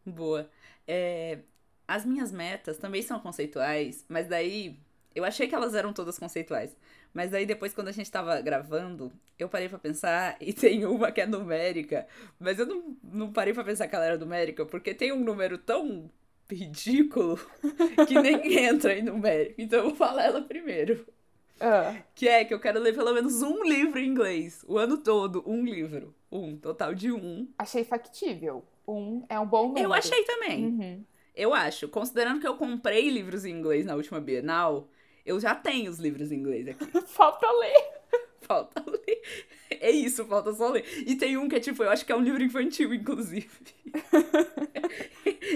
Boa. 0.05 0.49
É, 0.87 1.39
as 1.87 2.05
minhas 2.05 2.31
metas 2.31 2.77
também 2.77 3.01
são 3.01 3.19
conceituais, 3.19 4.05
mas 4.07 4.27
daí 4.27 4.77
eu 5.15 5.23
achei 5.23 5.47
que 5.47 5.55
elas 5.55 5.73
eram 5.73 5.93
todas 5.93 6.19
conceituais. 6.19 6.75
Mas 7.13 7.31
daí 7.31 7.45
depois, 7.45 7.73
quando 7.73 7.87
a 7.87 7.93
gente 7.93 8.11
tava 8.11 8.41
gravando, 8.41 9.11
eu 9.39 9.47
parei 9.47 9.69
para 9.69 9.79
pensar 9.79 10.35
e 10.41 10.51
tem 10.51 10.85
uma 10.85 11.11
que 11.11 11.21
é 11.21 11.25
numérica. 11.25 12.05
Mas 12.37 12.59
eu 12.59 12.65
não, 12.65 12.97
não 13.01 13.31
parei 13.31 13.53
para 13.53 13.63
pensar 13.63 13.87
que 13.87 13.95
ela 13.95 14.05
era 14.05 14.17
numérica, 14.17 14.65
porque 14.65 14.93
tem 14.93 15.13
um 15.13 15.23
número 15.23 15.57
tão 15.57 16.11
ridículo 16.51 17.39
que 18.07 18.19
nem 18.19 18.59
entra 18.67 18.93
em 18.97 19.03
numérico. 19.03 19.55
Então 19.57 19.79
eu 19.79 19.85
vou 19.85 19.95
falar 19.95 20.25
ela 20.25 20.41
primeiro. 20.41 21.05
Uh. 21.55 22.03
Que 22.13 22.27
é 22.27 22.43
que 22.43 22.53
eu 22.53 22.59
quero 22.59 22.81
ler 22.81 22.93
pelo 22.93 23.13
menos 23.13 23.41
um 23.41 23.63
livro 23.63 23.97
em 23.97 24.09
inglês. 24.09 24.65
O 24.67 24.77
ano 24.77 24.97
todo, 24.97 25.41
um 25.49 25.63
livro. 25.63 26.13
Um, 26.29 26.57
total 26.57 26.93
de 26.93 27.13
um. 27.13 27.47
Achei 27.57 27.85
factível 27.85 28.65
um 28.87 29.25
é 29.29 29.39
um 29.39 29.45
bom 29.45 29.67
número. 29.67 29.85
Eu 29.85 29.93
achei 29.93 30.23
também. 30.23 30.65
Uhum. 30.65 31.05
Eu 31.35 31.53
acho. 31.53 31.87
Considerando 31.89 32.39
que 32.39 32.47
eu 32.47 32.55
comprei 32.55 33.09
livros 33.09 33.45
em 33.45 33.51
inglês 33.51 33.85
na 33.85 33.95
última 33.95 34.19
Bienal, 34.21 34.87
eu 35.25 35.39
já 35.39 35.53
tenho 35.53 35.91
os 35.91 35.99
livros 35.99 36.31
em 36.31 36.35
inglês 36.35 36.67
aqui. 36.67 36.85
falta 37.07 37.49
ler. 37.51 37.95
Falta 38.41 38.83
ler. 38.85 39.21
É 39.71 39.89
isso, 39.89 40.23
falta 40.25 40.53
só 40.53 40.69
ler. 40.69 40.85
E 41.05 41.15
tem 41.15 41.35
um 41.35 41.49
que 41.49 41.55
é 41.55 41.59
tipo, 41.59 41.83
eu 41.83 41.89
acho 41.89 42.05
que 42.05 42.11
é 42.11 42.15
um 42.15 42.21
livro 42.21 42.43
infantil, 42.43 42.93
inclusive. 42.93 43.49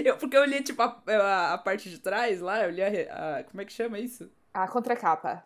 eu, 0.04 0.16
porque 0.16 0.36
eu 0.36 0.44
li, 0.44 0.62
tipo, 0.62 0.82
a, 0.82 1.00
a, 1.06 1.54
a, 1.54 1.58
parte 1.58 1.88
de 1.88 1.98
trás 2.00 2.40
lá, 2.40 2.64
eu 2.64 2.70
li 2.70 2.82
a, 2.82 3.38
a. 3.38 3.44
Como 3.44 3.60
é 3.60 3.64
que 3.64 3.72
chama 3.72 3.98
isso? 3.98 4.28
A 4.52 4.66
contracapa. 4.66 5.44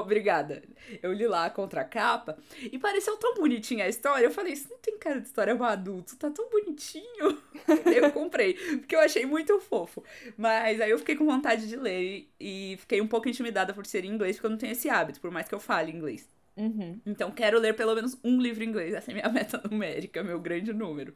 Obrigada. 0.00 0.62
Eu 1.02 1.12
li 1.12 1.26
lá 1.26 1.46
a 1.46 1.50
contracapa 1.50 2.36
e 2.60 2.78
pareceu 2.78 3.16
tão 3.16 3.34
bonitinha 3.34 3.84
a 3.84 3.88
história. 3.88 4.26
Eu 4.26 4.30
falei, 4.30 4.52
isso 4.52 4.68
não 4.70 4.78
tem 4.78 4.98
cara 4.98 5.20
de 5.20 5.26
história 5.26 5.54
para 5.56 5.72
adulto, 5.72 6.16
tá 6.16 6.30
tão 6.30 6.48
bonitinho. 6.50 7.38
eu 7.94 8.10
comprei, 8.12 8.54
porque 8.54 8.94
eu 8.94 9.00
achei 9.00 9.24
muito 9.26 9.58
fofo. 9.60 10.02
Mas 10.36 10.80
aí 10.80 10.90
eu 10.90 10.98
fiquei 10.98 11.16
com 11.16 11.24
vontade 11.24 11.68
de 11.68 11.76
ler 11.76 12.28
e 12.40 12.76
fiquei 12.78 13.00
um 13.00 13.06
pouco 13.06 13.28
intimidada 13.28 13.72
por 13.72 13.86
ser 13.86 14.04
em 14.04 14.08
inglês, 14.08 14.36
porque 14.36 14.46
eu 14.46 14.50
não 14.50 14.58
tenho 14.58 14.72
esse 14.72 14.88
hábito, 14.88 15.20
por 15.20 15.30
mais 15.30 15.48
que 15.48 15.54
eu 15.54 15.60
fale 15.60 15.92
inglês. 15.92 16.28
Uhum. 16.56 17.00
Então 17.06 17.30
quero 17.30 17.58
ler 17.58 17.74
pelo 17.74 17.94
menos 17.94 18.16
um 18.22 18.40
livro 18.40 18.62
em 18.62 18.68
inglês. 18.68 18.94
Essa 18.94 19.10
é 19.10 19.14
minha 19.14 19.28
meta 19.32 19.60
numérica, 19.70 20.22
meu 20.22 20.38
grande 20.38 20.72
número. 20.72 21.14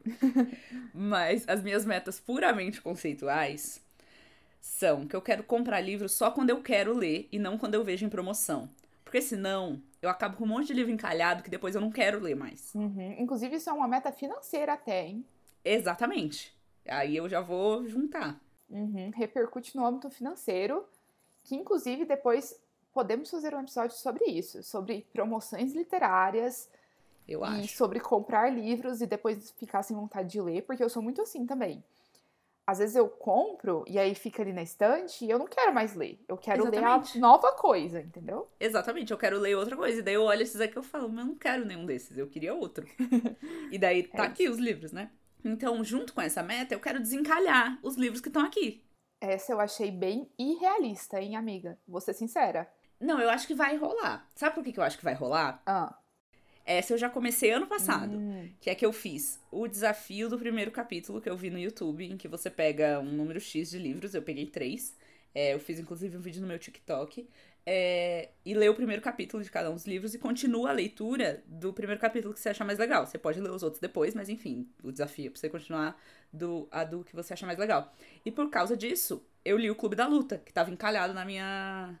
Mas 0.93 1.47
as 1.47 1.61
minhas 1.61 1.85
metas 1.85 2.19
puramente 2.19 2.81
conceituais 2.81 3.81
são 4.59 5.07
que 5.07 5.15
eu 5.15 5.21
quero 5.21 5.43
comprar 5.43 5.79
livro 5.81 6.09
só 6.09 6.31
quando 6.31 6.49
eu 6.49 6.61
quero 6.61 6.93
ler 6.93 7.27
e 7.31 7.39
não 7.39 7.57
quando 7.57 7.75
eu 7.75 7.83
vejo 7.83 8.05
em 8.05 8.09
promoção. 8.09 8.69
Porque 9.03 9.21
senão 9.21 9.81
eu 10.01 10.09
acabo 10.09 10.35
com 10.35 10.43
um 10.43 10.47
monte 10.47 10.67
de 10.67 10.73
livro 10.73 10.91
encalhado 10.91 11.41
que 11.41 11.49
depois 11.49 11.75
eu 11.75 11.81
não 11.81 11.89
quero 11.89 12.19
ler 12.19 12.35
mais. 12.35 12.73
Uhum. 12.75 13.15
Inclusive, 13.17 13.55
isso 13.55 13.69
é 13.69 13.73
uma 13.73 13.87
meta 13.87 14.11
financeira 14.11 14.73
até, 14.73 15.07
hein? 15.07 15.25
Exatamente. 15.63 16.55
Aí 16.87 17.15
eu 17.15 17.27
já 17.29 17.39
vou 17.41 17.87
juntar. 17.87 18.39
Uhum. 18.69 19.11
Repercute 19.15 19.75
no 19.77 19.85
âmbito 19.85 20.09
financeiro, 20.09 20.85
que 21.43 21.55
inclusive 21.55 22.05
depois 22.05 22.59
podemos 22.93 23.29
fazer 23.31 23.55
um 23.55 23.61
episódio 23.61 23.95
sobre 23.95 24.25
isso, 24.25 24.61
sobre 24.61 25.07
promoções 25.13 25.73
literárias. 25.73 26.69
Eu 27.27 27.43
acho. 27.43 27.61
E 27.61 27.67
sobre 27.67 27.99
comprar 27.99 28.49
livros 28.49 29.01
e 29.01 29.07
depois 29.07 29.51
ficar 29.51 29.83
sem 29.83 29.95
vontade 29.95 30.29
de 30.29 30.41
ler, 30.41 30.63
porque 30.63 30.83
eu 30.83 30.89
sou 30.89 31.01
muito 31.01 31.21
assim 31.21 31.45
também 31.45 31.83
às 32.67 32.79
vezes 32.79 32.97
eu 32.97 33.07
compro 33.07 33.85
e 33.87 33.97
aí 33.97 34.13
fica 34.13 34.41
ali 34.41 34.51
na 34.51 34.61
estante 34.61 35.23
e 35.23 35.29
eu 35.29 35.39
não 35.39 35.47
quero 35.47 35.73
mais 35.73 35.95
ler. 35.95 36.21
Eu 36.27 36.37
quero 36.37 36.63
Exatamente. 36.63 37.17
ler 37.17 37.23
a 37.23 37.27
nova 37.27 37.53
coisa, 37.53 38.01
entendeu? 38.01 38.49
Exatamente, 38.59 39.11
eu 39.11 39.17
quero 39.17 39.39
ler 39.39 39.55
outra 39.55 39.77
coisa. 39.77 39.99
E 39.99 40.01
daí 40.01 40.15
eu 40.15 40.23
olho 40.23 40.41
esses 40.41 40.59
aqui 40.59 40.75
e 40.75 40.77
eu 40.77 40.83
falo, 40.83 41.07
mas 41.07 41.19
eu 41.19 41.31
não 41.31 41.35
quero 41.35 41.65
nenhum 41.65 41.85
desses, 41.85 42.17
eu 42.17 42.27
queria 42.27 42.53
outro. 42.53 42.85
e 43.71 43.79
daí 43.79 44.03
tá 44.03 44.25
é 44.25 44.27
aqui 44.27 44.49
os 44.49 44.57
livros, 44.57 44.91
né? 44.91 45.09
Então, 45.45 45.81
junto 45.81 46.13
com 46.13 46.19
essa 46.19 46.43
meta, 46.43 46.73
eu 46.73 46.79
quero 46.81 46.99
desencalhar 46.99 47.79
os 47.81 47.95
livros 47.95 48.19
que 48.19 48.27
estão 48.27 48.43
aqui. 48.43 48.83
Essa 49.21 49.53
eu 49.53 49.61
achei 49.61 49.89
bem 49.89 50.29
irrealista, 50.37 51.21
hein, 51.21 51.37
amiga? 51.37 51.79
Vou 51.87 52.01
ser 52.01 52.13
sincera. 52.13 52.69
Não, 52.99 53.19
eu 53.19 53.29
acho 53.29 53.47
que 53.47 53.55
vai 53.55 53.77
rolar. 53.77 54.29
Sabe 54.35 54.55
por 54.55 54.63
que, 54.63 54.73
que 54.73 54.79
eu 54.79 54.83
acho 54.83 54.97
que 54.97 55.03
vai 55.05 55.13
rolar? 55.13 55.61
Ah. 55.65 55.97
Essa 56.67 56.93
eu 56.93 56.97
já 56.97 57.09
comecei 57.09 57.49
ano 57.49 57.65
passado, 57.65 58.17
hum. 58.17 58.49
que 58.59 58.69
é 58.69 58.75
que 58.75 58.85
eu 58.85 58.91
fiz 58.91 59.39
o 59.49 59.69
desafio 59.69 60.27
do 60.29 60.37
primeiro 60.37 60.69
capítulo 60.69 61.21
que 61.21 61.29
eu 61.29 61.37
vi 61.37 61.49
no 61.49 61.57
YouTube, 61.57 62.03
em 62.03 62.17
que 62.17 62.27
você 62.27 62.49
pega 62.49 62.99
um 62.99 63.09
número 63.09 63.39
X 63.39 63.69
de 63.69 63.79
livros, 63.79 64.13
eu 64.13 64.21
peguei 64.21 64.45
três. 64.45 64.93
É, 65.33 65.53
eu 65.53 65.61
fiz 65.61 65.79
inclusive 65.79 66.17
um 66.17 66.19
vídeo 66.19 66.41
no 66.41 66.47
meu 66.47 66.59
TikTok. 66.59 67.25
É, 67.65 68.31
e 68.45 68.53
lê 68.53 68.67
o 68.67 68.75
primeiro 68.75 69.01
capítulo 69.01 69.41
de 69.41 69.49
cada 69.49 69.69
um 69.71 69.75
dos 69.75 69.85
livros 69.85 70.13
e 70.13 70.19
continua 70.19 70.71
a 70.71 70.73
leitura 70.73 71.41
do 71.45 71.71
primeiro 71.71 72.01
capítulo 72.01 72.33
que 72.33 72.39
você 72.41 72.49
achar 72.49 72.65
mais 72.65 72.77
legal. 72.77 73.05
Você 73.05 73.17
pode 73.17 73.39
ler 73.39 73.51
os 73.51 73.63
outros 73.63 73.79
depois, 73.79 74.13
mas 74.13 74.27
enfim, 74.27 74.69
o 74.83 74.91
desafio 74.91 75.27
é 75.27 75.29
pra 75.29 75.39
você 75.39 75.47
continuar 75.47 75.97
do, 76.33 76.67
a 76.69 76.83
do 76.83 77.01
que 77.05 77.15
você 77.15 77.31
acha 77.31 77.45
mais 77.45 77.57
legal. 77.57 77.95
E 78.25 78.31
por 78.31 78.49
causa 78.49 78.75
disso, 78.75 79.25
eu 79.45 79.57
li 79.57 79.71
o 79.71 79.75
Clube 79.75 79.95
da 79.95 80.05
Luta, 80.05 80.37
que 80.37 80.51
tava 80.51 80.69
encalhado 80.69 81.13
na 81.13 81.23
minha, 81.23 81.97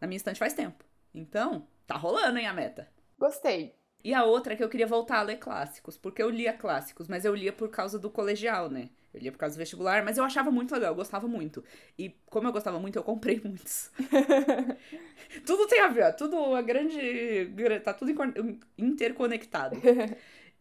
na 0.00 0.06
minha 0.06 0.18
estante 0.18 0.38
faz 0.38 0.52
tempo. 0.52 0.84
Então, 1.12 1.66
tá 1.84 1.96
rolando, 1.96 2.38
hein, 2.38 2.46
a 2.46 2.52
meta. 2.52 2.88
Gostei. 3.18 3.83
E 4.04 4.12
a 4.12 4.22
outra 4.22 4.52
é 4.52 4.56
que 4.56 4.62
eu 4.62 4.68
queria 4.68 4.86
voltar 4.86 5.20
a 5.20 5.22
ler 5.22 5.38
clássicos, 5.38 5.96
porque 5.96 6.22
eu 6.22 6.28
lia 6.28 6.52
clássicos, 6.52 7.08
mas 7.08 7.24
eu 7.24 7.34
lia 7.34 7.54
por 7.54 7.70
causa 7.70 7.98
do 7.98 8.10
colegial, 8.10 8.68
né? 8.68 8.90
Eu 9.14 9.20
lia 9.20 9.32
por 9.32 9.38
causa 9.38 9.54
do 9.54 9.58
vestibular, 9.58 10.04
mas 10.04 10.18
eu 10.18 10.24
achava 10.24 10.50
muito 10.50 10.74
legal, 10.74 10.90
eu 10.90 10.94
gostava 10.94 11.26
muito. 11.26 11.64
E 11.98 12.10
como 12.26 12.46
eu 12.46 12.52
gostava 12.52 12.78
muito, 12.78 12.96
eu 12.98 13.02
comprei 13.02 13.40
muitos. 13.42 13.90
tudo 15.46 15.66
tem 15.66 15.80
a 15.80 15.88
ver, 15.88 16.04
ó, 16.04 16.12
tudo 16.12 16.54
a 16.54 16.60
grande. 16.60 17.50
Tá 17.82 17.94
tudo 17.94 18.12
interconectado. 18.76 19.80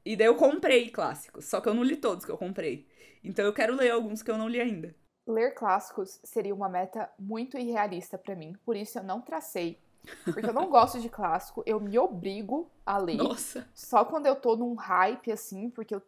E 0.05 0.17
daí 0.17 0.27
eu 0.27 0.35
comprei 0.35 0.89
clássicos, 0.89 1.45
só 1.45 1.61
que 1.61 1.69
eu 1.69 1.73
não 1.73 1.81
li 1.81 1.95
todos 1.95 2.25
que 2.25 2.31
eu 2.31 2.37
comprei. 2.37 2.85
Então 3.23 3.45
eu 3.45 3.53
quero 3.53 3.73
ler 3.73 3.89
alguns 3.89 4.21
que 4.21 4.29
eu 4.29 4.37
não 4.37 4.49
li 4.49 4.59
ainda. 4.59 4.93
Ler 5.25 5.53
clássicos 5.53 6.19
seria 6.25 6.53
uma 6.53 6.67
meta 6.67 7.09
muito 7.17 7.57
irrealista 7.57 8.17
para 8.17 8.35
mim, 8.35 8.53
por 8.65 8.75
isso 8.75 8.99
eu 8.99 9.03
não 9.03 9.21
tracei 9.21 9.79
porque 10.25 10.47
eu 10.47 10.53
não 10.53 10.69
gosto 10.69 10.99
de 10.99 11.09
clássico, 11.09 11.63
eu 11.65 11.79
me 11.79 11.97
obrigo 11.97 12.69
a 12.85 12.97
ler. 12.97 13.17
Nossa. 13.17 13.67
Só 13.73 14.03
quando 14.03 14.25
eu 14.25 14.35
tô 14.35 14.55
num 14.55 14.73
hype, 14.73 15.31
assim, 15.31 15.69
porque 15.69 15.95
eu 15.95 16.01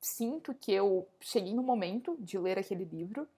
sinto 0.00 0.54
que 0.54 0.72
eu 0.72 1.06
cheguei 1.20 1.54
no 1.54 1.62
momento 1.62 2.16
de 2.18 2.38
ler 2.38 2.58
aquele 2.58 2.84
livro. 2.84 3.28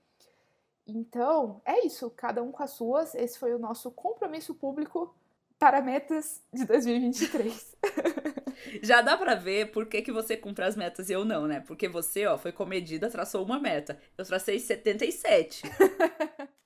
Então, 0.86 1.60
é 1.64 1.86
isso, 1.86 2.10
cada 2.10 2.42
um 2.42 2.52
com 2.52 2.62
as 2.62 2.72
suas. 2.72 3.14
Esse 3.14 3.38
foi 3.38 3.54
o 3.54 3.58
nosso 3.58 3.90
compromisso 3.90 4.54
público 4.54 5.14
para 5.58 5.80
metas 5.80 6.42
de 6.52 6.64
2023. 6.64 7.76
Já 8.82 9.00
dá 9.00 9.16
pra 9.16 9.34
ver 9.34 9.70
por 9.70 9.86
que, 9.86 10.02
que 10.02 10.12
você 10.12 10.36
cumpre 10.36 10.64
as 10.64 10.76
metas 10.76 11.08
e 11.08 11.12
eu 11.12 11.24
não, 11.24 11.46
né? 11.46 11.60
Porque 11.60 11.88
você, 11.88 12.26
ó, 12.26 12.36
foi 12.36 12.52
comedida, 12.52 13.08
traçou 13.10 13.44
uma 13.44 13.60
meta. 13.60 13.98
Eu 14.18 14.24
tracei 14.24 14.58
77. 14.58 15.62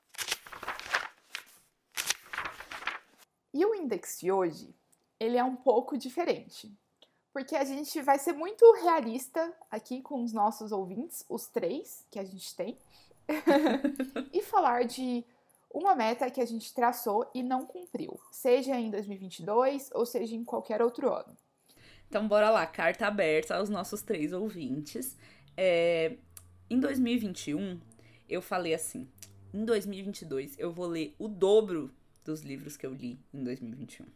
e 3.61 3.65
o 3.65 3.75
index 3.75 4.21
de 4.21 4.31
hoje, 4.31 4.75
ele 5.19 5.37
é 5.37 5.45
um 5.45 5.57
pouco 5.57 5.97
diferente. 5.97 6.71
Porque 7.33 7.57
a 7.57 7.65
gente 7.65 8.01
vai 8.03 8.19
ser 8.19 8.33
muito 8.33 8.71
realista 8.83 9.53
aqui 9.71 10.01
com 10.01 10.23
os 10.23 10.33
nossos 10.33 10.73
ouvintes, 10.73 11.25
os 11.29 11.47
três 11.47 12.07
que 12.11 12.19
a 12.19 12.25
gente 12.25 12.55
tem, 12.55 12.79
e 14.33 14.43
falar 14.43 14.85
de 14.85 15.25
uma 15.73 15.95
meta 15.95 16.31
que 16.31 16.41
a 16.41 16.47
gente 16.47 16.73
traçou 16.73 17.31
e 17.35 17.43
não 17.43 17.67
cumpriu, 17.67 18.19
seja 18.31 18.79
em 18.79 18.91
2022 18.91 19.91
ou 19.93 20.07
seja 20.07 20.35
em 20.35 20.45
qualquer 20.45 20.81
outro 20.81 21.13
ano. 21.13 21.37
Então, 22.09 22.27
bora 22.27 22.51
lá, 22.51 22.67
carta 22.67 23.07
aberta 23.07 23.57
aos 23.57 23.69
nossos 23.69 24.01
três 24.01 24.33
ouvintes. 24.33 25.17
É, 25.57 26.17
em 26.71 26.79
2021, 26.79 27.81
eu 28.29 28.41
falei 28.41 28.75
assim: 28.75 29.09
em 29.53 29.65
2022 29.65 30.59
eu 30.59 30.73
vou 30.73 30.87
ler 30.87 31.15
o 31.19 31.29
dobro 31.29 31.93
dos 32.27 32.43
livros 32.43 32.77
que 32.77 32.85
eu 32.85 32.93
li 32.93 33.19
em 33.33 33.43
2021. 33.43 34.07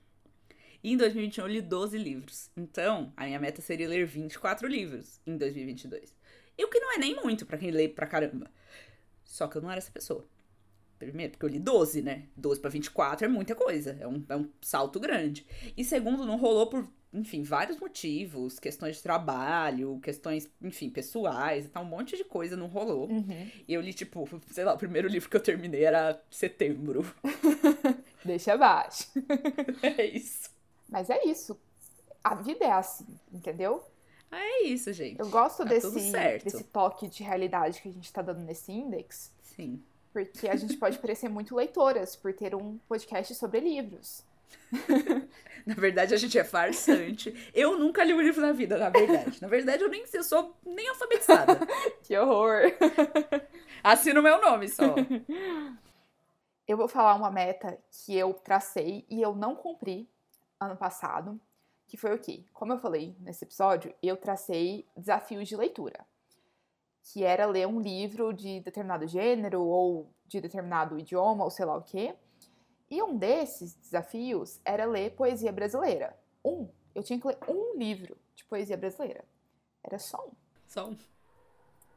E 0.83 0.93
em 0.93 0.97
2021 0.97 1.45
eu 1.45 1.49
li 1.49 1.61
12 1.61 1.97
livros. 1.97 2.51
Então, 2.57 3.13
a 3.17 3.25
minha 3.25 3.39
meta 3.39 3.63
seria 3.63 3.89
ler 3.89 4.07
24 4.07 4.67
livros 4.67 5.21
em 5.27 5.37
2022. 5.37 6.15
E 6.59 6.65
o 6.65 6.69
que 6.69 6.81
não 6.81 6.93
é 6.93 6.99
nem 6.99 7.17
muito 7.17 7.47
para 7.47 7.59
quem 7.59 7.71
lê 7.71 7.89
pra 7.89 8.07
caramba. 8.07 8.51
Só 9.25 9.47
que 9.47 9.57
eu 9.57 9.63
não 9.63 9.71
era 9.71 9.79
essa 9.79 9.93
pessoa. 9.93 10.27
Primeiro, 10.99 11.33
porque 11.33 11.47
eu 11.47 11.49
li 11.49 11.59
12, 11.59 12.03
né? 12.03 12.29
12 12.37 12.61
para 12.61 12.71
24 12.71 13.25
é 13.25 13.29
muita 13.29 13.55
coisa. 13.55 13.97
É 14.01 14.07
um, 14.07 14.25
é 14.29 14.37
um 14.37 14.51
salto 14.61 14.99
grande. 15.01 15.47
E 15.77 15.85
segundo, 15.85 16.27
não 16.27 16.37
rolou 16.37 16.67
por, 16.69 16.87
enfim, 17.13 17.43
vários 17.43 17.79
motivos. 17.79 18.59
Questões 18.59 18.97
de 18.97 19.03
trabalho, 19.03 19.99
questões, 20.03 20.49
enfim, 20.63 20.89
pessoais 20.89 21.67
e 21.67 21.69
tal. 21.69 21.83
Um 21.83 21.87
monte 21.87 22.17
de 22.17 22.25
coisa 22.25 22.57
não 22.57 22.67
rolou. 22.67 23.09
Uhum. 23.11 23.51
E 23.67 23.75
eu 23.75 23.81
li, 23.81 23.93
tipo, 23.93 24.29
sei 24.51 24.65
lá, 24.65 24.75
o 24.75 24.79
primeiro 24.79 25.09
livro 25.09 25.29
que 25.29 25.37
eu 25.37 25.43
terminei 25.43 25.85
era 25.85 26.21
setembro. 26.31 27.05
Deixa 28.25 28.55
abaixo. 28.55 29.11
é 29.83 30.05
isso. 30.07 30.51
Mas 30.89 31.11
é 31.11 31.25
isso. 31.25 31.59
A 32.23 32.35
vida 32.35 32.65
é 32.65 32.73
assim, 32.73 33.07
entendeu? 33.33 33.83
É 34.31 34.65
isso, 34.65 34.93
gente. 34.93 35.19
Eu 35.19 35.29
gosto 35.29 35.65
Tá 35.65 35.71
desse, 35.71 36.13
desse 36.45 36.65
toque 36.65 37.09
de 37.09 37.23
realidade 37.23 37.81
que 37.81 37.89
a 37.89 37.93
gente 37.93 38.13
tá 38.13 38.23
dando 38.23 38.41
nesse 38.43 38.71
index, 38.71 39.33
Sim. 39.43 39.83
porque 40.13 40.49
a 40.49 40.55
gente 40.55 40.77
pode 40.77 40.99
parecer 40.99 41.29
muito 41.29 41.57
leitoras 41.57 42.15
por 42.15 42.33
ter 42.33 42.55
um 42.55 42.79
podcast 42.89 43.35
sobre 43.35 43.59
livros. 43.61 44.23
Na 45.67 45.75
verdade, 45.75 46.15
a 46.15 46.17
gente 46.17 46.39
é 46.39 46.45
farsante. 46.45 47.35
Eu 47.55 47.79
nunca 47.79 48.03
li 48.03 48.15
um 48.15 48.21
livro 48.21 48.41
na 48.41 48.53
vida, 48.53 48.79
na 48.79 48.89
verdade. 48.89 49.41
Na 49.41 49.49
verdade, 49.49 49.83
eu 49.83 49.89
nem 49.89 50.05
eu 50.13 50.25
sou 50.25 50.57
nem 50.65 50.89
alfabetizada. 50.89 51.61
Que 52.03 52.17
horror! 52.17 52.73
Assino 53.85 54.23
meu 54.23 54.41
nome 54.41 54.69
só. 54.69 54.95
Eu 56.67 56.77
vou 56.77 56.89
falar 56.89 57.15
uma 57.15 57.31
meta 57.31 57.79
que 57.91 58.17
eu 58.17 58.33
tracei 58.35 59.05
e 59.09 59.21
eu 59.21 59.35
não 59.35 59.55
cumpri 59.55 60.09
ano 60.59 60.77
passado, 60.77 61.41
que 61.87 61.97
foi 61.97 62.15
o 62.15 62.19
quê? 62.19 62.45
Como 62.53 62.73
eu 62.73 62.79
falei 62.79 63.17
nesse 63.21 63.45
episódio, 63.45 63.95
eu 64.03 64.17
tracei 64.17 64.87
desafios 64.97 65.49
de 65.49 65.57
leitura, 65.57 66.07
que 67.03 67.25
era 67.25 67.47
ler 67.47 67.67
um 67.67 67.81
livro 67.81 68.33
de 68.33 68.61
determinado 68.61 69.07
gênero 69.07 69.63
ou 69.63 70.13
de 70.27 70.41
determinado 70.41 70.99
idioma 70.99 71.45
ou 71.45 71.51
sei 71.51 71.65
lá 71.65 71.77
o 71.77 71.83
quê. 71.83 72.15
E 72.91 73.03
um 73.03 73.17
desses 73.17 73.75
desafios 73.75 74.61
era 74.65 74.85
ler 74.85 75.13
poesia 75.13 75.53
brasileira. 75.53 76.17
Um, 76.45 76.69
eu 76.95 77.03
tinha 77.03 77.21
que 77.21 77.27
ler 77.27 77.39
um 77.49 77.79
livro 77.79 78.17
de 78.35 78.45
poesia 78.45 78.77
brasileira. 78.77 79.25
Era 79.83 79.99
só 79.99 80.19
um, 80.27 80.33
Só 80.67 80.89
um. 80.89 80.99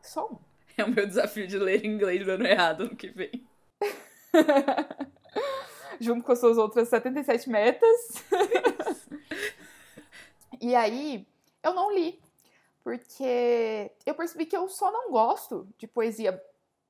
só 0.01 0.27
um. 0.27 0.37
É 0.75 0.83
o 0.83 0.89
meu 0.89 1.05
desafio 1.05 1.45
de 1.47 1.57
ler 1.57 1.85
inglês 1.85 2.25
dando 2.25 2.45
errado 2.45 2.85
no 2.85 2.95
que 2.95 3.07
vem. 3.09 3.45
junto 5.99 6.23
com 6.23 6.31
as 6.31 6.39
suas 6.39 6.57
outras 6.57 6.89
77 6.89 7.49
metas. 7.49 8.23
e 10.61 10.75
aí, 10.75 11.25
eu 11.63 11.73
não 11.73 11.93
li, 11.93 12.19
porque 12.83 13.91
eu 14.05 14.13
percebi 14.13 14.45
que 14.45 14.55
eu 14.55 14.67
só 14.67 14.91
não 14.91 15.11
gosto 15.11 15.67
de 15.77 15.87
poesia 15.87 16.41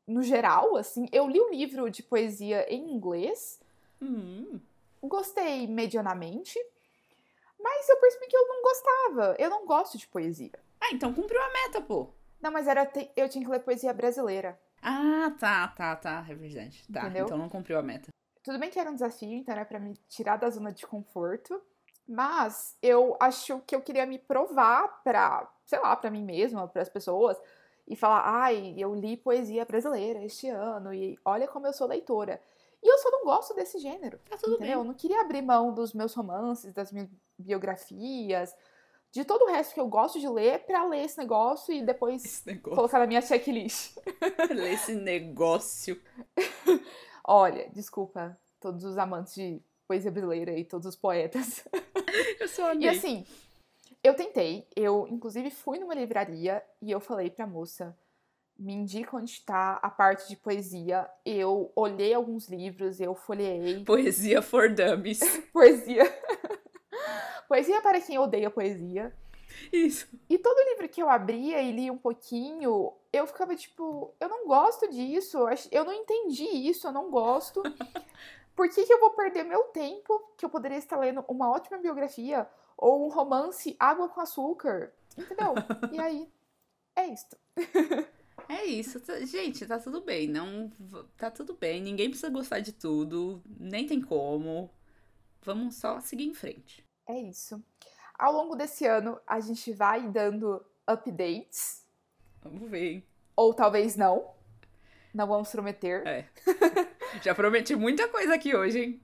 no 0.07 0.21
geral, 0.23 0.75
assim. 0.75 1.07
Eu 1.11 1.27
li 1.27 1.39
o 1.39 1.49
livro 1.49 1.89
de 1.89 2.03
poesia 2.03 2.65
em 2.73 2.91
inglês, 2.91 3.59
Hum, 4.03 4.59
gostei 5.01 5.65
medianamente, 5.67 6.59
mas 7.59 7.87
eu 7.89 7.97
percebi 7.97 8.27
que 8.27 8.35
eu 8.35 8.47
não 8.47 8.61
gostava. 8.61 9.35
Eu 9.39 9.49
não 9.49 9.65
gosto 9.65 9.97
de 9.97 10.07
poesia. 10.07 10.51
Ah, 10.81 10.89
então 10.91 11.13
cumpriu 11.13 11.41
a 11.41 11.49
meta, 11.53 11.81
pô. 11.81 12.09
Não, 12.41 12.51
mas 12.51 12.67
era 12.67 12.85
te- 12.85 13.09
eu 13.15 13.29
tinha 13.29 13.43
que 13.45 13.49
ler 13.49 13.59
poesia 13.61 13.93
brasileira. 13.93 14.59
Ah, 14.81 15.33
tá, 15.39 15.67
tá, 15.69 15.95
tá. 15.95 16.25
É 16.29 16.33
verdade. 16.35 16.83
Tá, 16.91 17.01
Entendeu? 17.05 17.25
então 17.25 17.37
não 17.37 17.47
cumpriu 17.47 17.79
a 17.79 17.83
meta. 17.83 18.09
Tudo 18.43 18.59
bem 18.59 18.69
que 18.69 18.77
era 18.77 18.89
um 18.91 18.95
desafio, 18.95 19.31
então 19.31 19.53
era 19.55 19.63
pra 19.63 19.79
me 19.79 19.95
tirar 20.09 20.35
da 20.35 20.49
zona 20.49 20.73
de 20.73 20.85
conforto. 20.85 21.61
Mas 22.05 22.75
eu 22.81 23.15
acho 23.21 23.61
que 23.61 23.73
eu 23.73 23.81
queria 23.81 24.05
me 24.05 24.19
provar 24.19 25.01
pra, 25.05 25.49
sei 25.65 25.79
lá, 25.79 25.95
pra 25.95 26.11
mim 26.11 26.21
mesma, 26.25 26.67
pras 26.67 26.89
pessoas, 26.89 27.37
e 27.87 27.95
falar: 27.95 28.23
ai, 28.25 28.75
eu 28.77 28.93
li 28.93 29.15
poesia 29.15 29.63
brasileira 29.63 30.21
este 30.25 30.49
ano, 30.49 30.93
e 30.93 31.17
olha 31.23 31.47
como 31.47 31.65
eu 31.65 31.71
sou 31.71 31.87
leitora. 31.87 32.41
E 32.83 32.87
eu 32.91 32.97
só 32.97 33.09
não 33.11 33.23
gosto 33.23 33.53
desse 33.55 33.79
gênero. 33.79 34.19
Tá 34.29 34.37
tudo 34.37 34.55
entendeu? 34.55 34.73
Eu 34.73 34.79
bem. 34.79 34.87
não 34.89 34.93
queria 34.93 35.21
abrir 35.21 35.41
mão 35.41 35.73
dos 35.73 35.93
meus 35.93 36.13
romances, 36.13 36.73
das 36.73 36.91
minhas 36.91 37.09
biografias, 37.39 38.53
de 39.11 39.23
todo 39.23 39.43
o 39.43 39.51
resto 39.51 39.73
que 39.73 39.79
eu 39.79 39.87
gosto 39.87 40.19
de 40.19 40.27
ler, 40.27 40.65
pra 40.65 40.85
ler 40.85 41.05
esse 41.05 41.17
negócio 41.17 41.73
e 41.73 41.81
depois 41.83 42.23
Esse 42.25 42.45
negócio. 42.47 42.75
colocar 42.75 42.99
na 42.99 43.07
minha 43.07 43.21
checklist. 43.21 43.95
Ler 44.49 44.73
esse 44.73 44.93
negócio. 44.95 46.01
Olha, 47.25 47.69
desculpa 47.69 48.37
todos 48.59 48.83
os 48.83 48.97
amantes 48.97 49.35
de 49.35 49.61
poesia 49.87 50.11
brasileira 50.11 50.57
e 50.57 50.65
todos 50.65 50.87
os 50.87 50.95
poetas. 50.95 51.63
Eu 52.39 52.47
sou 52.47 52.73
E 52.75 52.87
assim, 52.87 53.25
eu 54.03 54.15
tentei, 54.15 54.67
eu 54.75 55.07
inclusive 55.07 55.49
fui 55.49 55.79
numa 55.79 55.93
livraria 55.95 56.63
e 56.81 56.91
eu 56.91 56.99
falei 56.99 57.29
pra 57.29 57.47
moça, 57.47 57.97
me 58.57 58.73
indica 58.73 59.17
onde 59.17 59.31
está 59.31 59.79
a 59.81 59.89
parte 59.89 60.27
de 60.27 60.35
poesia. 60.35 61.09
Eu 61.25 61.71
olhei 61.75 62.13
alguns 62.13 62.47
livros, 62.47 62.99
eu 62.99 63.15
folheei 63.15 63.83
Poesia 63.85 64.41
for 64.41 64.69
Dummies. 64.69 65.19
poesia. 65.51 66.03
poesia 67.47 67.81
para 67.81 67.99
quem 67.99 68.17
odeia 68.17 68.49
poesia. 68.49 69.13
Isso. 69.71 70.07
E 70.29 70.37
todo 70.37 70.69
livro 70.69 70.89
que 70.89 71.01
eu 71.01 71.09
abria 71.09 71.61
e 71.61 71.71
li 71.71 71.91
um 71.91 71.97
pouquinho, 71.97 72.93
eu 73.11 73.27
ficava 73.27 73.55
tipo, 73.55 74.13
eu 74.19 74.27
não 74.27 74.47
gosto 74.47 74.89
disso, 74.89 75.37
eu 75.71 75.85
não 75.85 75.93
entendi 75.93 76.43
isso, 76.43 76.87
eu 76.87 76.91
não 76.91 77.11
gosto. 77.11 77.61
Por 78.55 78.69
que, 78.69 78.85
que 78.85 78.93
eu 78.93 78.99
vou 78.99 79.11
perder 79.11 79.43
meu 79.43 79.63
tempo 79.65 80.33
que 80.37 80.45
eu 80.45 80.49
poderia 80.49 80.77
estar 80.77 80.97
lendo 80.97 81.23
uma 81.27 81.49
ótima 81.49 81.77
biografia 81.77 82.47
ou 82.77 83.05
um 83.05 83.09
romance 83.09 83.75
Água 83.79 84.09
com 84.09 84.21
Açúcar? 84.21 84.91
Entendeu? 85.17 85.53
E 85.91 85.99
aí, 85.99 86.31
é 86.95 87.07
isto. 87.07 87.37
É 88.49 88.65
isso. 88.65 88.99
Tá- 88.99 89.19
Gente, 89.21 89.65
tá 89.65 89.79
tudo 89.79 90.01
bem. 90.01 90.27
Não, 90.27 90.71
tá 91.17 91.29
tudo 91.31 91.53
bem. 91.55 91.81
Ninguém 91.81 92.09
precisa 92.09 92.29
gostar 92.29 92.59
de 92.59 92.71
tudo. 92.71 93.41
Nem 93.59 93.85
tem 93.87 94.01
como. 94.01 94.69
Vamos 95.43 95.75
só 95.75 95.99
seguir 95.99 96.25
em 96.25 96.33
frente. 96.33 96.85
É 97.07 97.19
isso. 97.19 97.61
Ao 98.17 98.31
longo 98.31 98.55
desse 98.55 98.85
ano, 98.85 99.19
a 99.27 99.39
gente 99.39 99.71
vai 99.73 100.07
dando 100.09 100.63
updates, 100.87 101.83
Vamos 102.41 102.69
ver, 102.69 103.07
ou 103.35 103.53
talvez 103.53 103.95
não. 103.95 104.31
Não 105.13 105.27
vamos 105.27 105.49
prometer, 105.49 106.05
É. 106.07 106.27
Já 107.21 107.33
prometi 107.35 107.75
muita 107.75 108.07
coisa 108.07 108.33
aqui 108.35 108.55
hoje, 108.55 108.79
hein? 108.79 109.01